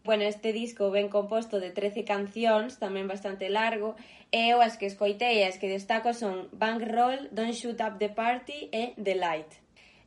Bueno, 0.08 0.24
este 0.24 0.54
disco 0.54 0.90
ven 0.90 1.10
composto 1.10 1.60
de 1.60 1.70
13 1.70 2.08
cancións, 2.08 2.80
tamén 2.80 3.12
bastante 3.12 3.52
largo, 3.52 4.00
e 4.32 4.48
eu 4.48 4.64
as 4.64 4.80
que 4.80 4.88
escoitei 4.88 5.44
e 5.44 5.48
as 5.52 5.60
que 5.60 5.68
destaco 5.68 6.16
son 6.16 6.48
Bankroll, 6.56 7.28
Don't 7.36 7.52
Shoot 7.52 7.84
Up 7.84 8.00
the 8.00 8.08
Party 8.08 8.72
e 8.72 8.96
The 8.96 9.20
Light. 9.20 9.52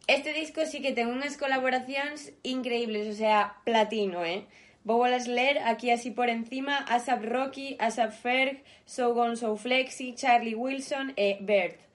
Este 0.08 0.32
disco 0.32 0.64
sí 0.64 0.80
que 0.80 0.96
ten 0.96 1.12
unhas 1.12 1.36
colaboracións 1.36 2.32
increíbles, 2.40 3.12
o 3.12 3.16
sea, 3.20 3.60
platino, 3.68 4.24
eh? 4.24 4.48
Vou 4.88 5.04
a 5.04 5.12
ler 5.12 5.60
aquí 5.68 5.92
así 5.92 6.08
por 6.08 6.32
encima 6.32 6.80
Asap 6.88 7.20
Rocky, 7.28 7.76
Asap 7.76 8.16
Ferg, 8.16 8.64
So 8.88 9.12
Gone 9.12 9.36
So 9.36 9.52
Flexi, 9.60 10.16
Charlie 10.16 10.56
Wilson 10.56 11.12
e 11.12 11.36
Bert 11.44 11.89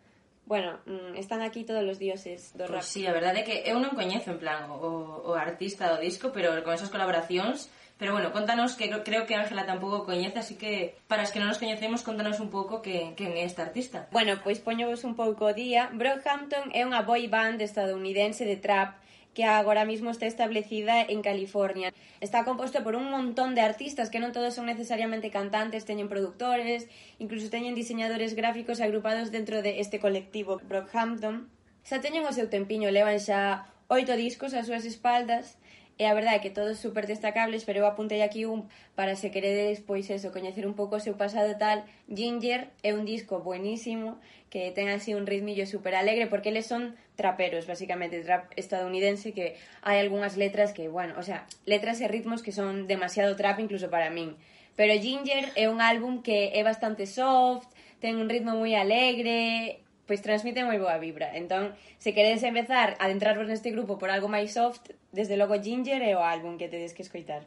bueno, 0.45 0.79
mm, 0.85 1.17
están 1.17 1.41
aquí 1.41 1.65
todos 1.65 1.83
os 1.83 1.97
dioses 1.97 2.53
do 2.57 2.65
rap. 2.65 2.81
Pues 2.81 2.89
sí, 2.89 3.05
a 3.05 3.13
verdade 3.13 3.41
é 3.41 3.45
que 3.45 3.55
eu 3.65 3.77
non 3.81 3.97
coñezo 3.97 4.31
en 4.33 4.39
plan 4.39 4.69
o, 4.69 5.25
o 5.25 5.31
artista 5.33 5.89
do 5.89 5.97
disco, 5.97 6.29
pero 6.29 6.53
con 6.61 6.73
esas 6.73 6.93
colaboracións 6.93 7.69
Pero 7.97 8.11
bueno, 8.11 8.33
contanos 8.33 8.75
que 8.75 8.89
creo 8.89 9.25
que 9.25 9.35
Ángela 9.35 9.65
tampouco 9.65 10.05
coñece, 10.05 10.39
así 10.39 10.55
que 10.55 10.97
para 11.07 11.23
os 11.23 11.31
que 11.31 11.39
non 11.39 11.47
nos 11.47 11.63
coñecemos, 11.63 12.03
contanos 12.03 12.43
un 12.43 12.51
pouco 12.51 12.83
que, 12.83 13.15
quen 13.15 13.39
é 13.39 13.47
esta 13.47 13.63
artista. 13.63 14.11
Bueno, 14.11 14.35
pois 14.43 14.59
poñovos 14.59 15.07
un 15.07 15.15
pouco 15.15 15.47
o 15.47 15.55
día. 15.55 15.87
Brockhampton 15.95 16.75
é 16.75 16.83
unha 16.83 17.07
boy 17.07 17.31
band 17.31 17.63
estadounidense 17.63 18.43
de 18.43 18.59
trap 18.59 18.99
que 19.35 19.43
agora 19.43 19.83
mismo 19.83 20.09
está 20.09 20.25
establecida 20.25 21.03
en 21.03 21.21
California. 21.21 21.93
Está 22.21 22.45
composto 22.45 22.81
por 22.83 22.95
un 22.95 23.11
montón 23.11 23.53
de 23.53 23.61
artistas 23.61 24.09
que 24.09 24.23
non 24.23 24.31
todos 24.31 24.55
son 24.55 24.65
necesariamente 24.65 25.29
cantantes, 25.29 25.83
teñen 25.83 26.07
productores, 26.07 26.87
incluso 27.19 27.51
teñen 27.51 27.75
diseñadores 27.75 28.33
gráficos 28.33 28.79
agrupados 28.79 29.35
dentro 29.35 29.59
de 29.59 29.83
este 29.83 29.99
colectivo 29.99 30.63
Brockhampton. 30.63 31.51
Xa 31.83 31.99
teñen 31.99 32.23
o 32.23 32.31
seu 32.31 32.47
tempiño, 32.47 32.89
levan 32.89 33.19
xa 33.19 33.67
oito 33.91 34.15
discos 34.15 34.55
ás 34.55 34.65
súas 34.65 34.87
espaldas, 34.87 35.59
E 35.97 36.03
a 36.03 36.13
verdade 36.13 36.37
é 36.37 36.43
que 36.43 36.51
todos 36.51 36.75
super 36.75 37.07
destacables, 37.07 37.63
pero 37.63 37.79
eu 37.79 37.87
apuntei 37.87 38.19
aquí 38.19 38.43
un 38.43 38.67
para 38.99 39.15
se 39.15 39.31
queredes, 39.31 39.79
pois 39.79 40.11
eso, 40.11 40.35
coñecer 40.35 40.67
un 40.67 40.75
pouco 40.75 40.99
o 40.99 41.03
seu 41.03 41.15
pasado 41.15 41.55
tal. 41.55 41.87
Ginger 42.11 42.67
é 42.83 42.91
un 42.91 43.07
disco 43.07 43.39
buenísimo 43.39 44.19
que 44.51 44.75
ten 44.75 44.91
así 44.91 45.15
un 45.15 45.23
ritmillo 45.23 45.63
super 45.63 45.95
alegre 45.95 46.27
porque 46.27 46.51
eles 46.51 46.67
son 46.67 46.99
traperos, 47.15 47.63
basicamente, 47.63 48.19
trap 48.27 48.51
estadounidense 48.59 49.31
que 49.31 49.55
hai 49.87 50.03
algunhas 50.03 50.35
letras 50.35 50.75
que, 50.75 50.91
bueno, 50.91 51.15
o 51.15 51.23
sea, 51.23 51.47
letras 51.63 52.03
e 52.03 52.11
ritmos 52.11 52.43
que 52.43 52.51
son 52.51 52.91
demasiado 52.91 53.31
trap 53.39 53.63
incluso 53.63 53.87
para 53.87 54.11
min. 54.11 54.35
Pero 54.75 54.91
Ginger 54.99 55.55
é 55.55 55.71
un 55.71 55.79
álbum 55.79 56.19
que 56.19 56.51
é 56.51 56.59
bastante 56.59 57.07
soft, 57.07 57.71
ten 58.03 58.19
un 58.19 58.27
ritmo 58.27 58.51
moi 58.59 58.75
alegre, 58.75 59.79
pois 60.05 60.21
transmite 60.21 60.61
moi 60.63 60.77
boa 60.77 61.01
vibra. 61.01 61.33
Entón, 61.33 61.73
se 61.97 62.13
queredes 62.13 62.45
empezar 62.45 62.95
a 62.97 63.09
adentrarvos 63.09 63.49
neste 63.49 63.73
grupo 63.73 63.97
por 63.99 64.09
algo 64.13 64.31
máis 64.31 64.53
soft, 64.53 64.93
desde 65.11 65.37
logo 65.37 65.57
Ginger 65.59 66.01
é 66.01 66.13
o 66.13 66.23
álbum 66.23 66.57
que 66.57 66.71
tedes 66.71 66.93
que 66.93 67.03
escoitar. 67.03 67.43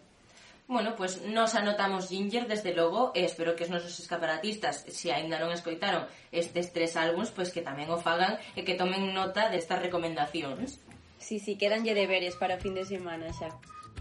Bueno, 0.68 0.92
pois 1.00 1.16
pues, 1.16 1.32
nos 1.32 1.54
anotamos 1.54 2.12
Ginger, 2.12 2.44
desde 2.44 2.76
logo, 2.76 3.16
e 3.16 3.24
espero 3.24 3.56
que 3.56 3.64
os 3.64 3.72
nosos 3.72 3.96
escaparatistas, 3.96 4.84
se 4.84 5.08
aínda 5.08 5.40
non 5.40 5.48
escoitaron 5.48 6.04
estes 6.28 6.76
tres 6.76 6.92
álbums, 6.92 7.32
pois 7.32 7.48
que 7.48 7.64
tamén 7.64 7.88
o 7.88 7.96
fagan 7.96 8.36
e 8.52 8.68
que 8.68 8.76
tomen 8.76 9.16
nota 9.16 9.48
destas 9.48 9.80
recomendacións. 9.80 10.76
Si, 11.16 11.40
sí, 11.40 11.56
si, 11.56 11.56
sí, 11.56 11.60
quedanlle 11.62 11.96
deberes 11.96 12.36
para 12.36 12.58
o 12.58 12.62
fin 12.62 12.76
de 12.76 12.84
semana 12.84 13.32
xa. 13.32 13.48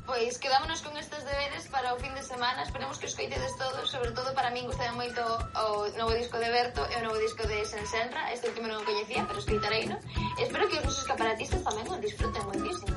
Pois 0.08 0.39
quedámonos 0.39 0.82
con 0.82 0.95
estes 0.95 1.20
deberes 1.26 1.68
para 1.68 1.93
o 1.93 1.99
fin 1.99 2.16
de 2.16 2.24
semana. 2.24 2.64
Esperemos 2.64 2.97
que 2.97 3.12
os 3.12 3.16
coitedes 3.16 3.51
todos 3.60 3.91
Sobre 3.91 4.16
todo 4.16 4.32
para 4.32 4.49
min 4.55 4.64
gustaba 4.64 4.95
moito 4.95 5.20
o 5.20 5.91
novo 5.99 6.16
disco 6.16 6.39
de 6.39 6.47
Berto 6.47 6.80
E 6.88 6.95
o 6.95 7.03
novo 7.03 7.20
disco 7.20 7.43
de 7.43 7.68
Sensenra 7.68 8.32
Este 8.32 8.47
último 8.47 8.72
non 8.72 8.88
coñecía, 8.88 9.28
pero 9.28 9.43
escritarei 9.43 9.84
no 9.84 9.99
Espero 10.39 10.64
que 10.72 10.80
os 10.80 10.88
nosos 10.88 11.03
caparatistas 11.03 11.60
tamén 11.60 11.91
o 11.91 11.99
disfruten 11.99 12.39
moitísimo. 12.47 12.95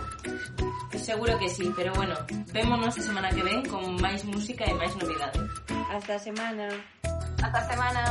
Seguro 0.95 1.35
que 1.43 1.51
sí, 1.51 1.67
pero 1.75 1.91
bueno 1.99 2.15
Vémonos 2.55 2.95
a 2.95 3.03
semana 3.03 3.35
que 3.35 3.43
ven 3.43 3.67
con 3.67 3.99
máis 3.99 4.23
música 4.23 4.63
e 4.63 4.73
máis 4.79 4.95
novidades. 4.95 5.43
Hasta 5.91 6.15
a 6.15 6.21
semana. 6.23 6.71
Hasta 7.43 7.59
a 7.59 7.67
semana. 7.67 8.03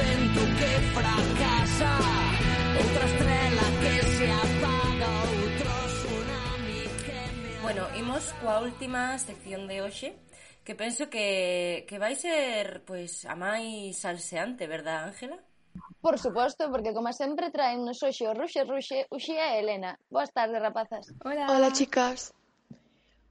vento 0.00 0.42
que 0.58 0.70
fracasa 0.96 1.92
Outra 2.80 3.04
estrela 3.10 3.66
que 3.82 3.94
se 4.16 4.26
apaga 4.44 5.10
Outro 5.40 5.72
tsunami 5.94 6.82
que 7.04 7.20
me... 7.42 7.52
Bueno, 7.64 7.82
imos 8.00 8.24
coa 8.40 8.60
última 8.64 9.18
sección 9.18 9.68
de 9.68 9.76
hoxe 9.84 10.08
que 10.64 10.74
penso 10.76 11.08
que, 11.08 11.84
que 11.88 11.98
vai 11.98 12.14
ser 12.14 12.84
pois 12.84 13.24
a 13.24 13.34
máis 13.34 13.96
salseante, 13.96 14.68
verdad, 14.68 15.08
Ángela? 15.08 15.40
Por 16.00 16.18
suposto, 16.18 16.70
porque 16.70 16.92
como 16.92 17.12
sempre 17.12 17.50
traen 17.50 17.84
nos 17.84 18.00
hoxe 18.04 18.28
o 18.28 18.36
Ruxe 18.36 18.64
Ruxe, 18.64 19.08
Uxía 19.10 19.56
e 19.56 19.64
Elena. 19.64 19.98
Boas 20.08 20.30
tardes, 20.32 20.60
rapazas. 20.60 21.12
Hola. 21.24 21.48
Hola, 21.48 21.72
chicas. 21.72 22.32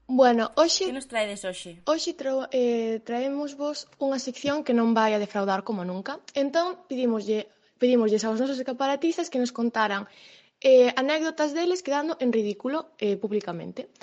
Bueno, 0.09 0.49
hoxe... 0.55 0.89
Que 0.89 0.91
nos 0.91 1.05
traedes 1.05 1.45
hoxe? 1.45 1.85
Hoxe 1.85 2.17
tra 2.17 2.49
eh, 2.49 2.97
traemos 3.05 3.53
vos 3.53 3.85
unha 4.01 4.17
sección 4.17 4.65
que 4.65 4.73
non 4.73 4.97
vai 4.97 5.13
a 5.13 5.21
defraudar 5.21 5.61
como 5.61 5.85
nunca. 5.85 6.17
Entón, 6.33 6.81
pedimoslle, 6.89 7.45
pedimoslle 7.77 8.17
aos 8.17 8.41
nosos 8.41 8.57
escaparatistas 8.57 9.29
que 9.29 9.37
nos 9.37 9.53
contaran 9.53 10.09
eh, 10.65 10.89
anécdotas 10.97 11.53
deles 11.53 11.85
quedando 11.85 12.17
en 12.17 12.33
ridículo 12.33 12.97
eh, 12.97 13.21
públicamente. 13.21 13.93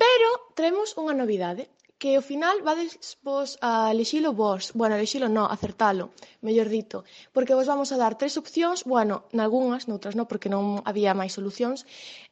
Pero 0.00 0.28
traemos 0.56 0.96
unha 0.96 1.12
novidade, 1.12 1.68
que 2.00 2.16
ao 2.16 2.24
final 2.24 2.64
vades 2.64 3.20
vos 3.20 3.60
a 3.60 3.92
lexilo 3.92 4.32
vos, 4.32 4.72
bueno, 4.72 4.96
lexilo 4.96 5.28
no, 5.28 5.44
acertalo, 5.52 6.16
mellor 6.40 6.72
dito, 6.72 7.04
porque 7.36 7.52
vos 7.52 7.68
vamos 7.68 7.92
a 7.92 8.00
dar 8.00 8.16
tres 8.16 8.40
opcións, 8.40 8.88
bueno, 8.88 9.28
nalgúnas, 9.36 9.84
noutras 9.84 10.16
non, 10.16 10.24
porque 10.24 10.48
non 10.48 10.80
había 10.88 11.12
máis 11.12 11.36
solucións, 11.36 11.84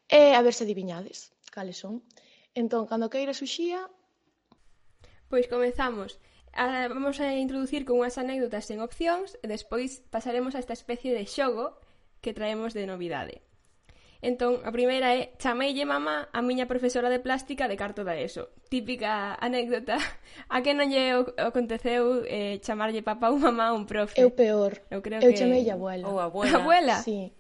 e 0.09 0.33
a 0.33 0.41
ver 0.41 0.57
se 0.57 0.65
adivinhades 0.65 1.37
cales 1.51 1.77
son. 1.83 2.01
Entón, 2.55 2.87
cando 2.87 3.11
queira 3.11 3.35
Suxía... 3.35 3.89
Pois 5.31 5.47
comezamos. 5.47 6.19
A, 6.53 6.91
vamos 6.91 7.23
a 7.23 7.39
introducir 7.39 7.87
con 7.87 8.03
unhas 8.03 8.19
anécdotas 8.19 8.67
sen 8.67 8.83
opcións 8.83 9.39
e 9.39 9.47
despois 9.47 10.03
pasaremos 10.11 10.59
a 10.59 10.63
esta 10.63 10.75
especie 10.75 11.15
de 11.15 11.23
xogo 11.23 11.79
que 12.19 12.35
traemos 12.35 12.75
de 12.75 12.91
novidade. 12.91 13.47
Entón, 14.21 14.61
a 14.67 14.75
primeira 14.75 15.15
é 15.17 15.33
Chameille 15.41 15.87
mamá 15.87 16.29
a 16.35 16.43
miña 16.43 16.67
profesora 16.67 17.09
de 17.09 17.23
plástica 17.23 17.71
de 17.71 17.79
carto 17.79 18.03
da 18.05 18.19
ESO. 18.19 18.51
Típica 18.69 19.39
anécdota. 19.39 19.97
A 20.51 20.61
que 20.61 20.75
non 20.75 20.91
lle 20.91 21.15
aconteceu 21.41 22.27
eh, 22.27 22.59
chamarlle 22.61 23.07
papá 23.07 23.31
ou 23.31 23.39
mamá 23.41 23.71
a 23.71 23.77
un 23.79 23.87
profe? 23.89 24.19
Eu 24.19 24.35
peor. 24.35 24.83
Eu 24.93 25.01
creo 25.01 25.23
Eu 25.23 25.33
que... 25.33 25.41
chameille 25.41 25.71
abuela. 25.71 26.05
Ou 26.11 26.19
abuela. 26.21 26.59
Abuela? 26.59 26.97
Sí. 27.01 27.33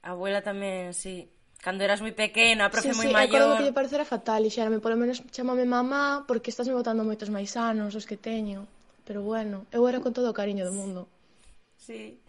Abuela 0.00 0.40
tamén, 0.40 0.94
sí. 0.96 1.28
Cando 1.58 1.82
eras 1.82 1.98
moi 1.98 2.14
pequena, 2.14 2.66
a 2.66 2.70
profe 2.70 2.94
sí, 2.94 2.98
moi 2.98 3.10
sí, 3.10 3.14
maior... 3.14 3.58
Sí, 3.58 3.58
que 3.58 3.66
lle 3.66 3.74
parecera 3.74 4.06
fatal, 4.06 4.46
e 4.46 4.50
xerame, 4.50 4.78
polo 4.78 4.94
menos 4.94 5.18
chamame 5.34 5.66
mamá, 5.66 6.22
porque 6.28 6.54
estás 6.54 6.70
me 6.70 6.78
botando 6.78 7.02
moitos 7.02 7.34
máis 7.34 7.58
anos 7.58 7.98
os 7.98 8.06
que 8.06 8.14
teño. 8.14 8.62
Pero 9.02 9.26
bueno, 9.26 9.66
eu 9.74 9.82
era 9.90 9.98
con 9.98 10.14
todo 10.14 10.30
o 10.30 10.36
cariño 10.36 10.62
do 10.62 10.74
mundo. 10.76 11.10
Sí. 11.74 12.20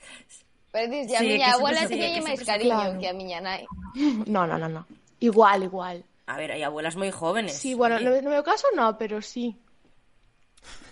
Pero 0.72 0.90
dices, 0.90 1.14
a 1.14 1.22
sí, 1.22 1.28
miña 1.30 1.54
abuela 1.54 1.86
tiñalle 1.86 2.22
máis 2.26 2.42
cariño 2.42 2.74
claro. 2.74 3.00
que 3.00 3.08
a 3.10 3.14
miña 3.14 3.40
nai. 3.42 3.70
No, 4.34 4.50
no, 4.50 4.58
no, 4.58 4.70
no. 4.70 4.88
Igual, 5.20 5.64
igual. 5.64 6.02
A 6.26 6.38
ver, 6.38 6.54
hai 6.54 6.62
abuelas 6.66 6.98
moi 6.98 7.10
jóvenes. 7.10 7.58
Sí, 7.58 7.74
bueno, 7.74 8.02
no, 8.02 8.10
no 8.22 8.30
meu 8.34 8.42
caso 8.42 8.66
no, 8.74 8.98
pero 8.98 9.22
sí. 9.22 9.58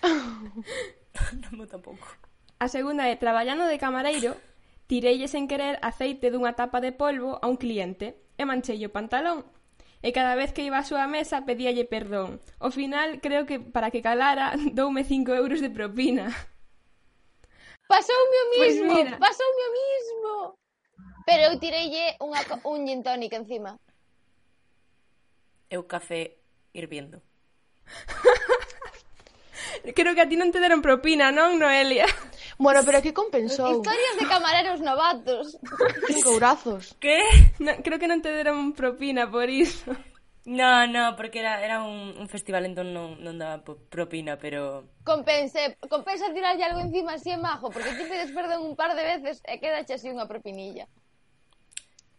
non, 1.42 1.52
non 1.58 1.66
tampouco. 1.66 2.06
A 2.58 2.66
segunda 2.66 3.06
é 3.06 3.14
traballando 3.14 3.70
de 3.70 3.78
camareiro, 3.78 4.34
Tireille 4.88 5.28
sen 5.28 5.52
querer 5.52 5.76
aceite 5.84 6.32
dunha 6.32 6.56
tapa 6.56 6.80
de 6.80 6.96
polvo 6.96 7.36
a 7.44 7.46
un 7.46 7.60
cliente 7.60 8.16
e 8.40 8.48
manchei 8.48 8.80
o 8.88 8.90
pantalón. 8.90 9.44
E 10.00 10.16
cada 10.16 10.32
vez 10.32 10.56
que 10.56 10.64
iba 10.64 10.80
á 10.80 10.88
súa 10.88 11.04
mesa 11.04 11.44
pedíalle 11.44 11.84
perdón. 11.84 12.40
Ao 12.56 12.72
final, 12.72 13.20
creo 13.20 13.44
que 13.44 13.60
para 13.60 13.92
que 13.92 14.00
calara, 14.00 14.56
doume 14.72 15.04
cinco 15.04 15.36
euros 15.36 15.60
de 15.60 15.68
propina. 15.68 16.32
Pasoume 17.84 18.36
o 18.40 18.46
mismo, 18.56 18.64
pues 18.64 18.76
mira. 18.80 19.12
pasoume 19.20 19.62
o 19.68 19.72
mismo. 19.76 20.32
Pero 21.28 21.52
eu 21.52 21.60
tireille 21.60 22.16
unha, 22.24 22.40
un 22.64 22.88
gin 22.88 23.04
tónico 23.04 23.36
encima. 23.36 23.76
Eu 25.68 25.84
café 25.84 26.40
hirviendo. 26.72 27.20
creo 29.92 30.16
que 30.16 30.24
a 30.24 30.28
ti 30.28 30.40
non 30.40 30.48
te 30.48 30.64
deron 30.64 30.80
propina, 30.80 31.28
non, 31.28 31.60
Noelia? 31.60 32.08
Bueno, 32.58 32.82
pero 32.82 32.98
que 32.98 33.14
compensou? 33.14 33.78
Historias 33.78 34.14
de 34.18 34.26
camareros 34.26 34.82
novatos. 34.82 35.56
Cinco 36.10 36.34
brazos. 36.36 36.98
Que? 36.98 37.22
No, 37.62 37.78
creo 37.86 38.02
que 38.02 38.10
non 38.10 38.18
te 38.18 38.34
deron 38.34 38.74
propina 38.74 39.30
por 39.30 39.46
iso. 39.46 39.94
No, 40.48 40.86
no, 40.88 41.14
porque 41.14 41.40
era, 41.40 41.62
era 41.62 41.84
un, 41.84 42.16
un 42.16 42.26
festival 42.26 42.64
entón 42.64 42.90
non, 42.96 43.20
non 43.20 43.36
daba 43.36 43.60
propina, 43.62 44.40
pero... 44.40 44.88
Compense, 45.04 45.76
compensa 45.92 46.32
tirarlle 46.32 46.64
algo 46.64 46.80
encima 46.80 47.20
así 47.20 47.30
en 47.30 47.44
majo, 47.44 47.68
porque 47.68 47.92
ti 47.92 48.08
pides 48.08 48.32
perdón 48.32 48.64
un 48.64 48.72
par 48.72 48.96
de 48.96 49.04
veces 49.04 49.44
eh, 49.44 49.54
e 49.54 49.60
quedache 49.60 50.00
así 50.00 50.08
unha 50.08 50.24
propinilla. 50.24 50.88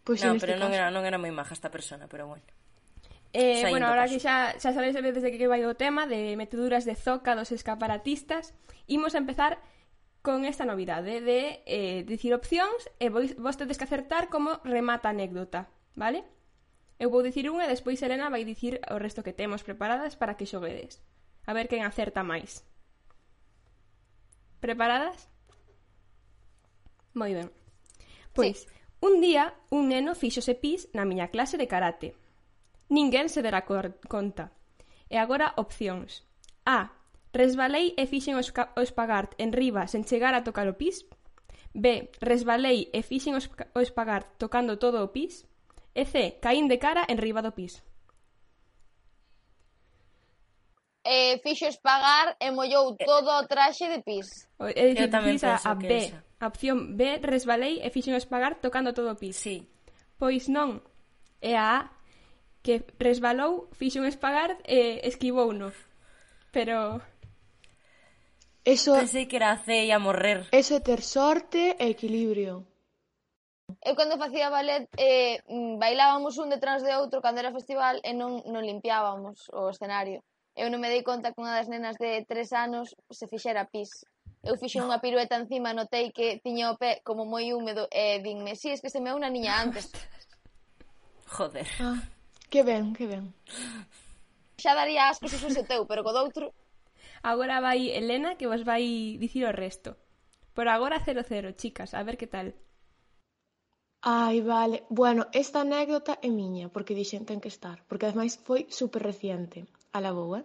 Pois 0.06 0.22
pues 0.22 0.30
no, 0.30 0.38
pero 0.38 0.56
este 0.56 0.62
non, 0.62 0.70
caso. 0.70 0.78
era, 0.78 0.86
non 0.94 1.02
era 1.04 1.18
moi 1.18 1.34
maja 1.34 1.58
esta 1.58 1.74
persona, 1.74 2.06
pero 2.06 2.30
bueno. 2.30 2.46
Eh, 3.34 3.66
Saindo 3.66 3.74
bueno, 3.74 3.90
ahora 3.90 4.06
que 4.06 4.22
xa, 4.22 4.54
xa 4.62 4.70
sabéis 4.72 4.94
desde 4.94 5.34
que 5.34 5.50
vai 5.50 5.66
o 5.66 5.74
tema 5.74 6.06
de 6.06 6.38
meteduras 6.38 6.86
de 6.86 6.94
zoca 6.94 7.34
dos 7.34 7.50
escaparatistas, 7.50 8.54
imos 8.86 9.18
a 9.18 9.20
empezar 9.20 9.58
con 10.22 10.44
esta 10.44 10.68
novidade 10.68 11.20
de 11.20 11.62
eh, 11.64 12.04
dicir 12.04 12.34
opcións 12.36 12.88
e 13.00 13.08
vos, 13.08 13.32
vos 13.40 13.56
tedes 13.56 13.80
que 13.80 13.88
acertar 13.88 14.28
como 14.28 14.60
remata 14.64 15.08
a 15.08 15.16
anécdota, 15.16 15.72
vale? 15.96 16.24
Eu 17.00 17.08
vou 17.08 17.24
dicir 17.24 17.48
unha 17.48 17.64
e 17.64 17.72
despois 17.72 18.04
Elena 18.04 18.28
vai 18.28 18.44
dicir 18.44 18.84
o 18.92 19.00
resto 19.00 19.24
que 19.24 19.32
temos 19.32 19.64
preparadas 19.64 20.20
para 20.20 20.36
que 20.36 20.44
xoguedes. 20.44 21.00
A 21.48 21.56
ver 21.56 21.64
quen 21.72 21.80
acerta 21.88 22.20
máis. 22.20 22.68
Preparadas? 24.60 25.32
Moi 27.16 27.32
ben. 27.32 27.48
Pois, 28.36 28.68
sí. 28.68 28.68
un 29.00 29.24
día 29.24 29.56
un 29.72 29.88
neno 29.88 30.12
fixose 30.12 30.52
pis 30.52 30.92
na 30.92 31.08
miña 31.08 31.32
clase 31.32 31.56
de 31.56 31.64
karate. 31.64 32.12
Ninguén 32.92 33.32
se 33.32 33.40
dera 33.40 33.64
conta. 33.64 34.52
E 35.08 35.16
agora 35.16 35.56
opcións. 35.56 36.28
A. 36.68 36.99
Resbalei 37.32 37.94
e 37.96 38.06
fixen 38.06 38.34
o 38.34 38.42
espagart 38.82 39.38
enriba 39.38 39.86
sen 39.86 40.02
chegar 40.02 40.34
a 40.34 40.42
tocar 40.42 40.66
o 40.66 40.74
pis. 40.74 41.06
B. 41.72 42.10
Resbalei 42.18 42.90
e 42.90 43.02
fixen 43.06 43.38
o 43.38 43.80
espagart 43.80 44.26
tocando 44.38 44.78
todo 44.82 44.98
o 45.02 45.12
pis. 45.14 45.46
E 45.94 46.04
C. 46.06 46.38
Caín 46.42 46.66
de 46.66 46.78
cara 46.78 47.06
en 47.06 47.18
riba 47.18 47.42
do 47.42 47.54
pis. 47.54 47.82
Eh, 51.02 51.40
fixo 51.42 51.66
espagar 51.66 52.36
e 52.38 52.50
mollou 52.50 52.94
todo 52.94 53.30
o 53.30 53.46
traxe 53.46 53.88
de 53.88 54.02
pis. 54.02 54.50
É 54.58 54.92
dicir, 54.92 55.10
pis 55.10 55.42
a, 55.44 55.56
a 55.56 55.74
B. 55.74 55.86
Esa. 55.86 56.24
A 56.40 56.46
opción 56.48 56.96
B, 56.96 57.20
resbalei 57.22 57.80
e 57.80 57.88
fixen 57.90 58.14
o 58.14 58.20
espagar 58.20 58.60
tocando 58.60 58.92
todo 58.92 59.12
o 59.12 59.16
pis. 59.16 59.36
Sí. 59.36 59.64
Pois 60.18 60.50
non, 60.50 60.82
é 61.40 61.56
a 61.56 61.86
A 61.86 62.00
que 62.60 62.84
resbalou, 63.00 63.72
fixo 63.72 64.04
un 64.04 64.06
espagar 64.06 64.60
e 64.68 65.00
esquivouno. 65.08 65.72
Pero 66.52 67.00
Eso, 68.64 68.92
Pensei 68.94 69.26
que 69.26 69.36
era 69.36 69.56
a 69.56 69.98
morrer. 69.98 70.48
Eso 70.52 70.76
é 70.76 70.80
ter 70.80 71.00
sorte 71.00 71.76
e 71.80 71.86
equilibrio. 71.88 72.68
Eu 73.80 73.94
cando 73.96 74.18
facía 74.18 74.50
ballet 74.50 74.88
eh, 74.98 75.40
mm, 75.48 75.78
bailábamos 75.78 76.36
un 76.36 76.50
detrás 76.50 76.82
de 76.82 76.92
outro 76.96 77.22
cando 77.22 77.40
era 77.40 77.56
festival 77.56 78.00
e 78.04 78.12
non, 78.12 78.44
non 78.44 78.66
limpiábamos 78.66 79.48
o 79.54 79.70
escenario. 79.72 80.20
Eu 80.52 80.68
non 80.68 80.82
me 80.82 80.92
dei 80.92 81.00
conta 81.06 81.32
que 81.32 81.40
unha 81.40 81.56
das 81.56 81.70
nenas 81.70 81.96
de 81.96 82.26
tres 82.28 82.52
anos 82.52 82.92
se 83.08 83.24
fixera 83.30 83.64
pis. 83.70 84.04
Eu 84.44 84.60
fixe 84.60 84.82
unha 84.82 85.00
pirueta 85.00 85.40
encima, 85.40 85.72
notei 85.72 86.12
que 86.12 86.40
tiña 86.44 86.72
o 86.72 86.76
pé 86.76 87.00
como 87.00 87.24
moi 87.24 87.52
húmedo 87.56 87.88
e 87.88 88.20
dinme, 88.20 88.56
si, 88.56 88.68
sí, 88.68 88.68
es 88.76 88.80
que 88.84 88.92
se 88.92 89.00
me 89.00 89.14
unha 89.14 89.32
niña 89.32 89.56
antes. 89.56 89.88
Joder. 91.36 91.68
Ah, 91.80 92.02
que 92.50 92.60
ben, 92.66 92.92
que 92.92 93.06
ben. 93.06 93.32
Xa 94.60 94.76
daría 94.76 95.08
asco 95.08 95.28
se 95.32 95.40
fose 95.40 95.64
teu, 95.64 95.86
pero 95.88 96.04
co 96.04 96.12
doutro... 96.12 96.52
Agora 97.22 97.60
vai 97.60 97.92
Elena 97.92 98.36
que 98.38 98.48
vos 98.50 98.64
vai 98.64 99.16
dicir 99.20 99.44
o 99.44 99.52
resto. 99.52 99.96
Por 100.56 100.66
agora 100.68 101.04
00, 101.04 101.52
chicas, 101.60 101.94
a 101.94 102.02
ver 102.02 102.16
que 102.16 102.26
tal. 102.26 102.54
Ai, 104.02 104.40
vale. 104.40 104.84
Bueno, 104.88 105.26
esta 105.32 105.60
anécdota 105.60 106.18
é 106.22 106.30
miña, 106.30 106.66
porque 106.72 106.96
dixen 106.96 107.28
ten 107.28 107.42
que 107.42 107.52
estar, 107.52 107.84
porque 107.88 108.06
ademais 108.06 108.40
foi 108.46 108.60
super 108.68 109.02
reciente. 109.10 109.58
A 109.92 110.00
la 110.00 110.12
boa. 110.12 110.40
Eh? 110.40 110.44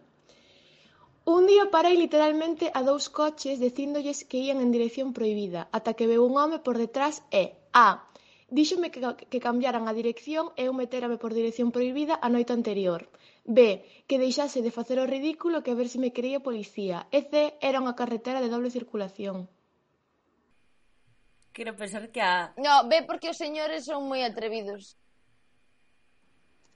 Un 1.25 1.47
día 1.49 1.71
parei 1.73 1.95
literalmente 1.97 2.65
a 2.77 2.81
dous 2.89 3.09
coches 3.09 3.57
dicíndolles 3.57 4.27
que 4.29 4.43
ían 4.45 4.59
en 4.61 4.69
dirección 4.75 5.09
proibida, 5.17 5.61
ata 5.77 5.95
que 5.97 6.09
veu 6.11 6.21
un 6.27 6.37
home 6.37 6.59
por 6.65 6.75
detrás 6.77 7.15
e 7.41 7.43
a 7.73 7.87
díxome 8.57 8.91
que, 8.93 9.01
que 9.31 9.39
cambiaran 9.47 9.87
a 9.87 9.97
dirección 10.01 10.53
e 10.59 10.69
eu 10.69 10.73
meterame 10.81 11.17
por 11.17 11.31
dirección 11.33 11.73
proibida 11.75 12.13
a 12.21 12.27
noite 12.29 12.51
anterior. 12.53 13.01
B 13.45 13.85
que 14.09 14.17
deixase 14.17 14.65
de 14.65 14.73
facer 14.73 14.97
o 14.97 15.05
ridículo 15.05 15.61
que 15.61 15.71
a 15.71 15.77
ver 15.77 15.87
se 15.87 16.01
me 16.01 16.11
creía 16.11 16.41
policía 16.41 17.05
e 17.13 17.21
C 17.29 17.53
era 17.61 17.77
unha 17.77 17.93
carretera 17.93 18.41
de 18.41 18.49
doble 18.49 18.73
circulación. 18.73 19.45
Quero 21.53 21.77
pensar 21.77 22.11
que 22.11 22.19
a... 22.19 22.51
No, 22.57 22.89
B 22.89 23.05
porque 23.05 23.29
os 23.29 23.37
señores 23.37 23.85
son 23.85 24.09
moi 24.09 24.25
atrevidos. 24.25 24.97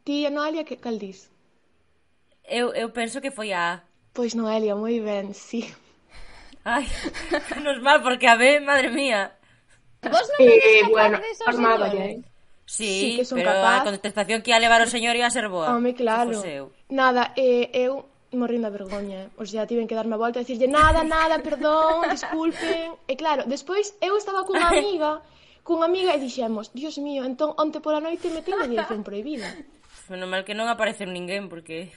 Ti, 0.05 0.29
Noelia, 0.29 0.63
que 0.63 0.77
cal 0.77 1.01
dis? 1.01 1.27
Eu, 2.45 2.71
eu 2.73 2.93
penso 2.93 3.19
que 3.19 3.33
foi 3.33 3.51
a... 3.51 3.83
Pois 4.13 4.37
Noelia, 4.37 4.77
moi 4.77 5.01
ben, 5.01 5.33
sí. 5.33 5.67
Ai, 6.63 6.85
menos 7.57 7.81
mal, 7.81 7.99
porque 8.05 8.29
a 8.29 8.37
B, 8.37 8.61
madre 8.61 8.89
mía. 8.93 9.35
Vos 10.05 10.25
non 10.31 10.47
eh, 10.47 10.85
bueno, 10.87 11.17
armaba, 11.45 11.91
eh 11.91 12.23
sí, 12.69 12.85
sí 12.85 13.17
que 13.17 13.25
son 13.25 13.41
pero 13.41 13.51
capaz. 13.51 13.81
a 13.81 13.83
contestación 13.89 14.41
que 14.45 14.53
ia 14.53 14.59
levar 14.61 14.81
o 14.85 14.87
señor 14.87 15.17
ia 15.17 15.29
ser 15.33 15.49
boa. 15.49 15.73
Home, 15.73 15.97
claro. 15.97 16.37
Nada, 16.93 17.33
eh, 17.33 17.73
eh 17.73 17.89
eu 17.89 18.05
morrendo 18.37 18.69
a 18.69 18.69
vergoña, 18.69 19.25
eh? 19.25 19.41
o 19.41 19.45
sea, 19.45 19.65
tiven 19.65 19.89
que 19.89 19.97
darme 19.97 20.13
a 20.13 20.21
volta 20.21 20.37
e 20.37 20.45
dicirlle 20.45 20.69
nada, 20.69 21.01
nada, 21.01 21.41
perdón, 21.41 22.05
disculpen. 22.13 22.93
E 23.09 23.13
claro, 23.17 23.49
despois 23.49 23.97
eu 24.05 24.13
estaba 24.21 24.45
cunha 24.45 24.69
amiga, 24.73 25.25
cunha 25.65 25.89
amiga 25.89 26.13
e 26.13 26.21
dixemos, 26.21 26.69
Dios 26.69 27.01
mío, 27.01 27.25
entón 27.25 27.57
onte 27.57 27.81
pola 27.81 27.97
noite 27.97 28.29
me 28.29 28.45
tengo 28.45 28.61
dirección 28.69 29.01
prohibida. 29.01 29.49
Menos 30.13 30.29
mal 30.29 30.45
que 30.45 30.53
non 30.53 30.69
apareceu 30.69 31.09
ninguén, 31.09 31.49
porque... 31.49 31.89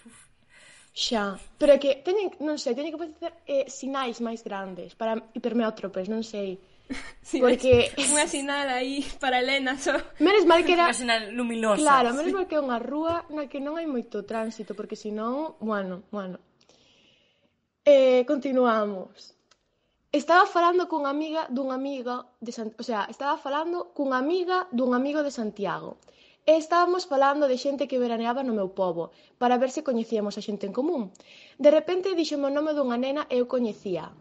Xa, 0.92 1.40
pero 1.56 1.76
é 1.76 1.78
que 1.80 2.04
teñen, 2.04 2.32
non 2.44 2.60
sei, 2.60 2.76
teñen 2.76 2.92
que 2.92 3.00
aparecer 3.00 3.32
eh, 3.48 3.64
sinais 3.68 4.20
máis 4.20 4.44
grandes 4.44 4.92
para 4.92 5.16
hipermeótropes, 5.36 6.04
pois 6.04 6.08
non 6.08 6.20
sei. 6.24 6.60
Sí, 7.22 7.40
porque 7.40 7.94
unha 8.12 8.28
sinal 8.28 8.68
aí 8.68 9.00
para 9.16 9.40
Elena 9.40 9.78
só. 9.80 9.96
Menos 10.20 10.44
mal 10.44 10.60
que 10.66 10.76
era 10.76 10.90
unha 10.90 10.98
sinal 10.98 11.32
luminosa. 11.32 11.80
Claro, 11.80 12.12
sí. 12.12 12.16
menos 12.20 12.32
mal 12.36 12.44
que 12.50 12.56
é 12.58 12.60
unha 12.60 12.76
rúa 12.82 13.24
na 13.32 13.48
que 13.48 13.62
non 13.62 13.80
hai 13.80 13.88
moito 13.88 14.26
tránsito, 14.28 14.76
porque 14.76 14.98
senón, 14.98 15.56
bueno, 15.62 16.04
bueno. 16.12 16.36
Eh, 17.88 18.26
continuamos. 18.28 19.32
Estaba 20.12 20.44
falando 20.44 20.92
cunha 20.92 21.08
amiga 21.08 21.48
dunha 21.48 21.72
amiga 21.80 22.28
de 22.44 22.52
San... 22.52 22.68
o 22.76 22.84
sea, 22.84 23.08
estaba 23.08 23.40
falando 23.40 23.96
cunha 23.96 24.20
amiga 24.20 24.68
dun 24.68 24.92
amigo 24.92 25.24
de 25.24 25.32
Santiago. 25.32 25.96
E 26.44 26.58
estábamos 26.58 27.06
falando 27.06 27.46
de 27.48 27.56
xente 27.56 27.88
que 27.88 28.02
veraneaba 28.02 28.42
no 28.44 28.52
meu 28.52 28.74
pobo, 28.74 29.14
para 29.40 29.56
ver 29.62 29.70
se 29.70 29.86
coñecíamos 29.86 30.34
a 30.36 30.44
xente 30.44 30.66
en 30.68 30.74
común. 30.74 31.02
De 31.56 31.70
repente 31.70 32.18
dixome 32.18 32.50
o 32.50 32.54
nome 32.54 32.76
dunha 32.76 32.98
nena 33.00 33.22
e 33.32 33.40
eu 33.40 33.46
coñecía. 33.48 34.12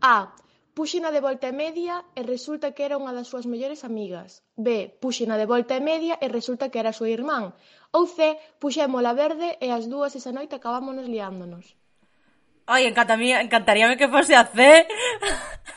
A, 0.00 0.34
puxina 0.76 1.08
de 1.08 1.24
volta 1.24 1.48
e 1.48 1.56
media 1.56 2.04
e 2.12 2.20
resulta 2.20 2.76
que 2.76 2.84
era 2.84 3.00
unha 3.00 3.16
das 3.16 3.32
súas 3.32 3.48
mellores 3.48 3.80
amigas. 3.80 4.44
B. 4.60 4.92
puxina 5.00 5.40
de 5.40 5.48
volta 5.48 5.72
e 5.72 5.80
media 5.80 6.20
e 6.20 6.28
resulta 6.28 6.68
que 6.68 6.76
era 6.76 6.92
a 6.92 6.98
súa 6.98 7.08
irmán. 7.08 7.56
Ou 7.96 8.04
C. 8.04 8.36
Puxémola 8.60 9.16
verde 9.16 9.56
e 9.56 9.72
as 9.72 9.88
dúas 9.88 10.12
esa 10.12 10.36
noite 10.36 10.60
acabámonos 10.60 11.08
liándonos. 11.08 11.72
Ai, 12.68 12.84
encantaría, 12.84 13.40
encantaríame 13.40 13.96
que 13.96 14.12
fose 14.12 14.36
a 14.36 14.44
C. 14.44 14.84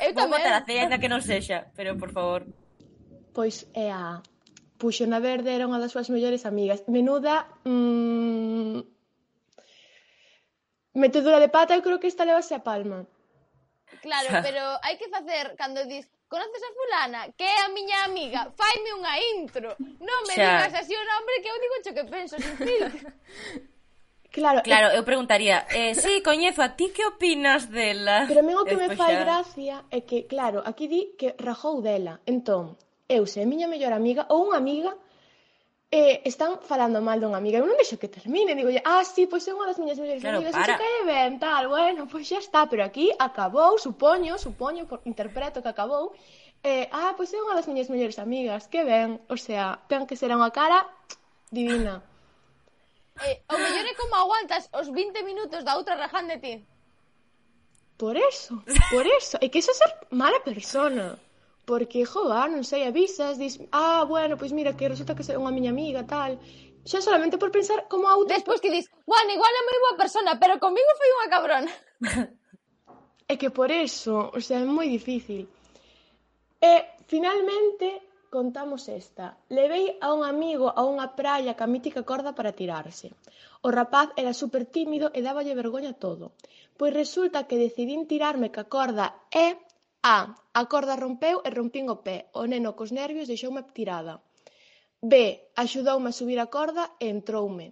Eu 0.04 0.12
tamén. 0.12 0.43
Vou 0.43 0.52
a 0.52 0.68
C, 0.68 0.70
ainda 0.76 1.00
que 1.00 1.08
non 1.08 1.24
sexa, 1.24 1.72
pero 1.80 1.95
por 1.95 2.12
favor. 2.12 2.43
Pois 3.32 3.72
é 3.72 3.88
a 3.95 4.20
Puxona 4.76 5.24
Verde 5.24 5.56
era 5.56 5.64
unha 5.64 5.80
das 5.80 5.95
súas 5.95 6.12
mellores 6.12 6.43
amigas. 6.43 6.84
Menuda... 6.91 7.47
Mmm... 7.64 8.84
Metedura 10.91 11.39
de 11.39 11.47
pata, 11.47 11.72
eu 11.72 11.86
creo 11.86 12.04
que 12.04 12.12
esta 12.12 12.28
levase 12.28 12.52
a 12.52 12.66
palma. 12.68 13.08
Claro, 14.01 14.29
pero 14.45 14.63
hai 14.85 14.95
que 14.95 15.09
facer 15.09 15.55
cando 15.59 15.83
dis 15.85 16.05
conoces 16.29 16.61
a 16.61 16.71
fulana, 16.77 17.21
que 17.33 17.43
é 17.43 17.57
a 17.65 17.69
miña 17.73 18.05
amiga, 18.05 18.53
faime 18.53 18.93
unha 18.93 19.13
intro. 19.35 19.73
Non 19.79 20.19
me 20.29 20.35
xa. 20.37 20.45
digas 20.45 20.73
así 20.77 20.93
o 20.93 21.03
nombre 21.03 21.41
que 21.41 21.49
eu 21.49 21.57
digo 21.57 21.75
cho 21.83 21.91
que 21.97 22.05
penso 22.05 22.35
sin 22.37 22.55
filtro. 22.57 23.09
Claro, 24.29 24.61
claro, 24.61 24.93
eh, 24.93 24.97
eu 24.97 25.03
preguntaría, 25.03 25.65
eh, 25.73 25.97
sí, 25.97 26.21
coñezo, 26.21 26.61
a 26.61 26.77
ti 26.77 26.93
que 26.93 27.01
opinas 27.01 27.73
dela? 27.73 28.29
Pero 28.29 28.41
a 28.41 28.45
mí 28.45 28.53
o 28.53 28.61
que 28.61 28.77
me 28.77 28.93
fai 28.93 29.17
gracia 29.17 29.89
é 29.89 30.05
que, 30.05 30.29
claro, 30.29 30.61
aquí 30.69 30.85
di 30.85 31.17
que 31.17 31.33
rajou 31.33 31.81
dela. 31.81 32.21
Entón, 32.29 32.77
eu 33.09 33.25
se 33.25 33.41
a 33.41 33.49
miña 33.49 33.65
mellor 33.65 33.89
amiga 33.89 34.29
ou 34.29 34.45
unha 34.45 34.61
amiga, 34.61 34.93
eh, 35.91 36.21
están 36.25 36.59
falando 36.61 37.01
mal 37.01 37.19
dunha 37.19 37.37
amiga. 37.41 37.57
Eu 37.57 37.65
non 37.65 37.79
deixo 37.79 37.97
que 37.97 38.09
termine. 38.09 38.53
Digo, 38.53 38.69
ah, 38.85 39.01
sí, 39.01 39.25
pois 39.25 39.45
é 39.49 39.51
unha 39.53 39.65
das 39.65 39.81
miñas 39.81 39.97
mellores 39.97 40.21
claro, 40.21 40.37
amigas. 40.37 40.53
Para. 40.53 40.77
Iso 40.77 40.83
cae 40.83 41.01
ben, 41.09 41.31
tal. 41.41 41.63
Bueno, 41.73 42.05
pois 42.05 42.29
xa 42.29 42.37
está. 42.37 42.69
Pero 42.69 42.85
aquí 42.85 43.09
acabou, 43.17 43.81
supoño, 43.81 44.37
supoño, 44.37 44.85
interpreto 45.09 45.65
que 45.65 45.71
acabou. 45.73 46.13
Eh, 46.61 46.85
ah, 46.93 47.17
pois 47.17 47.33
é 47.33 47.39
unha 47.41 47.57
das 47.57 47.65
miñas 47.65 47.89
mellores 47.89 48.21
amigas. 48.21 48.69
Que 48.69 48.85
ben. 48.85 49.17
O 49.33 49.37
sea, 49.37 49.81
ten 49.89 50.05
que 50.05 50.19
ser 50.19 50.29
unha 50.29 50.53
cara 50.53 50.85
divina. 51.49 52.05
Eh, 53.19 53.43
o 53.51 53.57
mellor 53.59 53.83
é 53.83 53.95
como 53.99 54.15
aguantas 54.15 54.71
os 54.71 54.87
20 54.95 55.27
minutos 55.27 55.67
da 55.67 55.75
outra 55.75 55.99
raján 55.99 56.31
de 56.31 56.39
ti. 56.39 56.53
Por 57.99 58.15
eso, 58.15 58.63
por 58.95 59.03
eso. 59.03 59.35
É 59.43 59.51
que 59.51 59.59
iso 59.59 59.75
é 59.75 59.75
ser 59.75 59.91
mala 60.07 60.39
persona 60.39 61.19
porque, 61.70 62.01
joa, 62.01 62.49
non 62.49 62.65
sei, 62.65 62.82
avisas, 62.89 63.38
dis, 63.38 63.61
ah, 63.70 64.01
bueno, 64.09 64.41
pois 64.41 64.49
mira, 64.57 64.74
que 64.74 64.89
resulta 64.89 65.13
que 65.13 65.22
sei 65.22 65.38
unha 65.38 65.53
miña 65.53 65.70
amiga, 65.70 66.01
tal, 66.01 66.41
xa 66.82 66.97
solamente 66.97 67.38
por 67.38 67.53
pensar 67.53 67.86
como 67.86 68.09
a 68.09 68.17
outra... 68.17 68.41
Despois 68.41 68.57
que 68.57 68.74
dis, 68.74 68.89
bueno, 69.05 69.30
igual 69.38 69.53
é 69.53 69.61
moi 69.61 69.78
boa 69.86 69.95
persona, 70.01 70.41
pero 70.41 70.57
comigo 70.57 70.89
foi 70.97 71.09
unha 71.13 71.30
cabrona. 71.30 71.72
é 73.32 73.34
que 73.38 73.53
por 73.53 73.70
eso, 73.70 74.34
o 74.34 74.41
sea, 74.41 74.65
é 74.65 74.65
moi 74.65 74.89
difícil. 74.89 75.45
E, 76.57 76.74
finalmente, 77.05 78.01
contamos 78.34 78.89
esta. 78.89 79.38
Levei 79.53 79.93
a 80.01 80.09
un 80.09 80.26
amigo 80.26 80.74
a 80.74 80.82
unha 80.89 81.13
praia 81.13 81.53
ca 81.53 81.70
mítica 81.70 82.01
corda 82.01 82.34
para 82.34 82.57
tirarse. 82.57 83.13
O 83.61 83.70
rapaz 83.70 84.09
era 84.17 84.34
super 84.34 84.65
tímido 84.65 85.13
e 85.13 85.22
dáballe 85.22 85.53
vergoña 85.53 85.93
todo. 85.93 86.34
Pois 86.82 86.97
resulta 86.97 87.45
que 87.45 87.61
decidín 87.61 88.09
tirarme 88.09 88.49
ca 88.49 88.65
corda 88.65 89.13
e 89.30 89.68
A: 90.02 90.18
A 90.54 90.62
corda 90.72 90.95
rompeu 91.04 91.38
e 91.47 91.50
rompín 91.52 91.86
o 91.95 91.97
pé, 92.06 92.18
o 92.39 92.43
neno 92.52 92.72
cos 92.78 92.91
nervios 93.00 93.30
deixoume 93.32 93.62
tirada. 93.76 94.14
B: 95.12 95.14
Axudoume 95.62 96.10
a 96.10 96.18
subir 96.20 96.39
a 96.41 96.52
corda 96.56 96.84
e 97.04 97.06
entroume. 97.16 97.68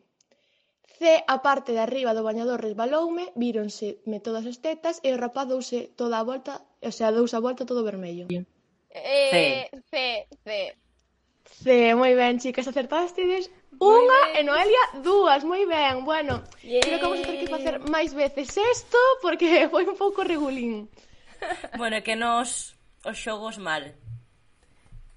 C: 0.99 1.01
A 1.33 1.37
parte 1.47 1.71
de 1.75 1.81
arriba 1.85 2.11
do 2.17 2.27
bañador 2.29 2.59
resbaloume, 2.67 3.25
víronse 3.41 3.87
me 4.09 4.19
todas 4.25 4.45
as 4.51 4.57
tetas 4.65 4.95
e 5.07 5.09
o 5.15 5.21
rapaz 5.23 5.47
douse 5.47 5.79
toda 5.99 6.15
a 6.19 6.27
volta, 6.29 6.53
o 6.89 6.91
sea, 6.97 7.15
dous 7.15 7.31
a 7.37 7.43
volta 7.45 7.69
todo 7.69 7.87
vermello. 7.91 8.25
Eh, 8.89 9.69
C. 9.91 10.27
C, 10.43 10.47
C. 11.61 11.95
moi 12.01 12.13
ben, 12.19 12.35
chicas, 12.43 12.67
acertades 12.67 13.13
unha 13.77 14.21
e 14.37 14.41
Noelia 14.41 14.83
dúas, 15.05 15.41
moi 15.45 15.63
ben. 15.69 16.01
Bueno, 16.01 16.33
yeah. 16.65 16.81
creo 16.81 16.97
que 16.97 17.05
vamos 17.05 17.21
a 17.21 17.27
ter 17.29 17.37
que 17.41 17.53
facer 17.55 17.75
máis 17.95 18.11
veces 18.11 18.47
isto 18.57 18.99
porque 19.23 19.47
foi 19.73 19.85
un 19.85 19.97
pouco 20.03 20.25
regulín. 20.25 20.89
bueno, 21.79 21.97
é 21.97 22.01
que 22.01 22.15
nos 22.15 22.77
os 23.05 23.17
xogos 23.17 23.57
mal. 23.57 23.93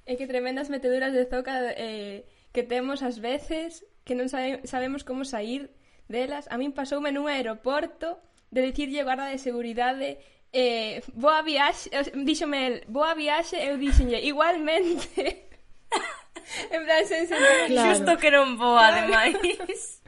É 0.06 0.12
que 0.16 0.26
tremendas 0.26 0.68
meteduras 0.68 1.12
de 1.12 1.26
zoca 1.26 1.54
eh, 1.76 2.26
que 2.52 2.62
temos 2.62 3.02
ás 3.02 3.18
veces 3.18 3.86
que 4.04 4.18
non 4.18 4.26
sabe, 4.26 4.64
sabemos 4.66 5.06
como 5.06 5.22
sair 5.22 5.70
delas. 6.10 6.50
A 6.50 6.58
min 6.58 6.74
pasoume 6.74 7.14
nun 7.14 7.30
aeroporto 7.30 8.18
de 8.50 8.60
dicirlle 8.66 9.06
guarda 9.06 9.30
de 9.30 9.38
seguridade 9.38 10.18
eh, 10.52 11.02
boa 11.14 11.42
viaxe, 11.42 11.90
díxome 12.26 12.66
el, 12.66 12.76
boa 12.88 13.14
viaxe, 13.14 13.54
eu 13.54 13.78
díxenlle 13.78 14.18
igualmente. 14.26 15.46
en 16.74 16.80
plan, 16.84 17.06
sen 17.06 17.26
claro. 17.70 17.94
Xusto 17.94 18.12
que 18.18 18.30
non 18.34 18.58
boa, 18.58 18.90
ademais. 18.90 20.02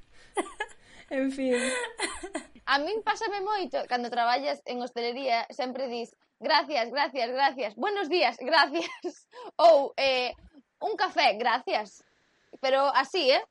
en 1.11 1.31
fin. 1.31 1.55
A 2.65 2.79
min 2.79 3.03
pásame 3.03 3.43
moito, 3.43 3.83
cando 3.91 4.11
traballas 4.11 4.63
en 4.67 4.79
hostelería, 4.79 5.47
sempre 5.51 5.89
dis 5.89 6.15
gracias, 6.39 6.91
gracias, 6.91 7.29
gracias, 7.31 7.75
buenos 7.75 8.09
días, 8.09 8.37
gracias, 8.39 9.27
ou 9.59 9.93
eh, 9.97 10.33
un 10.79 10.95
café, 10.97 11.35
gracias. 11.35 12.05
Pero 12.61 12.87
así, 12.95 13.31
eh? 13.31 13.43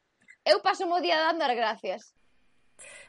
Eu 0.45 0.61
paso 0.61 0.87
o 0.87 1.01
día 1.01 1.19
dando 1.19 1.43
as 1.43 1.55
gracias. 1.55 2.15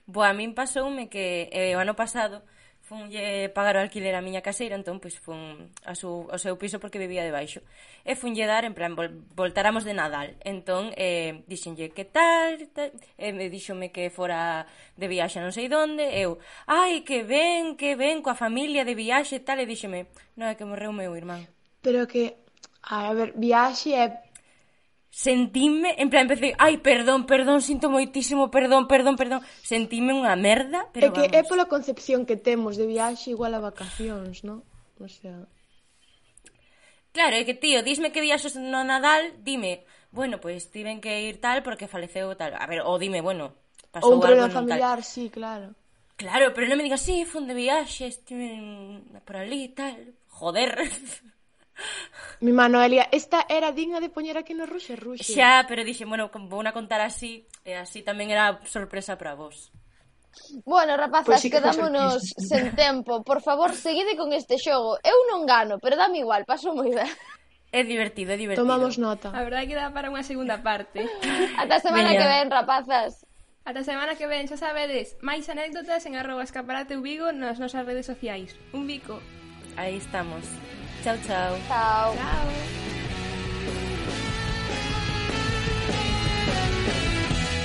Boa, 0.05 0.31
a 0.31 0.35
min 0.35 0.55
pasoume 0.55 1.09
que 1.09 1.49
eh, 1.53 1.77
o 1.77 1.79
ano 1.79 1.95
pasado 1.95 2.43
funlle 2.93 3.49
pagar 3.57 3.81
o 3.81 3.81
alquiler 3.81 4.13
a 4.13 4.21
miña 4.21 4.45
caseira, 4.45 4.77
entón 4.77 5.01
pois 5.01 5.17
fun 5.17 5.73
a 5.89 5.97
su, 5.97 6.29
ao 6.29 6.37
seu 6.37 6.61
piso 6.61 6.77
porque 6.77 7.01
vivía 7.01 7.25
debaixo. 7.25 7.65
E 8.05 8.13
funlle 8.13 8.45
dar 8.45 8.69
en 8.69 8.77
plan 8.77 8.93
vol, 8.93 9.09
voltáramos 9.33 9.89
de 9.89 9.97
Nadal. 9.97 10.37
Entón 10.45 10.93
eh 11.01 11.41
dixenlle 11.49 11.97
que 11.97 12.05
tal, 12.05 12.61
tal 12.77 12.93
e 13.17 13.33
me 13.33 13.49
díxome 13.49 13.89
que 13.89 14.13
fora 14.13 14.69
de 15.01 15.09
viaxe 15.09 15.41
non 15.41 15.57
sei 15.57 15.73
onde, 15.73 16.05
eu, 16.21 16.37
ai, 16.69 17.01
que 17.01 17.25
ben, 17.25 17.81
que 17.81 17.97
ben 17.97 18.21
coa 18.21 18.37
familia 18.37 18.85
de 18.85 18.93
viaxe 18.93 19.41
tal 19.41 19.57
e 19.57 19.65
díxeme, 19.65 20.13
non 20.37 20.53
é 20.53 20.55
que 20.55 20.69
morreu 20.69 20.93
meu 20.93 21.17
irmán. 21.17 21.49
Pero 21.81 22.05
que 22.05 22.37
a 22.85 23.09
ver, 23.17 23.33
viaxe 23.41 23.97
é 23.97 24.32
sentime, 25.13 25.95
en 25.99 26.09
plan, 26.09 26.25
empecé, 26.25 26.57
ai, 26.57 26.81
perdón, 26.81 27.29
perdón, 27.29 27.61
sinto 27.61 27.93
moitísimo, 27.93 28.49
perdón, 28.49 28.89
perdón, 28.89 29.21
perdón, 29.21 29.45
sentime 29.61 30.17
unha 30.17 30.33
merda, 30.41 30.89
pero 30.89 31.13
É 31.13 31.15
que 31.15 31.29
vamos. 31.29 31.37
é 31.37 31.41
pola 31.45 31.69
concepción 31.69 32.25
que 32.25 32.41
temos 32.41 32.81
de 32.81 32.89
viaxe 32.89 33.29
igual 33.37 33.53
a 33.53 33.61
vacacións, 33.61 34.41
non? 34.41 34.65
O 34.97 35.07
sea... 35.13 35.45
Claro, 37.13 37.37
é 37.37 37.45
que, 37.45 37.53
tío, 37.53 37.85
dísme 37.85 38.09
que 38.09 38.25
viaxes 38.25 38.57
no 38.57 38.81
Nadal, 38.89 39.37
dime, 39.45 39.85
bueno, 40.17 40.41
pois 40.41 40.65
pues, 40.65 40.73
tiven 40.73 41.05
que 41.05 41.29
ir 41.29 41.45
tal 41.45 41.61
porque 41.61 41.93
faleceu 41.93 42.33
tal, 42.33 42.57
a 42.57 42.65
ver, 42.65 42.81
ou 42.81 42.97
dime, 42.97 43.21
bueno, 43.21 43.53
pasou 43.93 44.17
algo... 44.17 44.17
Ou 44.17 44.17
un 44.17 44.25
problema 44.25 44.49
familiar, 44.49 45.05
sí, 45.05 45.29
claro. 45.29 45.77
Claro, 46.17 46.57
pero 46.57 46.73
non 46.73 46.81
me 46.81 46.89
digas, 46.89 47.05
sí, 47.05 47.29
fun 47.29 47.45
de 47.45 47.53
viaxe, 47.53 48.09
estive 48.09 48.49
por 49.29 49.37
ali 49.37 49.77
tal, 49.77 50.17
joder... 50.33 50.73
Mi 52.41 52.53
Manuelia, 52.53 53.09
esta 53.13 53.47
era 53.49 53.71
digna 53.71 54.01
de 54.01 54.11
poñer 54.11 54.37
aquí 54.37 54.55
no 54.55 54.67
Ruxe 54.67 54.97
Ruxe. 54.97 55.35
Xa, 55.35 55.65
pero 55.71 55.87
dixen, 55.87 56.11
bueno, 56.11 56.31
vou 56.51 56.63
a 56.67 56.73
contar 56.75 57.01
así, 57.01 57.47
e 57.63 57.79
así 57.79 58.03
tamén 58.03 58.35
era 58.35 58.59
sorpresa 58.67 59.15
para 59.15 59.39
vos. 59.39 59.71
Bueno, 60.65 60.97
rapazas, 60.97 61.27
pues 61.27 61.41
sí 61.41 61.51
que 61.51 61.61
quedámonos 61.61 62.35
sen 62.37 62.75
tempo. 62.75 63.23
Por 63.23 63.43
favor, 63.43 63.75
seguide 63.75 64.17
con 64.17 64.33
este 64.33 64.57
xogo. 64.59 64.99
Eu 65.05 65.19
non 65.31 65.45
gano, 65.45 65.79
pero 65.79 65.95
dame 65.95 66.25
igual, 66.25 66.45
paso 66.49 66.73
moi 66.75 66.91
ben. 66.91 67.09
É 67.73 67.85
divertido, 67.85 68.33
é 68.33 68.37
divertido. 68.37 68.69
Tomamos 68.69 69.01
nota. 69.01 69.33
A 69.33 69.41
verdade 69.45 69.65
que 69.65 69.77
dá 69.77 69.89
para 69.89 70.13
unha 70.13 70.25
segunda 70.25 70.61
parte. 70.61 71.09
Ata 71.63 71.81
semana 71.81 72.13
Veña. 72.13 72.21
que 72.21 72.29
ven, 72.29 72.47
rapazas. 72.53 73.25
Ata 73.65 73.87
semana 73.87 74.19
que 74.19 74.27
ven, 74.27 74.45
xa 74.51 74.59
sabedes, 74.59 75.17
máis 75.23 75.47
anécdotas 75.49 76.05
en 76.05 76.19
arroba 76.19 76.43
escaparate 76.45 76.99
Vigo 76.99 77.31
nas 77.33 77.63
nosas 77.63 77.87
redes 77.87 78.05
sociais. 78.05 78.53
Un 78.75 78.91
bico. 78.91 79.23
Aí 79.79 79.97
estamos. 79.97 80.45
Chao, 81.03 81.17
chao. 81.27 81.59
Chao. 81.67 82.15
Chao. 82.15 82.47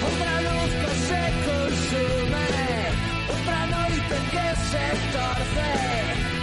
Outra 0.05 0.33
luz 0.41 0.71
que 0.81 0.91
se 1.07 1.21
consume 1.45 2.47
Outra 3.29 3.59
noite 3.75 4.15
que 4.31 4.47
se 4.69 4.85
torce 5.13 5.69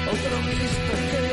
Outro 0.09 0.37
misto 0.49 0.95
que 1.11 1.24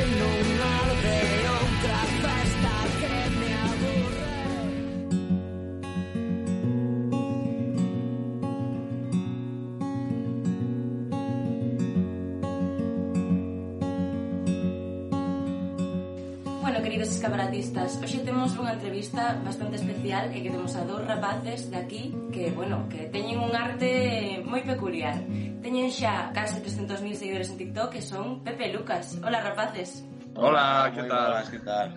rapaces 17.12 17.22
cabaratistas 17.22 18.00
Hoxe 18.00 18.24
temos 18.24 18.56
unha 18.56 18.72
entrevista 18.80 19.36
bastante 19.44 19.76
especial 19.76 20.32
E 20.32 20.40
que 20.40 20.48
temos 20.48 20.72
a 20.80 20.88
dous 20.88 21.04
rapaces 21.04 21.68
de 21.68 21.76
aquí 21.76 22.16
Que, 22.32 22.56
bueno, 22.56 22.88
que 22.88 23.12
teñen 23.12 23.44
un 23.44 23.52
arte 23.52 24.40
moi 24.48 24.64
peculiar 24.64 25.20
Teñen 25.60 25.92
xa 25.92 26.32
case 26.32 26.64
300.000 26.64 27.20
seguidores 27.20 27.52
en 27.52 27.58
TikTok 27.60 27.90
Que 27.92 28.00
son 28.00 28.40
Pepe 28.48 28.72
Lucas 28.72 29.20
Hola, 29.20 29.44
rapaces 29.44 30.08
Hola, 30.40 30.88
que 30.96 31.04
tal? 31.04 31.28
Buenas, 31.36 31.52
que 31.52 31.60
tal? 31.60 31.88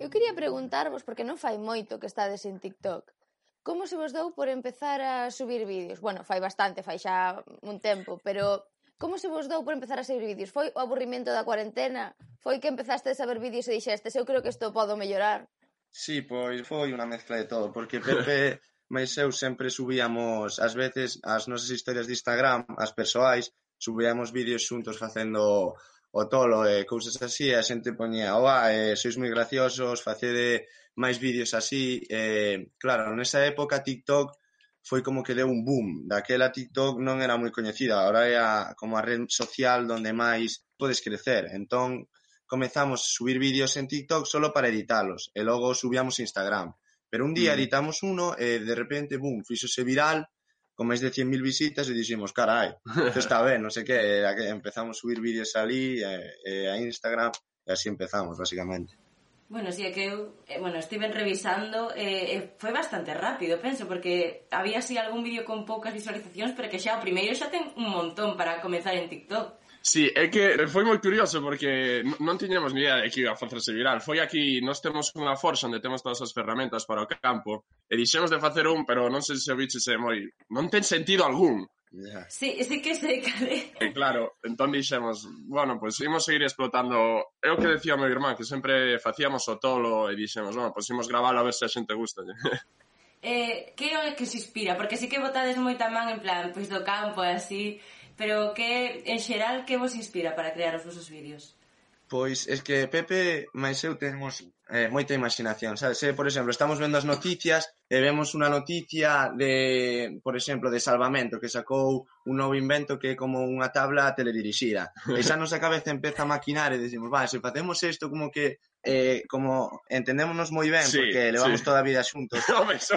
Eu 0.00 0.08
quería 0.08 0.32
preguntarvos, 0.32 1.04
porque 1.04 1.28
non 1.28 1.36
fai 1.36 1.60
moito 1.60 2.00
que 2.00 2.08
estades 2.08 2.48
en 2.48 2.56
TikTok 2.56 3.12
Como 3.60 3.84
se 3.84 4.00
vos 4.00 4.16
dou 4.16 4.32
por 4.32 4.48
empezar 4.48 5.04
a 5.04 5.28
subir 5.28 5.68
vídeos? 5.68 6.00
Bueno, 6.00 6.24
fai 6.24 6.40
bastante, 6.40 6.80
fai 6.80 6.96
xa 6.96 7.44
un 7.60 7.76
tempo 7.76 8.16
Pero 8.24 8.69
Como 9.00 9.16
se 9.16 9.32
vos 9.32 9.48
dou 9.48 9.64
por 9.64 9.72
empezar 9.72 9.96
a 9.98 10.04
seguir 10.04 10.28
vídeos? 10.28 10.52
Foi 10.52 10.68
o 10.76 10.80
aburrimento 10.84 11.32
da 11.32 11.48
cuarentena? 11.48 12.12
Foi 12.44 12.60
que 12.60 12.68
empezaste 12.68 13.16
a 13.16 13.28
ver 13.30 13.40
vídeos 13.40 13.64
e 13.68 13.80
dixestes, 13.80 14.12
eu 14.12 14.28
creo 14.28 14.44
que 14.44 14.52
isto 14.52 14.76
podo 14.76 14.92
mellorar? 14.92 15.48
Sí, 15.88 16.20
pois 16.20 16.60
foi 16.68 16.92
unha 16.92 17.08
mezcla 17.08 17.40
de 17.40 17.48
todo, 17.48 17.72
porque 17.72 18.04
Pepe 18.04 18.60
máis 18.94 19.16
eu 19.16 19.32
sempre 19.32 19.72
subíamos, 19.72 20.60
ás 20.60 20.76
veces, 20.76 21.16
as 21.24 21.48
nosas 21.48 21.72
historias 21.72 22.04
de 22.04 22.12
Instagram, 22.12 22.68
as 22.76 22.92
persoais, 22.92 23.48
subíamos 23.80 24.36
vídeos 24.36 24.68
xuntos 24.68 25.00
facendo 25.00 25.72
o 26.12 26.22
tolo 26.28 26.68
e 26.68 26.84
cousas 26.84 27.16
así, 27.24 27.48
e 27.48 27.56
a 27.56 27.64
xente 27.64 27.96
poñía, 27.96 28.36
oa, 28.36 28.68
eh, 28.68 29.00
sois 29.00 29.16
moi 29.16 29.32
graciosos, 29.32 30.04
facede 30.04 30.68
máis 31.00 31.16
vídeos 31.16 31.56
así. 31.56 32.04
Eh, 32.04 32.68
claro, 32.76 33.16
nesa 33.16 33.40
época 33.48 33.80
TikTok 33.80 34.36
foi 34.82 35.04
como 35.04 35.22
que 35.22 35.36
deu 35.36 35.48
un 35.48 35.62
boom. 35.64 36.08
Daquela 36.08 36.50
TikTok 36.50 36.98
non 37.00 37.20
era 37.20 37.36
moi 37.36 37.52
coñecida, 37.52 38.00
agora 38.00 38.26
é 38.26 38.36
a, 38.40 38.72
como 38.74 38.96
a 38.96 39.04
red 39.04 39.28
social 39.28 39.84
onde 39.90 40.12
máis 40.16 40.64
podes 40.80 41.04
crecer. 41.04 41.52
Entón, 41.52 42.08
comezamos 42.48 43.04
a 43.04 43.10
subir 43.16 43.38
vídeos 43.38 43.76
en 43.76 43.86
TikTok 43.86 44.26
solo 44.26 44.50
para 44.50 44.72
editalos, 44.72 45.30
e 45.36 45.44
logo 45.44 45.70
subíamos 45.76 46.18
Instagram. 46.18 46.72
Pero 47.10 47.26
un 47.26 47.34
día 47.34 47.52
mm. 47.52 47.56
editamos 47.58 48.02
uno 48.02 48.34
e 48.38 48.58
de 48.58 48.74
repente, 48.74 49.18
boom, 49.18 49.44
fíxose 49.44 49.84
viral, 49.84 50.26
con 50.74 50.88
máis 50.88 51.04
de 51.04 51.12
100.000 51.12 51.44
visitas 51.44 51.86
e 51.86 51.94
dixemos, 51.94 52.32
carai, 52.32 52.72
isto 53.04 53.20
está 53.20 53.38
ben, 53.46 53.60
non 53.60 53.68
sei 53.68 53.84
que, 53.84 54.24
empezamos 54.48 54.96
a 54.96 55.00
subir 55.04 55.20
vídeos 55.20 55.52
ali, 55.60 56.00
e, 56.00 56.12
e 56.40 56.54
a 56.72 56.80
Instagram, 56.80 57.28
e 57.68 57.70
así 57.76 57.92
empezamos, 57.92 58.40
basicamente. 58.40 59.09
Bueno, 59.50 59.72
sí, 59.72 59.82
é 59.82 59.90
que 59.90 60.06
eu, 60.06 60.38
eh, 60.46 60.62
bueno, 60.62 60.78
estiven 60.78 61.10
revisando 61.10 61.90
e 61.98 62.06
eh, 62.06 62.34
eh, 62.38 62.42
foi 62.62 62.70
bastante 62.70 63.10
rápido, 63.18 63.58
penso, 63.58 63.82
porque 63.90 64.46
había 64.46 64.78
así 64.78 64.94
algún 64.94 65.26
vídeo 65.26 65.42
con 65.42 65.66
poucas 65.66 65.90
visualizacións, 65.90 66.54
pero 66.54 66.70
que 66.70 66.78
xa 66.78 66.94
o 66.94 67.02
primeiro 67.02 67.34
xa 67.34 67.50
ten 67.50 67.66
un 67.74 67.90
montón 67.90 68.38
para 68.38 68.62
comenzar 68.62 68.94
en 68.94 69.10
TikTok. 69.10 69.58
Sí, 69.82 70.06
é 70.14 70.30
que 70.30 70.54
foi 70.70 70.86
moi 70.86 71.02
curioso 71.02 71.42
porque 71.42 72.06
non 72.22 72.38
tiñemos 72.38 72.70
ni 72.70 72.86
idea 72.86 73.02
de 73.02 73.10
que 73.10 73.26
iba 73.26 73.34
a 73.34 73.42
facerse 73.42 73.74
viral. 73.74 73.98
Foi 73.98 74.22
aquí, 74.22 74.62
nós 74.62 74.78
temos 74.78 75.10
unha 75.18 75.34
forxa 75.34 75.66
onde 75.66 75.82
temos 75.82 75.98
todas 75.98 76.22
as 76.22 76.30
ferramentas 76.30 76.86
para 76.86 77.02
o 77.02 77.10
campo 77.10 77.66
e 77.90 77.98
dixemos 77.98 78.30
de 78.30 78.38
facer 78.38 78.70
un, 78.70 78.86
pero 78.86 79.10
non 79.10 79.18
sei 79.18 79.34
se 79.34 79.50
o 79.50 79.58
bicho 79.58 79.82
se 79.82 79.98
moi... 79.98 80.30
Non 80.46 80.70
ten 80.70 80.86
sentido 80.86 81.26
algún. 81.26 81.66
Yeah. 81.92 82.26
Sí, 82.30 82.62
sí 82.62 82.80
que 82.80 82.94
sei 82.94 83.18
cale. 83.18 83.74
E 83.82 83.90
claro, 83.90 84.38
entón 84.46 84.70
dixemos, 84.70 85.26
bueno, 85.50 85.74
pois 85.74 85.98
pues, 85.98 86.06
imos 86.06 86.22
seguir 86.22 86.46
explotando. 86.46 87.34
É 87.42 87.50
o 87.50 87.58
que 87.58 87.66
decía 87.66 87.98
meu 87.98 88.06
irmán, 88.06 88.38
que 88.38 88.46
sempre 88.46 89.02
facíamos 89.02 89.42
o 89.50 89.58
tolo 89.58 90.06
e 90.06 90.14
dixemos, 90.14 90.54
bueno, 90.54 90.70
pois 90.70 90.86
pues, 90.86 90.94
imos 90.94 91.10
gravalo 91.10 91.42
a 91.42 91.46
ver 91.46 91.54
se 91.54 91.66
a 91.66 91.72
xente 91.72 91.90
gusta. 91.98 92.22
eh, 93.26 93.74
que 93.74 93.90
é 93.90 93.98
o 93.98 94.14
que 94.14 94.22
se 94.22 94.38
inspira? 94.38 94.78
Porque 94.78 94.94
sí 94.94 95.10
que 95.10 95.18
votades 95.18 95.58
moita 95.58 95.90
man 95.90 96.14
en 96.14 96.22
plan, 96.22 96.54
pois 96.54 96.70
pues, 96.70 96.74
do 96.74 96.86
campo 96.86 97.26
e 97.26 97.34
así, 97.34 97.82
pero 98.14 98.54
que 98.54 99.02
en 99.10 99.18
xeral 99.18 99.66
que 99.66 99.74
vos 99.74 99.98
inspira 99.98 100.38
para 100.38 100.54
crear 100.54 100.78
os 100.78 100.86
vosos 100.86 101.10
vídeos? 101.10 101.58
Pois 102.06 102.46
es 102.46 102.62
que 102.62 102.86
Pepe 102.86 103.50
máis 103.50 103.82
eu 103.82 103.98
temos 103.98 104.46
eh, 104.70 104.88
moita 104.88 105.14
imaginación, 105.14 105.76
sabes? 105.76 105.98
Se, 105.98 106.14
por 106.14 106.26
exemplo, 106.26 106.50
estamos 106.50 106.78
vendo 106.78 106.96
as 106.96 107.04
noticias 107.04 107.74
e 107.90 107.98
vemos 107.98 108.38
unha 108.38 108.46
noticia 108.46 109.34
de, 109.34 110.22
por 110.22 110.38
exemplo, 110.38 110.70
de 110.70 110.78
salvamento 110.78 111.42
que 111.42 111.50
sacou 111.50 112.06
un 112.30 112.34
novo 112.38 112.54
invento 112.54 112.94
que 112.94 113.12
é 113.12 113.18
como 113.18 113.42
unha 113.42 113.74
tabla 113.74 114.14
teledirixida. 114.14 114.94
E 115.18 115.26
xa 115.26 115.34
nosa 115.34 115.58
cabeza 115.58 115.90
empeza 115.90 116.22
a 116.22 116.30
maquinar 116.30 116.70
e 116.70 116.78
decimos, 116.78 117.10
va, 117.10 117.26
se 117.26 117.42
facemos 117.42 117.82
isto 117.82 118.06
como 118.06 118.30
que 118.30 118.62
eh, 118.86 119.26
como 119.26 119.82
entendémonos 119.90 120.54
moi 120.54 120.70
ben 120.70 120.86
sí, 120.86 121.02
porque 121.02 121.34
levamos 121.34 121.60
sí. 121.60 121.66
toda 121.66 121.82
a 121.82 121.86
vida 121.86 122.06
xuntos. 122.06 122.38
Home, 122.54 122.78
so... 122.78 122.96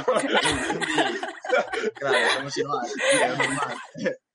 claro, 1.97 2.17
somos 2.37 2.53
igual, 2.53 2.85
é 2.85 3.27
normal. 3.33 3.73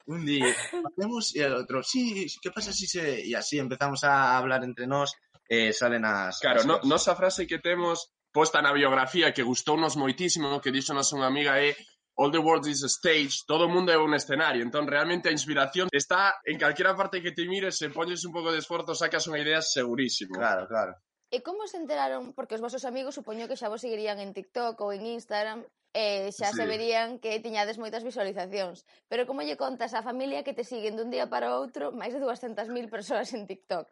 un 0.08 0.24
día 0.24 0.48
facemos 0.82 1.36
e 1.36 1.44
el 1.44 1.52
outro, 1.52 1.84
sí, 1.84 2.26
que 2.40 2.50
pasa 2.50 2.72
si 2.72 2.88
se... 2.88 3.22
E 3.28 3.36
así 3.36 3.60
empezamos 3.60 4.02
a 4.02 4.40
hablar 4.40 4.64
entre 4.64 4.88
nós 4.88 5.12
eh, 5.48 5.72
salen 5.72 6.04
as... 6.04 6.38
Claro, 6.38 6.60
as 6.60 6.66
no, 6.68 6.78
nosa 6.84 7.16
frase 7.16 7.48
que 7.48 7.58
temos 7.58 8.12
posta 8.30 8.60
na 8.60 8.76
biografía 8.76 9.32
que 9.32 9.42
gustounos 9.42 9.96
moitísimo, 9.96 10.60
que 10.60 10.70
dixonos 10.70 11.10
unha 11.16 11.26
amiga 11.26 11.56
é 11.58 11.74
All 12.18 12.32
the 12.32 12.42
world 12.42 12.66
is 12.66 12.82
a 12.82 12.88
stage, 12.88 13.46
todo 13.46 13.66
o 13.66 13.68
mundo 13.70 13.92
é 13.92 13.96
un 13.96 14.10
escenario, 14.10 14.66
entón 14.66 14.90
realmente 14.90 15.30
a 15.30 15.32
inspiración 15.32 15.86
está 15.94 16.34
en 16.42 16.58
calquera 16.58 16.98
parte 16.98 17.22
que 17.22 17.30
te 17.30 17.46
mires, 17.46 17.78
se 17.78 17.94
poñes 17.94 18.26
un 18.26 18.34
pouco 18.34 18.50
de 18.50 18.58
esforzo, 18.58 18.90
sacas 18.90 19.30
unha 19.30 19.38
idea 19.38 19.62
segurísimo. 19.62 20.34
Claro, 20.34 20.66
claro. 20.66 20.98
E 21.30 21.46
como 21.46 21.70
se 21.70 21.78
enteraron, 21.78 22.34
porque 22.34 22.58
os 22.58 22.64
vosos 22.64 22.82
amigos 22.82 23.14
supoño 23.14 23.46
que 23.46 23.54
xa 23.54 23.70
vos 23.70 23.86
seguirían 23.86 24.18
en 24.18 24.34
TikTok 24.34 24.74
ou 24.82 24.90
en 24.90 25.06
Instagram, 25.06 25.62
e 25.94 26.34
xa 26.34 26.50
sí. 26.50 26.58
se 26.58 26.64
verían 26.66 27.22
que 27.22 27.38
tiñades 27.38 27.78
moitas 27.78 28.02
visualizacións. 28.02 28.82
Pero 29.06 29.22
como 29.22 29.46
lle 29.46 29.54
contas 29.54 29.94
á 29.94 30.02
familia 30.02 30.42
que 30.42 30.58
te 30.58 30.66
siguen 30.66 30.98
dun 30.98 31.14
día 31.14 31.30
para 31.30 31.54
outro 31.54 31.94
máis 31.94 32.10
de 32.10 32.18
200.000 32.18 32.66
persoas 32.90 33.30
en 33.30 33.46
TikTok? 33.46 33.86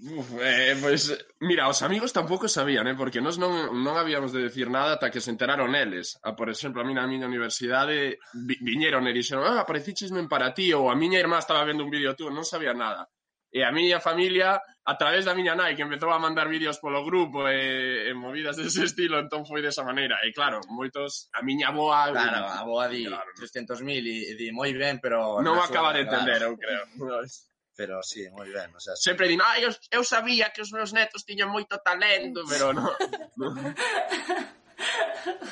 Uf, 0.00 0.34
eh, 0.40 0.74
pois, 0.80 1.12
mira, 1.40 1.68
os 1.68 1.82
amigos 1.82 2.12
tampouco 2.12 2.48
sabían, 2.48 2.88
eh, 2.88 2.96
porque 2.96 3.20
nós 3.20 3.36
non, 3.38 3.70
non 3.84 3.94
habíamos 3.94 4.32
de 4.32 4.42
decir 4.42 4.66
nada 4.66 4.96
ata 4.96 5.12
que 5.12 5.20
se 5.20 5.30
enteraron 5.30 5.76
eles. 5.76 6.18
A, 6.24 6.34
por 6.34 6.48
exemplo, 6.48 6.80
a 6.80 6.86
mí 6.88 6.96
na 6.96 7.06
miña 7.06 7.28
universidade 7.28 8.18
vi, 8.34 8.56
viñeron 8.64 9.06
e 9.06 9.12
dixeron 9.12 9.46
ah, 9.46 9.62
aparecichisme 9.62 10.26
para 10.26 10.56
ti, 10.56 10.72
ou 10.74 10.90
a 10.90 10.98
miña 10.98 11.22
irmá 11.22 11.38
estaba 11.38 11.62
vendo 11.62 11.84
un 11.84 11.92
vídeo 11.92 12.16
tú, 12.18 12.32
non 12.32 12.42
sabía 12.42 12.74
nada. 12.74 13.06
E 13.52 13.62
a 13.62 13.70
miña 13.70 14.00
familia, 14.00 14.58
a 14.58 14.94
través 14.96 15.28
da 15.28 15.36
miña 15.36 15.52
nai, 15.52 15.76
que 15.76 15.84
empezou 15.84 16.08
a 16.08 16.18
mandar 16.18 16.48
vídeos 16.48 16.80
polo 16.80 17.04
grupo 17.04 17.44
e, 17.46 18.08
e 18.08 18.12
movidas 18.16 18.56
dese 18.56 18.88
estilo, 18.88 19.20
entón 19.20 19.44
foi 19.44 19.60
desa 19.60 19.84
maneira. 19.84 20.18
E 20.24 20.32
claro, 20.32 20.64
moitos... 20.72 21.28
A 21.36 21.44
miña 21.44 21.68
boa... 21.68 22.08
Claro, 22.08 22.48
a 22.48 22.64
boa 22.64 22.88
di 22.88 23.04
claro, 23.04 23.28
300.000 23.36 23.84
e 23.84 24.32
di 24.40 24.48
moi 24.56 24.72
ben, 24.72 25.04
pero... 25.04 25.44
Non 25.44 25.60
acaba 25.60 25.92
de 25.92 26.08
entender, 26.08 26.40
claro. 26.40 26.48
eu 26.48 26.54
creo. 26.56 26.82
Pois 26.96 27.51
pero 27.82 27.98
sí, 28.06 28.30
moi 28.30 28.46
ben. 28.46 28.70
O 28.78 28.80
sea, 28.80 28.94
sempre 28.94 29.26
din, 29.26 29.42
ai, 29.42 29.66
eu, 29.66 29.74
eu 29.90 30.06
sabía 30.06 30.54
que 30.54 30.62
os 30.62 30.70
meus 30.70 30.94
netos 30.94 31.26
tiñan 31.26 31.50
moito 31.50 31.82
talento, 31.82 32.46
pero 32.46 32.70
non. 32.70 32.94
No. 33.34 33.50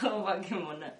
Oh, 0.02 0.26
Opa, 0.26 0.40
que 0.40 0.54
mona. 0.58 0.90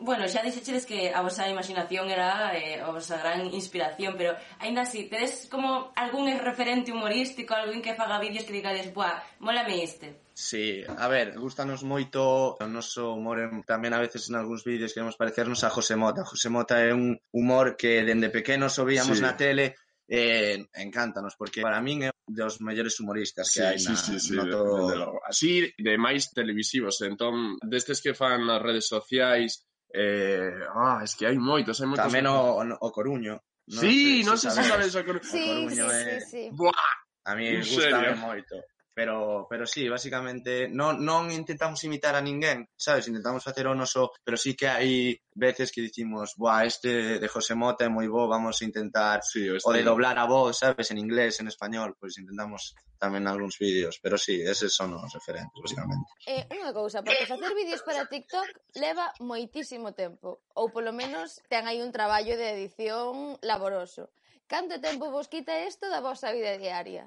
Bueno, 0.00 0.24
xa 0.30 0.40
dixeches 0.40 0.86
que 0.86 1.12
a 1.12 1.20
vosa 1.20 1.50
imaginación 1.50 2.08
era 2.08 2.56
eh, 2.56 2.80
a 2.80 2.88
vosa 2.94 3.18
gran 3.18 3.44
inspiración, 3.52 4.14
pero 4.16 4.32
aínda 4.62 4.82
así, 4.86 5.10
tedes 5.10 5.46
como 5.50 5.92
algún 5.94 6.30
referente 6.38 6.92
humorístico, 6.94 7.52
algún 7.52 7.82
que 7.82 7.98
faga 7.98 8.22
vídeos 8.22 8.44
que 8.46 8.54
digades, 8.54 8.94
buah, 8.94 9.18
molame 9.42 9.82
este. 9.82 10.22
Sí, 10.32 10.80
a 10.86 11.06
ver, 11.08 11.36
gustanos 11.36 11.82
moito 11.84 12.56
o 12.56 12.64
noso 12.64 13.12
humor 13.12 13.44
tamén 13.68 13.92
a 13.92 14.00
veces 14.00 14.30
en 14.30 14.40
algúns 14.40 14.64
vídeos 14.64 14.94
queremos 14.94 15.20
parecernos 15.20 15.66
a 15.66 15.74
José 15.74 16.00
Mota. 16.00 16.24
José 16.24 16.48
Mota 16.48 16.80
é 16.80 16.94
un 16.96 17.20
humor 17.34 17.76
que 17.76 18.00
dende 18.06 18.30
pequenos 18.32 18.80
o 18.80 18.88
víamos 18.88 19.20
sí. 19.20 19.24
na 19.26 19.36
tele 19.36 19.76
eh, 20.10 20.66
encántanos, 20.74 21.38
porque 21.38 21.62
para 21.62 21.78
min 21.78 22.02
é 22.02 22.10
un 22.10 22.34
dos 22.34 22.58
mellores 22.58 22.98
humoristas 22.98 23.46
que 23.54 23.62
sí, 23.62 23.66
hai 23.66 23.78
na, 23.78 23.94
sí, 23.94 23.94
sí, 23.94 24.14
sí, 24.18 24.34
no 24.34 24.50
todo... 24.50 24.90
De, 24.90 24.92
de 24.92 24.98
logo. 24.98 25.22
Así, 25.22 25.70
de 25.78 25.94
máis 25.94 26.34
televisivos, 26.34 26.98
entón, 27.06 27.54
destes 27.62 28.02
que 28.02 28.18
fan 28.18 28.42
nas 28.42 28.58
redes 28.58 28.90
sociais, 28.90 29.70
eh, 29.94 30.50
ah, 30.74 31.06
es 31.06 31.14
que 31.14 31.30
hai 31.30 31.38
moitos, 31.38 31.78
hai 31.78 31.86
moitos. 31.86 32.10
Tamén 32.10 32.26
o, 32.26 32.58
o 32.58 32.88
Coruño. 32.90 33.38
Sí, 33.70 34.26
non 34.26 34.34
sei 34.34 34.50
se 34.50 34.66
sabes 34.66 34.98
o 34.98 35.02
Coruño. 35.06 35.30
Sí, 35.30 35.46
o 35.46 35.70
Coruño 35.70 35.86
sí, 35.86 35.94
é... 35.94 36.18
sí, 36.18 36.26
sí. 36.26 36.42
Buah, 36.50 36.90
a 37.30 37.38
mí 37.38 37.62
gustame 37.62 38.18
moito. 38.18 38.58
Pero, 38.92 39.46
pero 39.48 39.66
sí, 39.66 39.88
basicamente 39.88 40.68
non, 40.68 41.00
non 41.06 41.30
intentamos 41.30 41.80
imitar 41.86 42.18
a 42.18 42.24
ninguén, 42.24 42.66
sabes? 42.74 43.06
Intentamos 43.06 43.46
facer 43.46 43.70
o 43.70 43.74
noso, 43.74 44.10
pero 44.26 44.36
sí 44.36 44.58
que 44.58 44.66
hai 44.66 45.22
veces 45.30 45.70
que 45.70 45.80
dicimos, 45.80 46.34
buah, 46.36 46.66
este 46.66 47.22
de 47.22 47.28
José 47.30 47.54
Mota 47.54 47.86
é 47.86 47.90
moi 47.90 48.10
bo, 48.10 48.26
vamos 48.26 48.58
a 48.60 48.66
intentar 48.66 49.22
sí, 49.22 49.46
este... 49.46 49.62
o 49.62 49.70
de 49.70 49.86
doblar 49.86 50.18
a 50.18 50.26
voz, 50.26 50.58
sabes? 50.58 50.90
En 50.90 50.98
inglés, 50.98 51.38
en 51.38 51.46
español, 51.46 51.94
pois 51.96 52.12
pues 52.12 52.18
intentamos 52.18 52.74
tamén 52.98 53.30
algúns 53.30 53.56
vídeos, 53.56 53.96
pero 54.02 54.18
sí, 54.18 54.42
eses 54.42 54.74
son 54.74 54.92
os 54.98 55.08
referentes, 55.14 55.56
basicamente. 55.56 56.10
Eh, 56.26 56.44
unha 56.52 56.74
cousa, 56.74 57.00
porque 57.00 57.30
facer 57.30 57.54
vídeos 57.56 57.80
para 57.86 58.10
TikTok 58.10 58.76
leva 58.76 59.14
moitísimo 59.22 59.94
tempo, 59.94 60.42
ou 60.52 60.68
polo 60.68 60.92
menos 60.92 61.40
ten 61.48 61.64
aí 61.70 61.80
un 61.80 61.94
traballo 61.94 62.34
de 62.36 62.58
edición 62.58 63.38
laboroso. 63.40 64.10
Canto 64.50 64.82
tempo 64.82 65.14
vos 65.14 65.30
quita 65.30 65.62
isto 65.62 65.86
da 65.86 66.02
vosa 66.02 66.34
vida 66.34 66.58
diaria? 66.58 67.06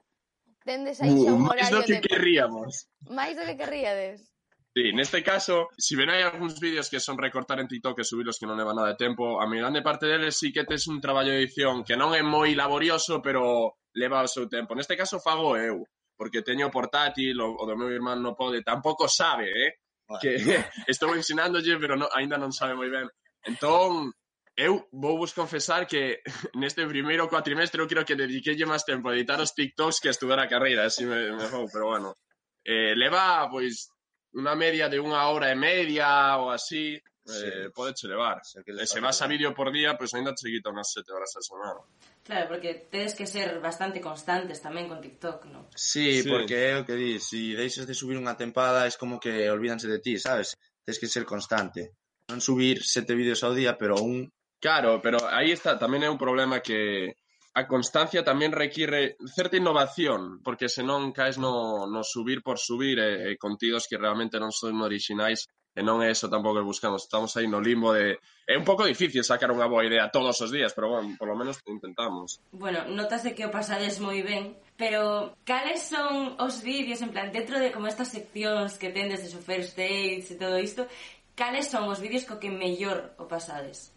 Tendes 0.63 0.99
aí 1.03 1.11
xa 1.11 1.31
uh, 1.31 1.37
un 1.37 1.43
uh, 1.43 1.51
máis 1.51 1.67
do 1.69 1.83
que 1.83 1.99
de... 1.99 2.07
querríamos. 2.07 2.87
Máis 3.11 3.35
do 3.35 3.43
que 3.43 3.55
querríades. 3.59 4.33
Sí, 4.73 4.89
neste 4.89 5.21
caso, 5.21 5.69
si 5.77 5.93
ven 5.93 6.09
hai 6.09 6.25
algúns 6.25 6.57
vídeos 6.57 6.89
que 6.89 6.97
son 6.97 7.21
recortar 7.21 7.61
en 7.61 7.69
TikTok 7.69 8.01
e 8.01 8.07
subilos 8.07 8.41
que 8.41 8.49
non 8.49 8.57
leva 8.57 8.73
nada 8.73 8.95
de 8.95 8.97
tempo, 8.97 9.37
a 9.37 9.45
mi 9.45 9.61
grande 9.61 9.85
parte 9.85 10.09
deles 10.09 10.33
sí 10.33 10.49
que 10.49 10.65
tes 10.65 10.89
un 10.89 10.97
traballo 10.97 11.29
de 11.29 11.45
edición 11.45 11.85
que 11.85 11.93
non 11.93 12.17
é 12.17 12.25
moi 12.25 12.49
laborioso, 12.57 13.21
pero 13.21 13.77
leva 13.93 14.25
o 14.25 14.31
seu 14.31 14.49
tempo. 14.49 14.73
Neste 14.73 14.97
caso 14.97 15.21
fago 15.21 15.53
eu, 15.61 15.85
porque 16.17 16.41
teño 16.41 16.73
portátil, 16.73 17.37
o, 17.37 17.53
o 17.53 17.63
do 17.69 17.77
meu 17.77 17.93
irmán 17.93 18.23
non 18.25 18.33
pode, 18.33 18.65
tampouco 18.65 19.05
sabe, 19.05 19.51
eh? 19.53 19.69
Bueno. 20.09 20.21
Que 20.25 20.41
estou 20.89 21.13
ensinándolle, 21.13 21.77
pero 21.77 21.93
no, 21.93 22.09
aínda 22.09 22.41
non 22.41 22.49
sabe 22.49 22.73
moi 22.73 22.89
ben. 22.89 23.05
Entón, 23.45 24.09
Eu 24.55 24.87
vouvos 24.93 25.33
confesar 25.33 25.87
que 25.87 26.21
neste 26.53 26.85
primeiro 26.85 27.27
cuatrimestre 27.27 27.81
eu 27.81 27.89
creo 27.89 28.05
que 28.05 28.15
dediquelle 28.15 28.69
máis 28.69 28.85
tempo 28.85 29.09
a 29.09 29.15
editar 29.17 29.41
os 29.41 29.57
TikToks 29.57 29.99
que 29.99 30.09
a 30.09 30.15
estudar 30.15 30.37
a 30.37 30.47
carreira, 30.47 30.85
así 30.85 31.05
me, 31.05 31.33
me 31.33 31.47
vou, 31.49 31.65
pero 31.73 31.89
bueno. 31.89 32.13
Eh, 32.61 32.93
leva, 32.93 33.49
pois, 33.49 33.89
unha 34.37 34.53
media 34.53 34.89
de 34.89 35.01
unha 35.01 35.25
hora 35.25 35.49
e 35.49 35.57
media 35.57 36.37
ou 36.37 36.53
así, 36.53 36.97
eh, 36.97 37.01
sí. 37.25 37.45
eh, 37.49 37.69
pode 37.73 37.97
che 37.97 38.05
levar. 38.05 38.45
Se, 38.45 38.61
e 38.61 38.85
se 38.85 39.01
vas 39.01 39.21
a 39.21 39.27
vídeo 39.27 39.57
por 39.57 39.73
día, 39.73 39.97
pois 39.97 40.13
pues, 40.13 40.21
ainda 40.21 40.37
che 40.37 40.53
quita 40.53 40.69
unhas 40.69 40.93
sete 40.93 41.09
horas 41.09 41.33
a 41.33 41.41
semana. 41.41 41.81
Claro, 42.21 42.53
porque 42.53 42.87
tedes 42.93 43.17
que 43.17 43.25
ser 43.25 43.57
bastante 43.57 43.97
constantes 43.97 44.61
tamén 44.61 44.85
con 44.85 45.01
TikTok, 45.01 45.49
non? 45.49 45.65
Sí, 45.73 46.21
sí, 46.21 46.29
porque 46.29 46.73
é 46.73 46.77
o 46.77 46.85
que 46.85 46.93
di, 46.93 47.17
se 47.17 47.25
si 47.25 47.41
deixas 47.57 47.89
de 47.89 47.97
subir 47.97 48.21
unha 48.21 48.37
tempada 48.37 48.85
es 48.85 49.01
como 49.01 49.17
que 49.17 49.49
olvídanse 49.49 49.89
de 49.89 49.97
ti, 49.97 50.21
sabes? 50.21 50.53
Tens 50.85 51.01
que 51.01 51.09
ser 51.09 51.25
constante. 51.25 51.97
Non 52.29 52.37
subir 52.37 52.85
sete 52.85 53.17
vídeos 53.17 53.41
ao 53.41 53.57
día, 53.57 53.81
pero 53.81 53.97
un 53.97 54.29
Claro, 54.63 55.01
pero 55.03 55.19
aí 55.27 55.51
está, 55.51 55.75
tamén 55.75 56.07
é 56.07 56.09
un 56.09 56.15
problema 56.15 56.63
que 56.63 57.19
a 57.51 57.67
constancia 57.67 58.23
tamén 58.23 58.55
require 58.55 59.19
certa 59.27 59.59
innovación, 59.59 60.39
porque 60.39 60.71
senón 60.71 61.11
caes 61.11 61.35
no, 61.35 61.83
no 61.83 61.99
subir 61.99 62.39
por 62.39 62.55
subir 62.55 62.95
e, 62.95 63.03
eh, 63.03 63.35
e 63.35 63.41
contidos 63.43 63.91
que 63.91 63.99
realmente 63.99 64.39
non 64.39 64.55
son 64.55 64.79
orixinais 64.79 65.51
e 65.75 65.83
non 65.83 65.99
é 65.99 66.15
eso 66.15 66.31
tampouco 66.31 66.63
que 66.63 66.71
buscamos. 66.71 67.03
Estamos 67.03 67.35
aí 67.35 67.43
no 67.43 67.59
limbo 67.59 67.91
de... 67.91 68.15
É 68.47 68.55
un 68.55 68.63
pouco 68.63 68.87
difícil 68.87 69.27
sacar 69.27 69.51
unha 69.51 69.67
boa 69.67 69.83
idea 69.83 70.07
todos 70.15 70.39
os 70.39 70.47
días, 70.47 70.71
pero 70.71 70.95
bueno, 70.95 71.11
por 71.19 71.27
lo 71.27 71.35
menos 71.35 71.59
intentamos. 71.67 72.39
Bueno, 72.55 72.87
notase 72.87 73.35
que 73.35 73.43
o 73.43 73.51
pasades 73.51 73.99
moi 73.99 74.23
ben, 74.23 74.55
pero 74.79 75.35
cales 75.43 75.83
son 75.91 76.39
os 76.39 76.63
vídeos, 76.63 77.03
en 77.03 77.11
plan, 77.11 77.35
dentro 77.35 77.59
de 77.59 77.75
como 77.75 77.91
estas 77.91 78.15
seccións 78.15 78.79
que 78.79 78.95
tendes 78.95 79.27
de 79.27 79.27
so 79.27 79.43
first 79.43 79.75
dates 79.75 80.31
e 80.31 80.39
todo 80.39 80.55
isto, 80.55 80.87
cales 81.35 81.67
son 81.67 81.91
os 81.91 81.99
vídeos 81.99 82.23
co 82.23 82.39
que 82.39 82.47
mellor 82.47 83.11
o 83.19 83.27
pasades? 83.27 83.92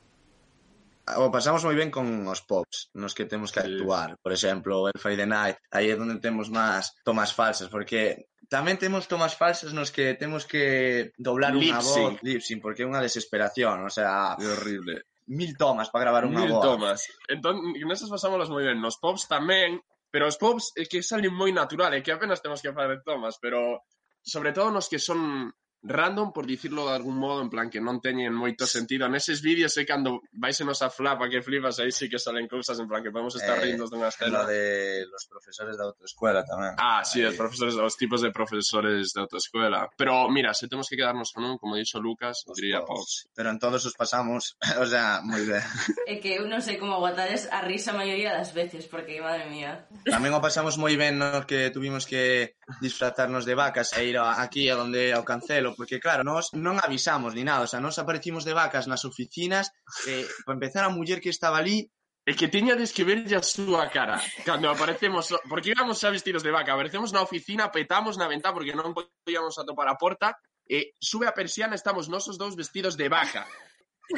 o 1.14 1.30
pasamos 1.30 1.62
moi 1.62 1.78
ben 1.78 1.94
con 1.94 2.26
os 2.26 2.42
pops 2.42 2.90
nos 2.98 3.14
que 3.14 3.30
temos 3.30 3.54
que 3.54 3.62
actuar. 3.62 4.18
Por 4.18 4.34
exemplo, 4.34 4.90
el 4.90 4.98
Friday 4.98 5.26
Night, 5.30 5.56
aí 5.70 5.90
é 5.90 5.94
onde 5.94 6.18
temos 6.18 6.50
máis 6.50 6.90
tomas 7.06 7.30
falsas, 7.30 7.70
porque 7.70 8.26
tamén 8.50 8.74
temos 8.74 9.06
tomas 9.06 9.38
falsas 9.38 9.70
nos 9.70 9.94
que 9.94 10.18
temos 10.18 10.50
que 10.50 11.14
doblar 11.14 11.54
unha 11.54 11.78
voz, 11.78 12.18
lipsing, 12.26 12.58
porque 12.58 12.82
é 12.82 12.90
unha 12.90 13.02
desesperación, 13.02 13.86
o 13.86 13.90
sea, 13.90 14.34
é 14.34 14.46
horrible. 14.50 15.06
Mil 15.30 15.54
tomas 15.54 15.94
para 15.94 16.10
gravar 16.10 16.26
unha 16.26 16.42
voz. 16.42 16.50
Mil 16.50 16.58
tomas. 16.58 17.06
Entón, 17.30 17.62
nesas 17.78 18.10
pasámoslas 18.10 18.50
moi 18.50 18.66
ben. 18.66 18.82
Nos 18.82 18.98
pops 18.98 19.30
tamén, 19.30 19.78
pero 20.10 20.26
os 20.26 20.38
pops 20.38 20.74
é 20.74 20.90
que 20.90 21.06
salen 21.06 21.30
moi 21.30 21.54
natural, 21.54 21.94
é 21.94 22.02
que 22.02 22.10
apenas 22.10 22.42
temos 22.42 22.58
que 22.58 22.74
facer 22.74 23.06
tomas, 23.06 23.38
pero 23.38 23.78
sobre 24.26 24.50
todo 24.50 24.74
nos 24.74 24.90
que 24.90 24.98
son 24.98 25.54
random, 25.86 26.32
por 26.32 26.46
dicirlo 26.46 26.88
de 26.88 26.96
algún 26.96 27.16
modo, 27.16 27.42
en 27.42 27.50
plan 27.50 27.70
que 27.70 27.80
non 27.80 28.02
teñen 28.02 28.34
moito 28.34 28.66
sentido. 28.66 29.06
Neses 29.06 29.38
vídeos 29.38 29.72
é 29.78 29.86
cando 29.86 30.26
vais 30.34 30.58
en 30.58 30.66
nosa 30.66 30.90
flapa 30.90 31.30
que 31.30 31.40
flipas, 31.40 31.78
aí 31.78 31.94
sí 31.94 32.10
que 32.10 32.18
salen 32.18 32.50
cousas 32.50 32.76
en 32.82 32.90
plan 32.90 33.02
que 33.02 33.14
podemos 33.14 33.38
estar 33.38 33.56
eh, 33.62 33.70
rindo 33.70 33.86
dunha 33.86 34.10
escena. 34.10 34.42
de 34.42 35.06
los 35.06 35.24
profesores 35.30 35.78
da 35.78 35.86
autoescuela 35.86 36.42
tamén. 36.42 36.74
Ah, 36.76 37.06
sí, 37.06 37.22
aí. 37.22 37.30
os 37.30 37.38
profesores, 37.38 37.78
os 37.78 37.96
tipos 37.96 38.20
de 38.20 38.34
profesores 38.34 39.14
da 39.14 39.22
autoescuela. 39.22 39.86
Pero, 39.96 40.26
mira, 40.28 40.50
se 40.54 40.66
temos 40.66 40.90
que 40.90 40.98
quedarnos 40.98 41.30
con 41.30 41.46
un, 41.46 41.58
como 41.58 41.78
dixo 41.78 42.02
Lucas, 42.02 42.42
os 42.46 42.58
diría 42.58 42.82
Pops. 42.82 43.30
Pero 43.34 43.54
en 43.54 43.58
todos 43.62 43.86
os 43.86 43.94
pasamos, 43.94 44.58
o 44.82 44.86
sea, 44.86 45.22
moi 45.22 45.46
ben. 45.46 45.62
É 46.10 46.18
que 46.18 46.34
eu 46.34 46.50
non 46.50 46.58
sei 46.58 46.76
como 46.82 46.98
aguantades 46.98 47.46
a 47.54 47.62
risa 47.62 47.94
a 47.94 47.98
maioría 47.98 48.34
das 48.34 48.50
veces, 48.50 48.90
porque, 48.90 49.22
madre 49.22 49.46
mía. 49.46 49.86
Tamén 50.02 50.34
o 50.34 50.42
pasamos 50.42 50.74
moi 50.74 50.98
ben, 50.98 51.22
no 51.22 51.46
que 51.46 51.70
tuvimos 51.70 52.08
que 52.10 52.58
disfrazarnos 52.82 53.46
de 53.46 53.54
vacas 53.54 53.94
e 53.94 54.02
ir 54.02 54.18
aquí 54.18 54.66
a 54.66 54.74
donde 54.74 55.14
ao 55.14 55.22
cancelo 55.22 55.75
porque 55.76 56.00
claro, 56.00 56.24
nós 56.24 56.50
non 56.56 56.80
avisamos 56.80 57.36
ni 57.36 57.44
nada, 57.44 57.64
o 57.64 57.70
sea, 57.70 57.78
nos 57.78 58.00
aparecimos 58.00 58.42
de 58.48 58.56
vacas 58.56 58.88
nas 58.88 59.04
oficinas, 59.04 59.70
eh, 60.08 60.24
para 60.42 60.56
empezar 60.56 60.82
a 60.82 60.90
muller 60.90 61.20
que 61.20 61.30
estaba 61.30 61.60
ali 61.60 61.92
E 62.26 62.34
que 62.34 62.50
tiñades 62.50 62.90
que 62.90 63.06
verlle 63.06 63.38
a 63.38 63.42
súa 63.46 63.86
cara 63.86 64.18
cando 64.42 64.66
aparecemos, 64.66 65.30
porque 65.46 65.70
íbamos 65.70 66.02
a 66.02 66.10
vestidos 66.10 66.42
de 66.42 66.50
vaca, 66.50 66.74
aparecemos 66.74 67.14
na 67.14 67.22
oficina, 67.22 67.70
petamos 67.70 68.18
na 68.18 68.26
ventá 68.26 68.50
porque 68.50 68.74
non 68.74 68.90
podíamos 68.90 69.54
atopar 69.62 69.86
a 69.86 69.94
porta, 69.94 70.34
e 70.66 70.98
sube 70.98 71.30
a 71.30 71.36
persiana, 71.38 71.78
estamos 71.78 72.10
nosos 72.10 72.34
dous 72.34 72.58
vestidos 72.58 72.98
de 72.98 73.06
vaca. 73.06 73.46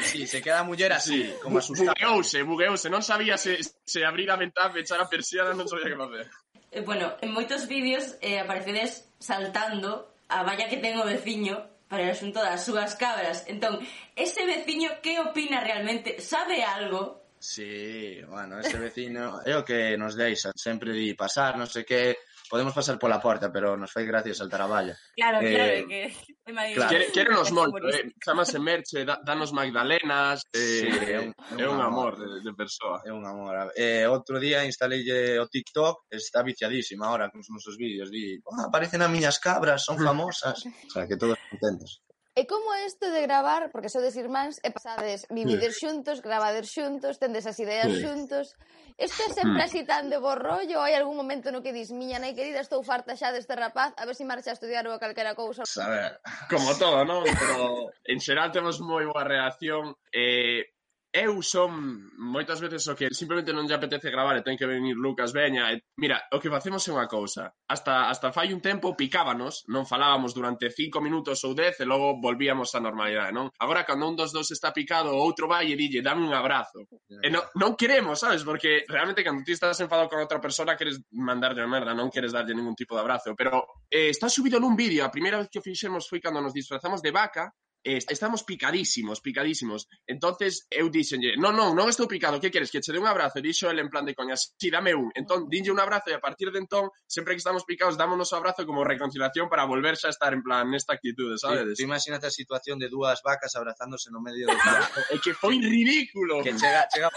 Sí, 0.01 0.25
se 0.25 0.41
queda 0.41 0.61
a 0.61 0.65
muller 0.65 0.89
así, 0.89 1.21
sí. 1.21 1.33
como 1.37 1.61
asustada. 1.61 1.93
Bugueouse, 1.93 2.41
bugueouse, 2.41 2.89
non 2.89 3.05
sabía 3.05 3.37
se, 3.37 3.61
se 3.61 4.01
abrir 4.01 4.33
a 4.33 4.41
ventá, 4.41 4.73
pechar 4.73 4.97
a 4.97 5.05
persiana, 5.05 5.53
non 5.53 5.69
sabía 5.69 5.93
que 5.93 6.01
facer. 6.01 6.25
Eh, 6.73 6.81
bueno, 6.81 7.13
en 7.21 7.29
moitos 7.29 7.69
vídeos 7.69 8.17
eh, 8.25 8.41
aparecedes 8.41 9.05
saltando 9.21 10.09
a 10.29 10.45
valla 10.45 10.69
que 10.69 10.77
ten 10.77 10.95
o 11.01 11.05
veciño 11.05 11.57
para 11.89 12.05
o 12.05 12.13
asunto 12.13 12.39
das 12.39 12.61
súas 12.61 12.93
cabras. 12.95 13.49
Entón, 13.49 13.81
ese 14.15 14.45
veciño 14.45 15.01
que 15.01 15.17
opina 15.19 15.59
realmente? 15.65 16.21
Sabe 16.21 16.61
algo? 16.61 17.19
Sí, 17.39 18.21
bueno, 18.27 18.59
ese 18.59 18.77
vecino 18.77 19.41
é 19.41 19.55
o 19.55 19.63
que 19.63 19.97
nos 19.97 20.13
deixa 20.13 20.51
sempre 20.55 20.91
de 20.91 21.15
pasar, 21.15 21.55
non 21.57 21.71
sei 21.71 21.87
que, 21.87 22.19
podemos 22.49 22.73
pasar 22.73 22.97
pola 22.97 23.21
porta, 23.21 23.51
pero 23.51 23.77
nos 23.77 23.91
fai 23.91 24.05
gracia 24.05 24.33
saltar 24.33 24.61
a 24.61 24.67
valla. 24.67 24.95
Claro, 25.15 25.39
eh, 25.41 25.53
claro, 25.55 25.87
que... 25.87 26.73
Claro. 26.73 26.89
Quere, 26.89 27.11
quere 27.11 27.31
nos 27.31 27.51
molto, 27.51 27.87
eh? 27.89 28.11
chamase 28.17 28.59
Merche, 28.59 29.05
da, 29.05 29.19
danos 29.23 29.53
Magdalenas, 29.53 30.41
eh, 30.51 30.81
sí, 30.81 30.87
é, 30.89 31.19
un, 31.19 31.33
é 31.57 31.67
un 31.69 31.79
amor, 31.79 32.17
amor 32.17 32.41
de, 32.41 32.41
de 32.41 32.53
persoa. 32.55 33.01
É 33.05 33.13
un 33.13 33.25
amor. 33.25 33.71
Eh, 33.77 34.07
outro 34.09 34.39
día 34.39 34.65
instaleille 34.65 35.37
o 35.37 35.47
TikTok, 35.47 36.09
está 36.09 36.41
viciadísima 36.41 37.05
ahora 37.05 37.29
con 37.29 37.45
os 37.45 37.49
nosos 37.53 37.77
vídeos, 37.77 38.09
di, 38.09 38.41
ah, 38.49 38.67
aparecen 38.67 39.05
as 39.05 39.13
miñas 39.13 39.37
cabras, 39.37 39.85
son 39.85 40.01
famosas. 40.01 40.65
o 40.89 40.89
sea, 40.89 41.05
que 41.07 41.15
todos 41.15 41.37
contentos. 41.53 42.01
E 42.39 42.47
como 42.47 42.71
é 42.71 42.87
isto 42.87 43.11
de 43.11 43.19
gravar, 43.27 43.67
porque 43.67 43.91
sodes 43.91 44.15
irmáns 44.15 44.63
e 44.63 44.71
pasades 44.71 45.27
vivides 45.27 45.75
xuntos, 45.75 46.23
gravader 46.23 46.63
xuntos, 46.63 47.19
tendes 47.19 47.43
as 47.43 47.59
ideas 47.59 47.91
sí. 47.91 47.99
xuntos, 47.99 48.55
Este 48.99 49.23
é 49.23 49.29
sempre 49.31 49.63
así 49.63 49.87
tan 49.87 50.11
de 50.11 50.19
bo 50.19 50.35
rollo? 50.35 50.83
Hai 50.83 50.91
algún 50.91 51.15
momento 51.15 51.55
no 51.55 51.63
que 51.63 51.71
dis, 51.71 51.87
miña 51.95 52.19
nai 52.19 52.35
querida, 52.35 52.59
estou 52.59 52.83
farta 52.83 53.15
xa 53.15 53.31
deste 53.31 53.55
rapaz, 53.55 53.95
a 53.95 54.03
ver 54.03 54.11
se 54.11 54.27
si 54.27 54.27
marcha 54.27 54.51
a 54.51 54.57
estudiar 54.59 54.83
ou 54.83 54.91
a 54.91 54.99
calquera 54.99 55.39
cousa. 55.39 55.63
A 55.63 55.87
ver, 55.87 56.11
como 56.51 56.75
todo, 56.75 57.07
non? 57.07 57.23
Pero 57.23 57.95
en 58.03 58.19
xeral 58.19 58.51
temos 58.51 58.83
moi 58.83 59.07
boa 59.07 59.23
reacción. 59.23 59.95
Eh, 60.11 60.67
eu 61.11 61.41
son 61.41 62.05
moitas 62.21 62.61
veces 62.61 62.85
o 62.85 62.93
que 62.93 63.09
simplemente 63.09 63.49
non 63.49 63.65
lle 63.65 63.73
apetece 63.73 64.13
gravar 64.13 64.37
e 64.37 64.45
ten 64.45 64.53
que 64.53 64.69
venir 64.69 64.93
Lucas, 64.93 65.33
veña, 65.33 65.73
e, 65.73 65.81
mira, 65.97 66.21
o 66.29 66.37
que 66.37 66.53
facemos 66.53 66.85
é 66.85 66.93
unha 66.93 67.09
cousa. 67.09 67.49
Hasta 67.65 68.13
hasta 68.13 68.29
fai 68.29 68.53
un 68.53 68.61
tempo 68.61 68.93
picábanos, 68.93 69.65
non 69.73 69.89
falábamos 69.89 70.37
durante 70.37 70.69
cinco 70.69 71.01
minutos 71.01 71.41
ou 71.49 71.57
dez 71.57 71.81
e 71.81 71.85
logo 71.89 72.21
volvíamos 72.21 72.69
á 72.77 72.79
normalidade, 72.79 73.33
non? 73.33 73.49
Agora, 73.57 73.89
cando 73.89 74.05
un 74.05 74.13
dos 74.13 74.29
dos 74.29 74.53
está 74.53 74.69
picado, 74.69 75.09
o 75.09 75.21
outro 75.21 75.49
vai 75.49 75.73
e 75.73 75.75
dille, 75.75 76.05
dame 76.05 76.21
un 76.21 76.33
abrazo. 76.37 76.85
E 77.09 77.27
non, 77.33 77.41
non 77.57 77.73
queremos, 77.73 78.21
sabes? 78.21 78.45
Porque 78.45 78.85
realmente 78.85 79.25
cando 79.25 79.41
ti 79.41 79.57
estás 79.57 79.81
enfadado 79.81 80.13
con 80.13 80.21
outra 80.21 80.37
persona 80.37 80.77
queres 80.77 81.01
mandarlle 81.09 81.65
a 81.65 81.69
merda, 81.69 81.97
non 81.97 82.13
queres 82.13 82.37
darlle 82.37 82.53
ningún 82.53 82.77
tipo 82.77 82.93
de 82.93 83.01
abrazo. 83.01 83.33
Pero 83.33 83.81
eh, 83.89 84.13
está 84.13 84.29
subido 84.29 84.61
nun 84.61 84.77
vídeo, 84.77 85.01
a 85.01 85.09
primeira 85.09 85.41
vez 85.41 85.49
que 85.49 85.57
o 85.57 85.65
fixemos 85.65 86.05
foi 86.05 86.21
cando 86.21 86.37
nos 86.37 86.53
disfrazamos 86.53 87.01
de 87.01 87.09
vaca 87.09 87.49
estamos 87.83 88.43
picadísimos, 88.43 89.21
picadísimos. 89.21 89.87
Entonces 90.05 90.67
eu 90.69 90.89
dixenlle, 90.89 91.37
non, 91.37 91.55
non, 91.55 91.75
non 91.75 91.87
estou 91.87 92.07
picado, 92.07 92.39
que 92.39 92.51
queres, 92.51 92.71
que 92.71 92.81
che 92.81 92.91
dé 92.91 92.99
un 92.99 93.07
abrazo? 93.07 93.39
E 93.39 93.45
dixo 93.45 93.69
el 93.69 93.79
en 93.79 93.89
plan 93.89 94.05
de 94.05 94.15
coña, 94.15 94.35
si, 94.35 94.51
sí, 94.57 94.67
dame 94.69 94.93
un. 94.93 95.11
Entón, 95.15 95.47
dinlle 95.47 95.71
un 95.71 95.79
abrazo 95.79 96.11
e 96.11 96.15
a 96.15 96.21
partir 96.21 96.51
de 96.51 96.59
entón, 96.59 96.91
sempre 97.07 97.33
que 97.33 97.41
estamos 97.41 97.63
picados, 97.63 97.97
dámonos 97.97 98.31
o 98.33 98.35
abrazo 98.35 98.65
como 98.65 98.83
reconciliación 98.83 99.49
para 99.49 99.65
volverse 99.65 100.07
a 100.07 100.11
estar 100.11 100.33
en 100.33 100.43
plan 100.43 100.69
nesta 100.69 100.93
actitude, 100.93 101.37
sabedes? 101.39 101.77
Sí, 101.77 101.83
tú 101.83 101.89
imagínate 101.89 102.27
a 102.27 102.33
situación 102.33 102.79
de 102.79 102.89
dúas 102.89 103.21
vacas 103.23 103.55
abrazándose 103.55 104.11
no 104.11 104.19
medio 104.21 104.47
do 104.47 104.57
campo. 104.57 104.99
é 105.13 105.17
que 105.17 105.33
foi 105.33 105.57
ridículo. 105.59 106.43
Que 106.43 106.53
chega, 106.57 106.87
chega 106.91 107.09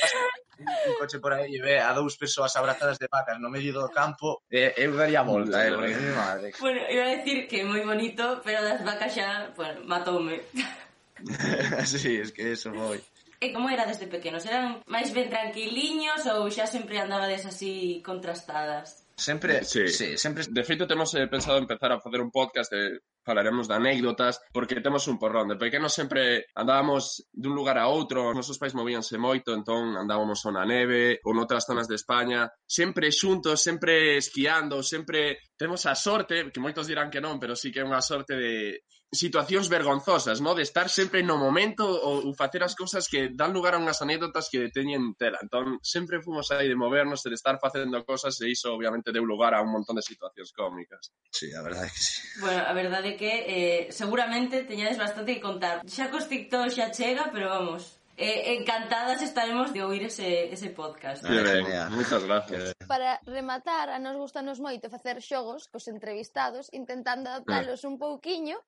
un, 0.58 0.66
un 0.66 0.94
coche 0.98 1.18
por 1.18 1.32
aí 1.32 1.56
e 1.56 1.60
ve 1.60 1.80
a 1.80 1.92
dous 1.92 2.16
persoas 2.16 2.54
abrazadas 2.56 2.98
de 2.98 3.08
vacas 3.10 3.38
no 3.40 3.50
medio 3.50 3.72
do 3.72 3.88
campo, 3.90 4.42
eh, 4.50 4.74
eu 4.76 4.94
daría 4.96 5.20
a 5.20 5.26
volta, 5.26 5.58
eh, 5.66 5.72
porque, 5.72 5.96
madre. 6.14 6.52
Bueno, 6.60 6.80
iba 6.88 7.04
a 7.04 7.12
decir 7.16 7.48
que 7.48 7.64
moi 7.64 7.82
bonito, 7.82 8.40
pero 8.44 8.62
das 8.62 8.80
vacas 8.84 9.12
xa, 9.14 9.50
bueno, 9.56 9.82
matoume. 9.84 10.51
sí, 11.86 12.16
es 12.16 12.32
que 12.32 12.52
eso 12.52 12.72
foi. 12.72 13.00
E 13.42 13.50
como 13.50 13.66
era 13.68 13.86
desde 13.90 14.06
pequenos? 14.06 14.46
Eran 14.46 14.78
máis 14.86 15.10
ben 15.10 15.26
tranquiliños 15.26 16.22
ou 16.30 16.46
xa 16.46 16.62
sempre 16.70 17.02
andabades 17.02 17.42
así 17.42 17.98
contrastadas? 17.98 19.02
Sempre, 19.18 19.64
sí. 19.64 19.88
sí, 19.88 20.16
sempre. 20.16 20.46
De 20.46 20.62
feito, 20.62 20.86
temos 20.86 21.10
eh, 21.14 21.26
pensado 21.26 21.58
empezar 21.58 21.90
a 21.90 21.98
facer 21.98 22.20
un 22.22 22.30
podcast 22.30 22.70
de 22.70 23.02
falaremos 23.26 23.66
de 23.66 23.74
anécdotas, 23.74 24.40
porque 24.52 24.80
temos 24.80 25.06
un 25.08 25.18
porrón. 25.18 25.48
De 25.48 25.56
pequenos 25.56 25.92
sempre 25.92 26.46
andábamos 26.54 27.26
dun 27.34 27.54
lugar 27.58 27.82
a 27.82 27.90
outro, 27.90 28.30
os 28.30 28.38
nosos 28.38 28.62
pais 28.62 28.78
movíanse 28.78 29.18
moito, 29.18 29.50
entón 29.50 29.98
andábamos 29.98 30.38
ou 30.46 30.54
na 30.54 30.62
neve, 30.62 31.18
ou 31.26 31.34
noutras 31.34 31.66
zonas 31.66 31.90
de 31.90 31.98
España, 31.98 32.46
sempre 32.62 33.10
xuntos, 33.10 33.58
sempre 33.58 34.22
esquiando, 34.22 34.86
sempre 34.86 35.42
temos 35.58 35.82
a 35.90 35.98
sorte, 35.98 36.46
que 36.54 36.62
moitos 36.62 36.86
dirán 36.86 37.10
que 37.10 37.18
non, 37.18 37.42
pero 37.42 37.58
sí 37.58 37.74
que 37.74 37.82
é 37.82 37.86
unha 37.86 38.02
sorte 38.02 38.38
de 38.38 38.86
situacións 39.12 39.68
vergonzosas, 39.68 40.40
no? 40.40 40.56
De 40.56 40.64
estar 40.64 40.88
sempre 40.88 41.22
no 41.22 41.36
momento 41.36 41.84
ou, 41.84 42.24
ou 42.24 42.32
facer 42.32 42.64
as 42.64 42.72
cousas 42.72 43.04
que 43.04 43.28
dan 43.28 43.52
lugar 43.52 43.76
a 43.76 43.80
unhas 43.80 44.00
anécdotas 44.00 44.48
que 44.48 44.72
teñen 44.72 45.12
tela. 45.20 45.36
Entón, 45.44 45.76
sempre 45.84 46.24
fomos 46.24 46.48
aí 46.48 46.64
de 46.64 46.74
movernos, 46.74 47.20
de 47.20 47.36
estar 47.36 47.60
facendo 47.60 48.00
cosas 48.08 48.40
e 48.40 48.48
iso 48.48 48.72
obviamente 48.72 49.12
deu 49.12 49.28
lugar 49.28 49.52
a 49.52 49.60
un 49.60 49.68
montón 49.68 50.00
de 50.00 50.04
situacións 50.04 50.50
cómicas. 50.56 51.12
Sí, 51.28 51.52
a 51.52 51.60
verdade 51.60 51.86
é 51.86 51.92
que 51.92 52.00
sí. 52.00 52.16
Bueno, 52.40 52.60
a 52.64 52.72
verdade 52.72 53.08
é 53.12 53.18
que 53.20 53.32
eh, 53.44 53.82
seguramente 53.92 54.64
teñades 54.64 54.96
bastante 54.96 55.36
que 55.36 55.44
contar. 55.44 55.84
Xa 55.84 56.08
cos 56.08 56.32
TikTok 56.32 56.72
xa 56.72 56.88
chega, 56.88 57.28
pero 57.28 57.52
vamos, 57.52 58.00
Eh, 58.14 58.54
encantadas 58.60 59.22
estaremos 59.22 59.72
de 59.72 59.82
oír 59.82 60.04
ese, 60.04 60.52
ese 60.52 60.68
podcast. 60.68 61.24
Ah, 61.24 61.32
que 61.32 61.40
ben, 61.40 61.64
moitas 61.96 62.22
gracias. 62.22 62.76
Para 62.84 63.18
rematar, 63.24 63.88
a 63.88 63.96
nos 63.96 64.20
gustanos 64.20 64.60
moito 64.60 64.92
facer 64.92 65.24
xogos 65.24 65.64
cos 65.72 65.88
entrevistados, 65.88 66.68
intentando 66.76 67.32
adaptalos 67.32 67.80
eh. 67.80 67.88
un 67.88 67.96
pouquiño 67.96 68.60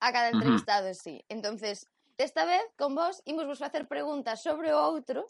a 0.00 0.12
cada 0.12 0.30
entrevistado, 0.30 0.88
uh 0.88 0.92
-huh. 0.92 1.02
sí. 1.02 1.24
Entonces, 1.28 1.86
desta 2.16 2.44
vez, 2.44 2.62
con 2.76 2.94
vos, 2.94 3.22
imos 3.24 3.46
vos 3.46 3.58
facer 3.60 3.86
preguntas 3.86 4.42
sobre 4.42 4.72
o 4.72 4.80
outro 4.80 5.28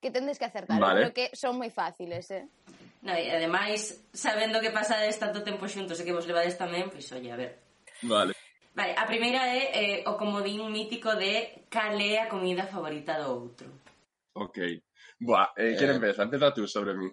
que 0.00 0.10
tendes 0.10 0.38
que 0.38 0.46
acertar. 0.46 0.80
Vale. 0.80 1.00
Creo 1.00 1.14
que 1.14 1.26
son 1.36 1.56
moi 1.56 1.70
fáciles, 1.70 2.30
eh? 2.30 2.48
No, 3.00 3.16
e 3.16 3.32
ademais, 3.32 3.96
sabendo 4.12 4.60
que 4.60 4.70
pasades 4.70 5.16
tanto 5.16 5.40
tempo 5.40 5.64
xuntos 5.64 5.96
e 6.00 6.04
que 6.04 6.12
vos 6.12 6.28
levades 6.28 6.56
tamén, 6.60 6.92
pois, 6.92 7.08
pues, 7.08 7.16
oye, 7.16 7.32
a 7.32 7.38
ver. 7.38 7.52
Vale. 8.04 8.32
Vale, 8.74 8.94
a 8.96 9.04
primeira 9.04 9.44
é 9.50 9.62
eh, 9.72 9.98
o 10.06 10.16
comodín 10.16 10.62
mítico 10.70 11.16
de 11.16 11.66
cal 11.68 11.98
é 12.00 12.22
a 12.22 12.30
comida 12.30 12.64
favorita 12.68 13.18
do 13.18 13.28
outro. 13.32 13.68
Ok. 14.36 14.56
Buah, 15.20 15.52
eh, 15.56 15.76
quen 15.76 15.90
eh. 15.90 15.96
empeza? 15.96 16.22
Empeza 16.24 16.54
tú 16.54 16.68
sobre 16.68 16.94
mí. 16.94 17.10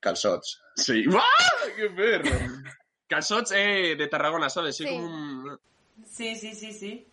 Calzots. 0.00 0.60
Sí. 0.76 1.06
¡Buah! 1.12 1.76
¡Qué 1.76 1.88
perro! 1.90 2.34
Calzots 3.08 3.52
é 3.52 3.92
eh, 3.92 3.96
de 3.96 4.06
Tarragona, 4.08 4.50
sabes? 4.50 4.76
Sí, 4.76 4.84
sí. 4.84 4.90
como 4.90 5.06
un... 5.06 5.58
Sí, 6.06 6.36
sí, 6.36 6.54
sí, 6.54 6.72
sí. 6.72 7.06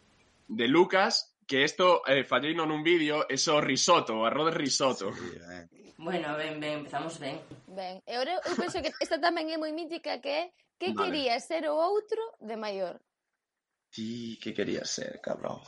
De 0.47 0.67
Lucas, 0.67 1.35
que 1.47 1.63
esto 1.63 2.01
eh, 2.07 2.23
falló 2.23 2.49
en 2.49 2.71
un 2.71 2.83
vídeo, 2.83 3.25
eso 3.29 3.61
risotto, 3.61 4.25
arroz 4.25 4.51
de 4.51 4.57
risotto. 4.57 5.13
Sí. 5.13 5.81
Bueno, 5.97 6.35
ben, 6.35 6.59
ben, 6.59 6.79
empezamos 6.79 7.19
ben. 7.19 7.39
Ben, 7.67 8.01
e 8.05 8.13
eu, 8.13 8.21
eu 8.21 8.55
penso 8.59 8.81
que 8.81 8.91
esta 8.99 9.17
tamén 9.17 9.47
é 9.49 9.57
moi 9.57 9.71
mítica 9.71 10.19
que 10.19 10.29
é 10.29 10.43
que 10.75 10.91
vale. 10.91 11.07
quería 11.07 11.39
ser 11.39 11.63
o 11.71 11.75
outro 11.79 12.19
de 12.43 12.59
maior? 12.59 12.99
Ti, 13.89 14.35
que 14.43 14.51
querías 14.51 14.91
ser, 14.91 15.23
cabrón? 15.23 15.63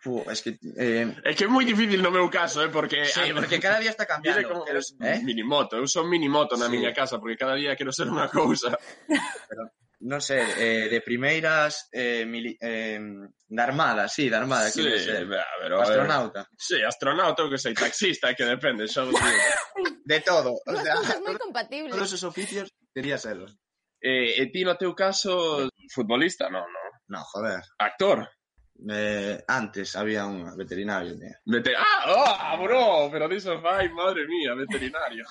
Pú, 0.00 0.24
es 0.28 0.40
que 0.40 0.56
eh... 0.80 1.12
é 1.24 1.32
que 1.36 1.44
é 1.44 1.48
moi 1.48 1.64
difícil 1.64 2.00
no 2.00 2.08
meu 2.08 2.32
caso, 2.32 2.64
eh, 2.64 2.72
porque 2.72 3.04
sí, 3.04 3.32
porque 3.36 3.60
cada 3.60 3.80
día 3.80 3.92
está 3.92 4.08
cambiando. 4.12 4.48
Como, 4.48 4.64
pero, 4.64 4.80
eh? 4.80 5.20
Minimoto, 5.20 5.76
eu 5.76 5.84
son 5.84 6.08
minimoto 6.08 6.56
na 6.56 6.66
sí. 6.66 6.72
miña 6.72 6.96
casa 6.96 7.20
porque 7.20 7.36
cada 7.36 7.54
día 7.54 7.76
quero 7.76 7.92
ser 7.92 8.08
unha 8.08 8.32
cousa. 8.32 8.80
Pero 9.48 9.68
non 10.04 10.20
sei, 10.20 10.44
eh, 10.60 10.86
de 10.88 11.00
primeiras 11.00 11.88
eh, 11.88 12.24
mili, 12.28 12.56
eh, 12.60 13.00
da 13.46 13.62
Armada, 13.64 14.08
sí, 14.08 14.28
da 14.28 14.38
Armada, 14.38 14.68
sí, 14.68 14.82
que 14.82 14.98
ser. 14.98 15.24
A 15.24 15.56
ver, 15.60 15.72
a 15.72 15.82
astronauta. 15.82 16.48
Sí, 16.56 16.82
astronauta 16.82 17.48
que 17.48 17.56
sei, 17.56 17.72
taxista, 17.72 18.34
que 18.36 18.44
depende, 18.44 18.84
xa 18.84 19.08
vos 19.08 19.16
digo. 19.16 19.42
De 20.04 20.20
todo, 20.20 20.52
o 20.52 20.76
sea, 20.76 21.00
moi 21.24 21.40
compatible. 21.40 21.88
Todos 21.88 22.12
os 22.12 22.24
oficios 22.28 22.68
quería 22.92 23.16
serlo. 23.16 23.48
Eh, 23.96 24.36
e 24.36 24.52
ti 24.52 24.60
no 24.68 24.76
teu 24.76 24.92
caso 24.92 25.64
futbolista, 25.88 26.52
non, 26.52 26.68
non. 26.68 26.88
No, 27.08 27.20
joder. 27.24 27.64
Actor. 27.80 28.28
Eh, 28.84 29.40
antes 29.48 29.96
había 29.96 30.26
un 30.26 30.52
veterinario. 30.56 31.16
Tía. 31.16 31.80
Ah, 31.80 32.52
oh, 32.52 32.62
bro, 32.62 33.08
pero 33.08 33.24
diso 33.28 33.56
fai, 33.64 33.88
madre 33.88 34.28
mía, 34.28 34.52
veterinario. 34.52 35.24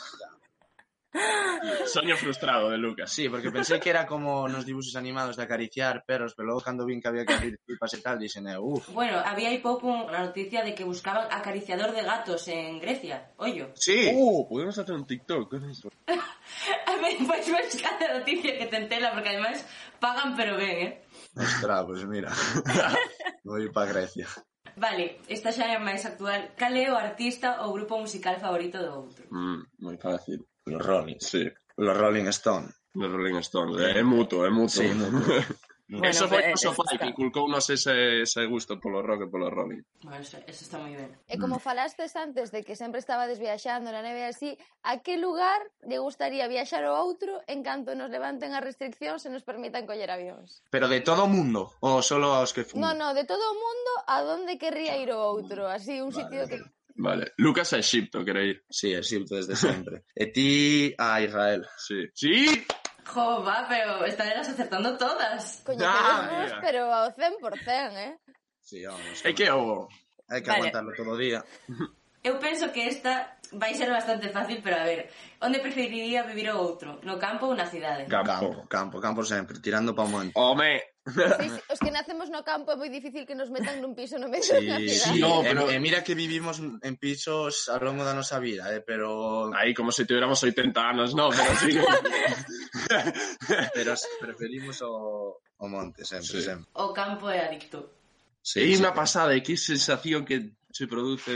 Soño 1.86 2.18
frustrado 2.18 2.70
de 2.70 2.78
Lucas. 2.78 3.12
Sí, 3.12 3.30
porque 3.30 3.52
pensei 3.52 3.80
que 3.80 3.90
era 3.90 4.06
como 4.06 4.48
nos 4.50 4.66
dibujos 4.66 4.96
animados 4.96 5.38
de 5.38 5.44
acariciar 5.44 6.04
perros, 6.06 6.34
pero 6.34 6.48
logo 6.50 6.62
cando 6.62 6.86
vin 6.86 7.02
que 7.02 7.08
había 7.08 7.26
que 7.26 7.34
abrir 7.34 7.60
pipas 7.62 7.94
e 7.94 8.00
tal, 8.02 8.18
dixen, 8.18 8.50
eh, 8.50 8.58
uff. 8.58 8.90
Bueno, 8.90 9.22
había 9.22 9.54
hai 9.54 9.62
pouco 9.62 9.86
unha 9.88 10.26
noticia 10.26 10.66
de 10.66 10.74
que 10.74 10.88
buscaban 10.88 11.30
acariciador 11.30 11.94
de 11.94 12.02
gatos 12.02 12.50
en 12.50 12.82
Grecia. 12.82 13.32
Ollo. 13.38 13.70
Sí. 13.78 14.10
Uh, 14.10 14.50
podemos 14.50 14.74
hacer 14.74 14.94
un 14.98 15.06
TikTok 15.06 15.50
con 15.54 15.62
eso. 15.70 15.94
A 16.90 16.96
ver, 16.98 17.18
pois 17.26 17.46
buscar 17.46 17.98
a 18.02 18.20
noticia 18.20 18.58
que 18.58 18.68
te 18.68 18.78
entela, 18.78 19.14
porque 19.14 19.30
ademais 19.30 19.66
pagan 20.00 20.36
pero 20.36 20.58
ben, 20.58 20.78
eh? 20.82 20.92
Ostras, 21.36 21.86
pues 21.86 22.06
mira. 22.06 22.32
Ir 23.60 23.72
para 23.72 23.92
Grecia. 23.92 24.28
Vale, 24.76 25.22
esta 25.30 25.54
xa 25.54 25.70
é 25.70 25.78
máis 25.78 26.02
actual. 26.06 26.58
Cal 26.58 26.74
é 26.74 26.90
o 26.90 26.98
artista 26.98 27.62
ou 27.62 27.78
grupo 27.78 28.02
musical 28.02 28.42
favorito 28.42 28.82
do 28.82 28.90
outro? 29.06 29.24
Mm, 29.30 29.62
moi 29.86 29.98
fácil. 30.02 30.42
Los 30.66 30.86
Rolling. 30.86 31.20
Sí. 31.20 31.52
Los 31.78 31.98
Rolling 31.98 32.28
Stone. 32.28 32.68
Los 32.94 33.12
Rolling 33.12 33.40
Stone. 33.40 33.82
É, 33.82 33.92
eh, 33.92 34.00
é 34.00 34.04
mutuo, 34.04 34.46
é 34.46 34.50
mutuo. 34.50 34.84
Sí, 34.84 34.88
mutuo. 34.88 35.42
Bueno, 35.90 36.08
eso 36.08 36.28
foi 36.28 36.54
o 36.54 36.58
Sofai, 36.58 36.98
que 36.98 37.06
inculcounos 37.12 37.70
ese, 37.70 38.24
ese 38.24 38.46
gusto 38.48 38.80
polo 38.80 39.04
rock 39.04 39.24
e 39.24 39.28
polo 39.28 39.52
rolling. 39.52 39.84
Bueno, 40.02 40.24
eso, 40.24 40.40
eso 40.48 40.64
está 40.64 40.80
moi 40.80 40.96
ben. 40.96 41.12
E 41.28 41.36
eh, 41.36 41.38
como 41.38 41.60
falastes 41.60 42.16
antes 42.16 42.50
de 42.50 42.64
que 42.64 42.80
sempre 42.80 43.04
estaba 43.04 43.28
desviaxando 43.28 43.92
na 43.92 44.02
neve 44.02 44.24
así, 44.24 44.58
a 44.82 45.04
que 45.04 45.20
lugar 45.20 45.60
lle 45.84 46.00
gustaría 46.00 46.48
viaxar 46.48 46.88
ao 46.88 46.98
outro 46.98 47.44
en 47.52 47.62
canto 47.68 47.94
nos 48.00 48.10
levanten 48.10 48.56
as 48.56 48.64
restriccións 48.64 49.28
e 49.28 49.30
nos 49.30 49.44
permitan 49.44 49.86
coller 49.86 50.10
avións? 50.10 50.64
Pero 50.72 50.88
de 50.88 51.04
todo 51.04 51.28
o 51.28 51.30
mundo? 51.30 51.76
Ou 51.84 52.02
solo 52.02 52.32
aos 52.32 52.56
que 52.56 52.64
fun? 52.64 52.80
No, 52.80 52.96
no, 52.96 53.12
de 53.12 53.28
todo 53.28 53.44
o 53.44 53.56
mundo 53.60 53.92
a 54.08 54.24
donde 54.24 54.58
querría 54.58 54.96
ir 54.98 55.12
o 55.12 55.20
outro? 55.20 55.68
Así, 55.68 56.00
un 56.00 56.10
vale. 56.10 56.18
sitio 56.18 56.42
que 56.48 56.58
Vale. 56.96 57.34
Lucas 57.38 57.74
a 57.74 57.80
Egipto, 57.80 58.24
quere 58.24 58.46
ir. 58.46 58.66
Sí, 58.70 58.94
Egipto 58.94 59.36
desde 59.36 59.56
sempre. 59.56 60.06
e 60.16 60.28
ti 60.28 60.94
a 60.98 61.22
Israel. 61.22 61.68
Sí. 61.78 62.08
Sí! 62.14 62.66
Jo, 63.06 63.44
va, 63.44 63.66
pero 63.68 64.06
estarelas 64.06 64.48
acertando 64.48 64.98
todas. 64.98 65.62
Coño, 65.66 65.82
ah, 65.84 66.60
pero 66.62 66.94
ao 66.94 67.12
100%, 67.12 67.98
eh? 67.98 68.18
Sí, 68.62 68.86
vamos. 68.86 69.26
É 69.26 69.34
que 69.34 69.52
o... 69.52 69.90
Hai 70.30 70.40
que 70.42 70.48
vale. 70.48 70.72
aguantarlo 70.72 70.96
todo 70.96 71.12
o 71.12 71.20
día. 71.20 71.44
Eu 72.24 72.40
penso 72.40 72.72
que 72.72 72.88
esta 72.88 73.36
vai 73.52 73.76
ser 73.76 73.92
bastante 73.92 74.30
fácil, 74.30 74.62
pero 74.64 74.80
a 74.80 74.88
ver, 74.88 75.12
onde 75.44 75.60
preferiría 75.60 76.24
vivir 76.24 76.48
o 76.52 76.58
outro? 76.58 77.04
No 77.04 77.20
campo 77.20 77.52
ou 77.52 77.56
na 77.56 77.68
cidade? 77.68 78.08
Campo, 78.08 78.64
campo, 78.72 79.04
campo, 79.04 79.28
sempre, 79.28 79.60
tirando 79.60 79.92
pa 79.92 80.08
monte. 80.08 80.32
Home, 80.40 80.93
Pois, 81.04 81.52
os 81.74 81.80
que 81.80 81.92
nacemos 81.92 82.32
no 82.32 82.48
campo 82.48 82.72
é 82.72 82.80
moi 82.80 82.88
difícil 82.88 83.28
que 83.28 83.36
nos 83.36 83.52
metan 83.52 83.84
nun 83.84 83.92
piso 83.92 84.16
no 84.16 84.32
medio 84.32 84.56
sí, 84.56 84.64
da 84.64 84.80
cidade. 84.80 84.88
Sí, 84.88 85.20
no, 85.20 85.44
pero 85.44 85.68
e, 85.68 85.76
mira 85.76 86.00
que 86.00 86.16
vivimos 86.16 86.64
en 86.64 86.96
pisos 86.96 87.68
ao 87.68 87.84
longo 87.84 88.08
da 88.08 88.16
nosa 88.16 88.40
vida, 88.40 88.72
eh, 88.72 88.80
pero... 88.80 89.52
Aí 89.52 89.76
como 89.76 89.92
se 89.92 90.08
tuviéramos 90.08 90.40
80 90.40 90.72
anos, 90.80 91.12
no, 91.12 91.28
pero 91.28 91.52
sí 91.60 91.76
pero 93.76 93.92
preferimos 94.24 94.80
o, 94.80 95.44
o 95.44 95.66
monte, 95.68 96.08
sempre, 96.08 96.40
eh, 96.40 96.40
sí. 96.40 96.48
sempre. 96.48 96.72
O 96.80 96.96
campo 96.96 97.28
é 97.28 97.44
adicto. 97.44 98.00
Sí, 98.40 98.64
é 98.64 98.80
unha 98.80 98.96
pasada, 98.96 99.36
eh, 99.36 99.40
e 99.40 99.44
que 99.44 99.60
sensación 99.60 100.24
que 100.24 100.56
se 100.72 100.88
produce... 100.88 101.36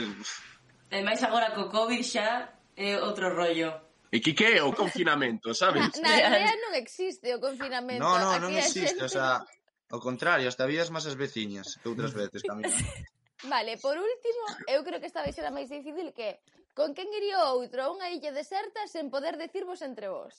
E 0.88 1.04
máis 1.04 1.20
agora 1.28 1.52
co 1.52 1.68
COVID 1.68 2.00
xa 2.08 2.56
é 2.72 2.96
outro 3.04 3.36
rollo. 3.36 3.84
E 4.08 4.24
que 4.24 4.32
que 4.32 4.56
é 4.56 4.64
o 4.64 4.72
confinamento, 4.72 5.52
sabes? 5.52 5.84
Na, 6.00 6.08
na 6.08 6.16
idea 6.16 6.56
non 6.56 6.72
existe 6.80 7.28
o 7.36 7.44
confinamento. 7.44 8.00
No, 8.00 8.16
no, 8.16 8.40
non 8.40 8.56
existe, 8.56 8.96
gente... 8.96 9.04
o 9.04 9.12
sea, 9.12 9.44
Ao 9.88 10.04
contrario, 10.04 10.52
hasta 10.52 10.68
vías 10.68 10.92
máis 10.92 11.08
as 11.08 11.16
veciñas 11.16 11.80
que 11.80 11.88
outras 11.88 12.12
veces 12.12 12.44
caminar. 12.44 12.72
vale, 13.54 13.80
por 13.80 13.96
último, 13.96 14.44
eu 14.68 14.84
creo 14.84 15.00
que 15.00 15.08
esta 15.08 15.24
vai 15.24 15.32
ser 15.32 15.48
a 15.48 15.54
máis 15.56 15.72
difícil 15.72 16.12
que 16.12 16.44
con 16.76 16.92
quen 16.92 17.08
iría 17.16 17.48
outro 17.56 17.80
a 17.84 17.92
unha 17.96 18.12
illa 18.12 18.36
deserta 18.36 18.84
sen 18.92 19.08
poder 19.08 19.40
decirvos 19.40 19.80
entre 19.80 20.12
vos? 20.12 20.36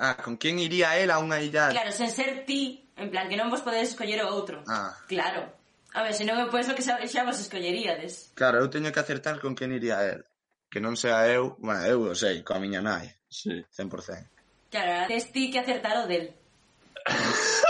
Ah, 0.00 0.16
con 0.16 0.40
quen 0.40 0.56
iría 0.56 0.96
él 0.96 1.12
a 1.12 1.20
unha 1.20 1.40
illa? 1.44 1.68
Claro, 1.72 1.92
sen 1.92 2.08
ser 2.08 2.48
ti, 2.48 2.88
en 2.96 3.12
plan 3.12 3.28
que 3.28 3.36
non 3.36 3.52
vos 3.52 3.60
podedes 3.60 3.92
escoller 3.92 4.24
o 4.24 4.32
outro. 4.32 4.64
Ah. 4.64 4.96
Claro. 5.04 5.52
A 5.96 6.00
ver, 6.04 6.12
senón 6.12 6.40
eu 6.40 6.48
pois 6.48 6.64
penso 6.64 6.76
que 6.76 6.84
xa, 6.84 6.96
xa 7.04 7.24
vos 7.24 7.36
escolleríades. 7.36 8.32
Claro, 8.32 8.60
eu 8.60 8.68
teño 8.72 8.92
que 8.92 9.00
acertar 9.00 9.40
con 9.40 9.52
quen 9.52 9.76
iría 9.76 10.00
él. 10.04 10.24
Que 10.72 10.80
non 10.80 10.96
sea 10.96 11.24
eu, 11.28 11.56
bueno, 11.60 11.84
eu 11.84 12.12
o 12.12 12.16
sei, 12.16 12.40
coa 12.40 12.60
miña 12.60 12.80
nai. 12.80 13.08
Sí. 13.28 13.64
100%. 13.76 14.72
Claro, 14.72 15.08
tes 15.08 15.32
ti 15.32 15.48
que 15.52 15.60
acertar 15.60 16.00
o 16.00 16.08
del. 16.08 16.32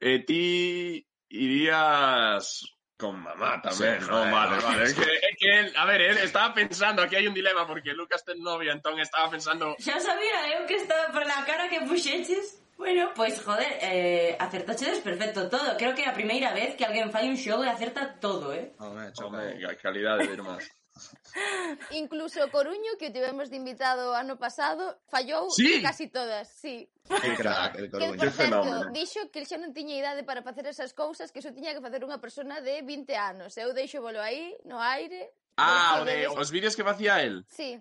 E 0.00 0.18
ti 0.26 1.06
irías 1.28 2.62
con 2.96 3.20
mamá 3.20 3.60
Sí, 3.70 3.84
no? 4.08 4.20
Vale, 4.30 4.56
no, 4.56 4.62
vale. 4.62 4.84
Es 4.84 4.94
que, 4.94 5.02
es 5.02 5.36
que 5.38 5.60
él, 5.60 5.72
a 5.76 5.84
ver, 5.84 6.00
él 6.00 6.18
estaba 6.18 6.54
pensando, 6.54 7.02
aquí 7.02 7.16
hai 7.16 7.28
un 7.28 7.34
dilema 7.34 7.66
porque 7.66 7.92
Lucas 7.92 8.24
ten 8.24 8.40
novia, 8.40 8.72
entón 8.72 8.98
estaba 9.00 9.28
pensando... 9.30 9.76
Xa 9.76 10.00
sabía 10.00 10.56
eu 10.56 10.64
que 10.64 10.80
estaba 10.80 11.12
por 11.12 11.26
la 11.26 11.44
cara 11.44 11.68
que 11.68 11.84
puxeches. 11.84 12.62
Bueno, 12.76 13.12
pois, 13.16 13.40
joder, 13.40 13.72
eh, 13.80 14.36
acertachedes 14.38 15.00
perfecto 15.00 15.48
todo. 15.48 15.76
Creo 15.80 15.94
que 15.96 16.04
é 16.04 16.08
a 16.08 16.16
primeira 16.16 16.52
vez 16.52 16.76
que 16.76 16.84
alguén 16.84 17.08
fai 17.08 17.28
un 17.28 17.36
xogo 17.36 17.64
e 17.64 17.72
acerta 17.72 18.20
todo, 18.20 18.52
eh? 18.52 18.76
Home, 18.76 19.12
Home, 19.16 19.64
a 19.64 19.72
calidade 19.76 20.28
de 20.28 20.36
irmás. 20.36 20.64
Incluso 21.92 22.42
o 22.44 22.50
Coruño, 22.50 22.96
que 22.98 23.08
o 23.08 23.12
tivemos 23.12 23.50
de 23.50 23.56
invitado 23.56 24.16
ano 24.16 24.36
pasado, 24.36 24.96
fallou 25.12 25.50
sí. 25.52 25.82
casi 25.82 26.08
todas, 26.08 26.48
sí. 26.48 26.88
Que 27.22 27.36
crack, 27.36 27.76
el 27.78 27.90
Coruño, 27.90 28.18
que, 28.18 28.18
por 28.18 28.32
certo, 28.32 28.90
dixo 28.90 29.30
que 29.30 29.44
xa 29.44 29.60
non 29.60 29.76
tiña 29.76 29.94
idade 29.94 30.26
para 30.26 30.42
facer 30.42 30.66
esas 30.66 30.96
cousas, 30.96 31.30
que 31.30 31.44
só 31.44 31.52
tiña 31.52 31.76
que 31.76 31.84
facer 31.84 32.02
unha 32.02 32.18
persona 32.18 32.58
de 32.64 32.82
20 32.82 33.12
anos. 33.14 33.54
Eu 33.60 33.70
deixo 33.76 34.02
bolo 34.02 34.18
aí, 34.18 34.56
no 34.64 34.80
aire, 34.80 35.30
Ah, 35.56 36.00
o 36.00 36.04
de, 36.04 36.28
os 36.28 36.50
vídeos 36.50 36.76
que 36.76 36.84
facía 36.84 37.22
el. 37.22 37.44
Sí 37.48 37.80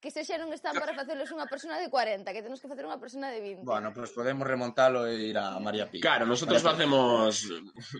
que 0.00 0.10
se 0.10 0.24
xa 0.24 0.40
non 0.40 0.52
están 0.52 0.76
para 0.76 0.96
facelos 0.96 1.28
unha 1.32 1.44
persona 1.44 1.76
de 1.76 1.88
40, 1.92 2.24
que 2.32 2.42
temos 2.44 2.60
que 2.60 2.68
facer 2.68 2.84
unha 2.84 2.96
persona 2.96 3.28
de 3.28 3.40
20. 3.40 3.64
Bueno, 3.64 3.92
pois 3.92 4.08
pues 4.08 4.16
podemos 4.16 4.44
remontalo 4.44 5.04
e 5.04 5.32
ir 5.32 5.36
a 5.36 5.60
María 5.60 5.88
Pi. 5.88 6.00
Claro, 6.00 6.24
nosotros 6.24 6.60
María 6.60 6.72
facemos 6.72 7.44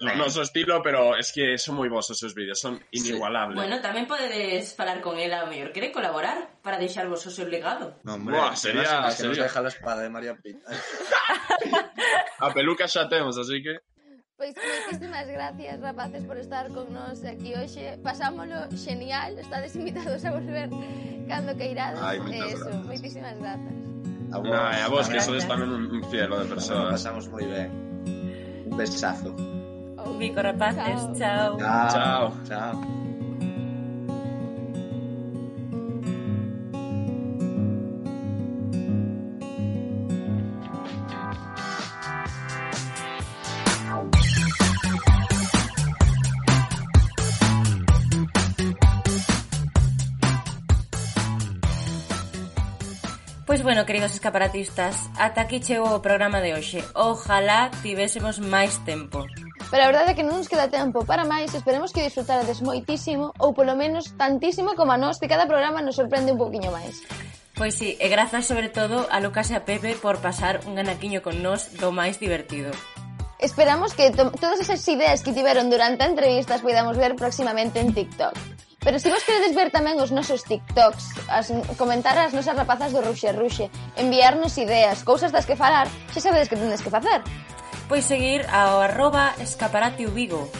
o 0.01 0.13
noso 0.17 0.41
estilo, 0.45 0.81
pero 0.81 1.17
es 1.17 1.33
que 1.33 1.57
son 1.61 1.77
moi 1.81 1.89
vos 1.93 2.09
os 2.09 2.21
vídeos, 2.33 2.61
son 2.61 2.81
inigualables. 2.93 3.57
Sí. 3.57 3.61
Bueno, 3.61 3.81
tamén 3.85 4.09
podedes 4.09 4.73
falar 4.73 5.05
con 5.05 5.21
ela, 5.21 5.45
mellor 5.45 5.73
quere 5.73 5.93
colaborar 5.93 6.61
para 6.65 6.81
deixarvos 6.81 7.25
o 7.29 7.31
seu 7.33 7.49
legado. 7.49 8.01
No, 8.05 8.17
hombre, 8.17 8.37
Buah, 8.37 8.57
sería, 8.57 8.85
sería... 8.85 9.09
que 9.09 9.17
sería... 9.17 9.29
nos 9.29 9.39
deja 9.45 9.59
a 9.61 9.73
espada 9.73 10.01
de 10.05 10.11
María 10.11 10.35
Pi. 10.41 10.57
a 12.45 12.49
peluca 12.53 12.89
xa 12.89 13.09
temos, 13.09 13.37
así 13.37 13.61
que... 13.63 13.94
Pois 14.45 14.57
moitísimas 14.61 15.27
gracias, 15.27 15.81
rapaces, 15.81 16.23
por 16.27 16.37
estar 16.37 16.69
con 16.69 16.93
nós 16.93 17.25
aquí 17.25 17.55
hoxe. 17.55 17.97
Pasámolo 18.05 18.69
genial, 18.77 19.39
estades 19.39 19.75
invitados 19.75 20.23
a 20.27 20.33
volver 20.33 20.69
cando 21.27 21.57
queirades. 21.57 21.99
Ai, 22.03 22.19
eh, 22.19 22.53
eso, 22.53 22.69
gracias. 22.69 22.85
moitísimas 22.85 23.39
grazas. 23.41 23.73
A 24.33 24.39
vos, 24.39 24.49
no, 24.51 24.61
a 24.61 24.89
vos 24.93 25.09
que 25.09 25.21
sodes 25.25 25.49
tamén 25.49 25.73
un 25.73 26.05
fielo 26.13 26.37
de 26.37 26.45
persoas. 26.45 27.01
Pasamos 27.01 27.25
moi 27.33 27.49
ben. 27.49 27.73
Un 28.69 28.77
besazo. 28.77 29.33
Oh. 29.97 30.13
Un 30.13 30.21
bico, 30.21 30.45
rapaces. 30.45 31.01
Chao. 31.17 31.57
Chao. 31.57 31.89
Chao. 31.89 32.23
Chao. 32.45 33.04
Pois 53.55 53.63
bueno, 53.63 53.87
queridos 53.87 54.13
escaparatistas, 54.13 55.09
ata 55.15 55.43
aquí 55.43 55.63
chegou 55.63 55.95
o 55.95 56.03
programa 56.03 56.43
de 56.43 56.59
hoxe. 56.59 56.83
Ojalá 56.91 57.71
tivésemos 57.87 58.43
máis 58.43 58.83
tempo. 58.83 59.23
Pero 59.71 59.83
a 59.87 59.91
verdade 59.95 60.11
é 60.11 60.17
que 60.19 60.27
non 60.27 60.43
nos 60.43 60.51
queda 60.51 60.67
tempo 60.67 61.07
para 61.07 61.23
máis, 61.23 61.55
esperemos 61.55 61.95
que 61.95 62.03
disfrutarades 62.03 62.59
moitísimo, 62.67 63.31
ou 63.39 63.55
polo 63.55 63.79
menos 63.79 64.11
tantísimo 64.19 64.75
como 64.75 64.91
a 64.91 64.99
nós, 64.99 65.23
que 65.23 65.31
cada 65.31 65.47
programa 65.47 65.79
nos 65.87 65.95
sorprende 65.95 66.35
un 66.35 66.43
poquinho 66.43 66.75
máis. 66.75 67.07
Pois 67.55 67.79
sí, 67.79 67.95
e 68.03 68.11
grazas 68.11 68.43
sobre 68.43 68.75
todo 68.75 69.07
a 69.07 69.23
Lucas 69.23 69.47
e 69.47 69.55
a 69.55 69.63
Pepe 69.63 69.95
por 70.03 70.19
pasar 70.19 70.67
un 70.67 70.75
ganaquiño 70.75 71.23
con 71.23 71.39
nós 71.39 71.79
do 71.79 71.95
máis 71.95 72.19
divertido. 72.19 72.75
Esperamos 73.39 73.95
que 73.95 74.11
todas 74.11 74.59
esas 74.59 74.83
ideas 74.91 75.23
que 75.23 75.31
tiveron 75.31 75.71
durante 75.71 76.03
a 76.03 76.11
entrevista 76.11 76.59
as 76.59 76.67
podamos 76.67 76.99
ver 76.99 77.15
próximamente 77.15 77.79
en 77.79 77.95
TikTok. 77.95 78.35
Pero 78.85 78.99
se 78.99 79.09
vos 79.09 79.25
queredes 79.25 79.57
ver 79.57 79.73
tamén 79.73 79.97
os 79.97 80.13
nosos 80.13 80.45
TikToks, 80.45 81.33
as, 81.33 81.49
comentar 81.81 82.21
as 82.21 82.37
nosas 82.37 82.53
rapazas 82.53 82.93
do 82.93 83.01
Ruxe 83.01 83.33
Ruxe, 83.33 83.73
enviarnos 83.97 84.61
ideas, 84.61 85.01
cousas 85.01 85.33
das 85.33 85.49
que 85.49 85.57
falar, 85.57 85.89
xa 86.13 86.21
sabedes 86.21 86.53
que 86.53 86.61
tendes 86.61 86.85
que 86.85 86.93
facer. 86.93 87.25
Pois 87.89 88.05
seguir 88.05 88.45
ao 88.53 88.85
arroba 88.85 89.33
escaparate 89.41 90.05
Vigo. 90.13 90.53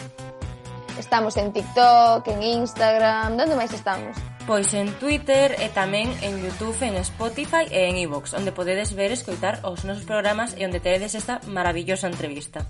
Estamos 0.97 1.37
en 1.37 1.53
TikTok, 1.53 2.25
en 2.33 2.65
Instagram, 2.65 3.37
onde 3.37 3.53
máis 3.53 3.69
estamos? 3.77 4.17
Pois 4.49 4.73
en 4.73 4.89
Twitter 4.97 5.53
e 5.61 5.69
tamén 5.69 6.09
en 6.25 6.41
Youtube, 6.41 6.81
en 6.81 6.97
Spotify 7.05 7.69
e 7.69 7.93
en 7.93 8.01
iVoox, 8.09 8.33
onde 8.33 8.49
podedes 8.49 8.97
ver 8.97 9.13
e 9.13 9.17
escoitar 9.21 9.61
os 9.61 9.85
nosos 9.85 10.05
programas 10.09 10.57
e 10.57 10.65
onde 10.65 10.81
teredes 10.81 11.13
esta 11.13 11.45
maravillosa 11.45 12.09
entrevista. 12.09 12.65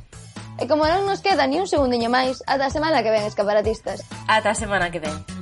E 0.55 0.67
como 0.71 0.87
non 0.87 1.03
nos 1.03 1.19
queda 1.19 1.47
ni 1.47 1.59
un 1.59 1.67
segundiño 1.67 2.07
máis, 2.07 2.39
ata 2.43 2.67
a 2.67 2.75
semana 2.75 3.03
que 3.03 3.11
ven, 3.11 3.27
escaparatistas. 3.27 4.07
Ata 4.27 4.51
a 4.51 4.59
semana 4.59 4.87
que 4.87 5.03
ven. 5.03 5.34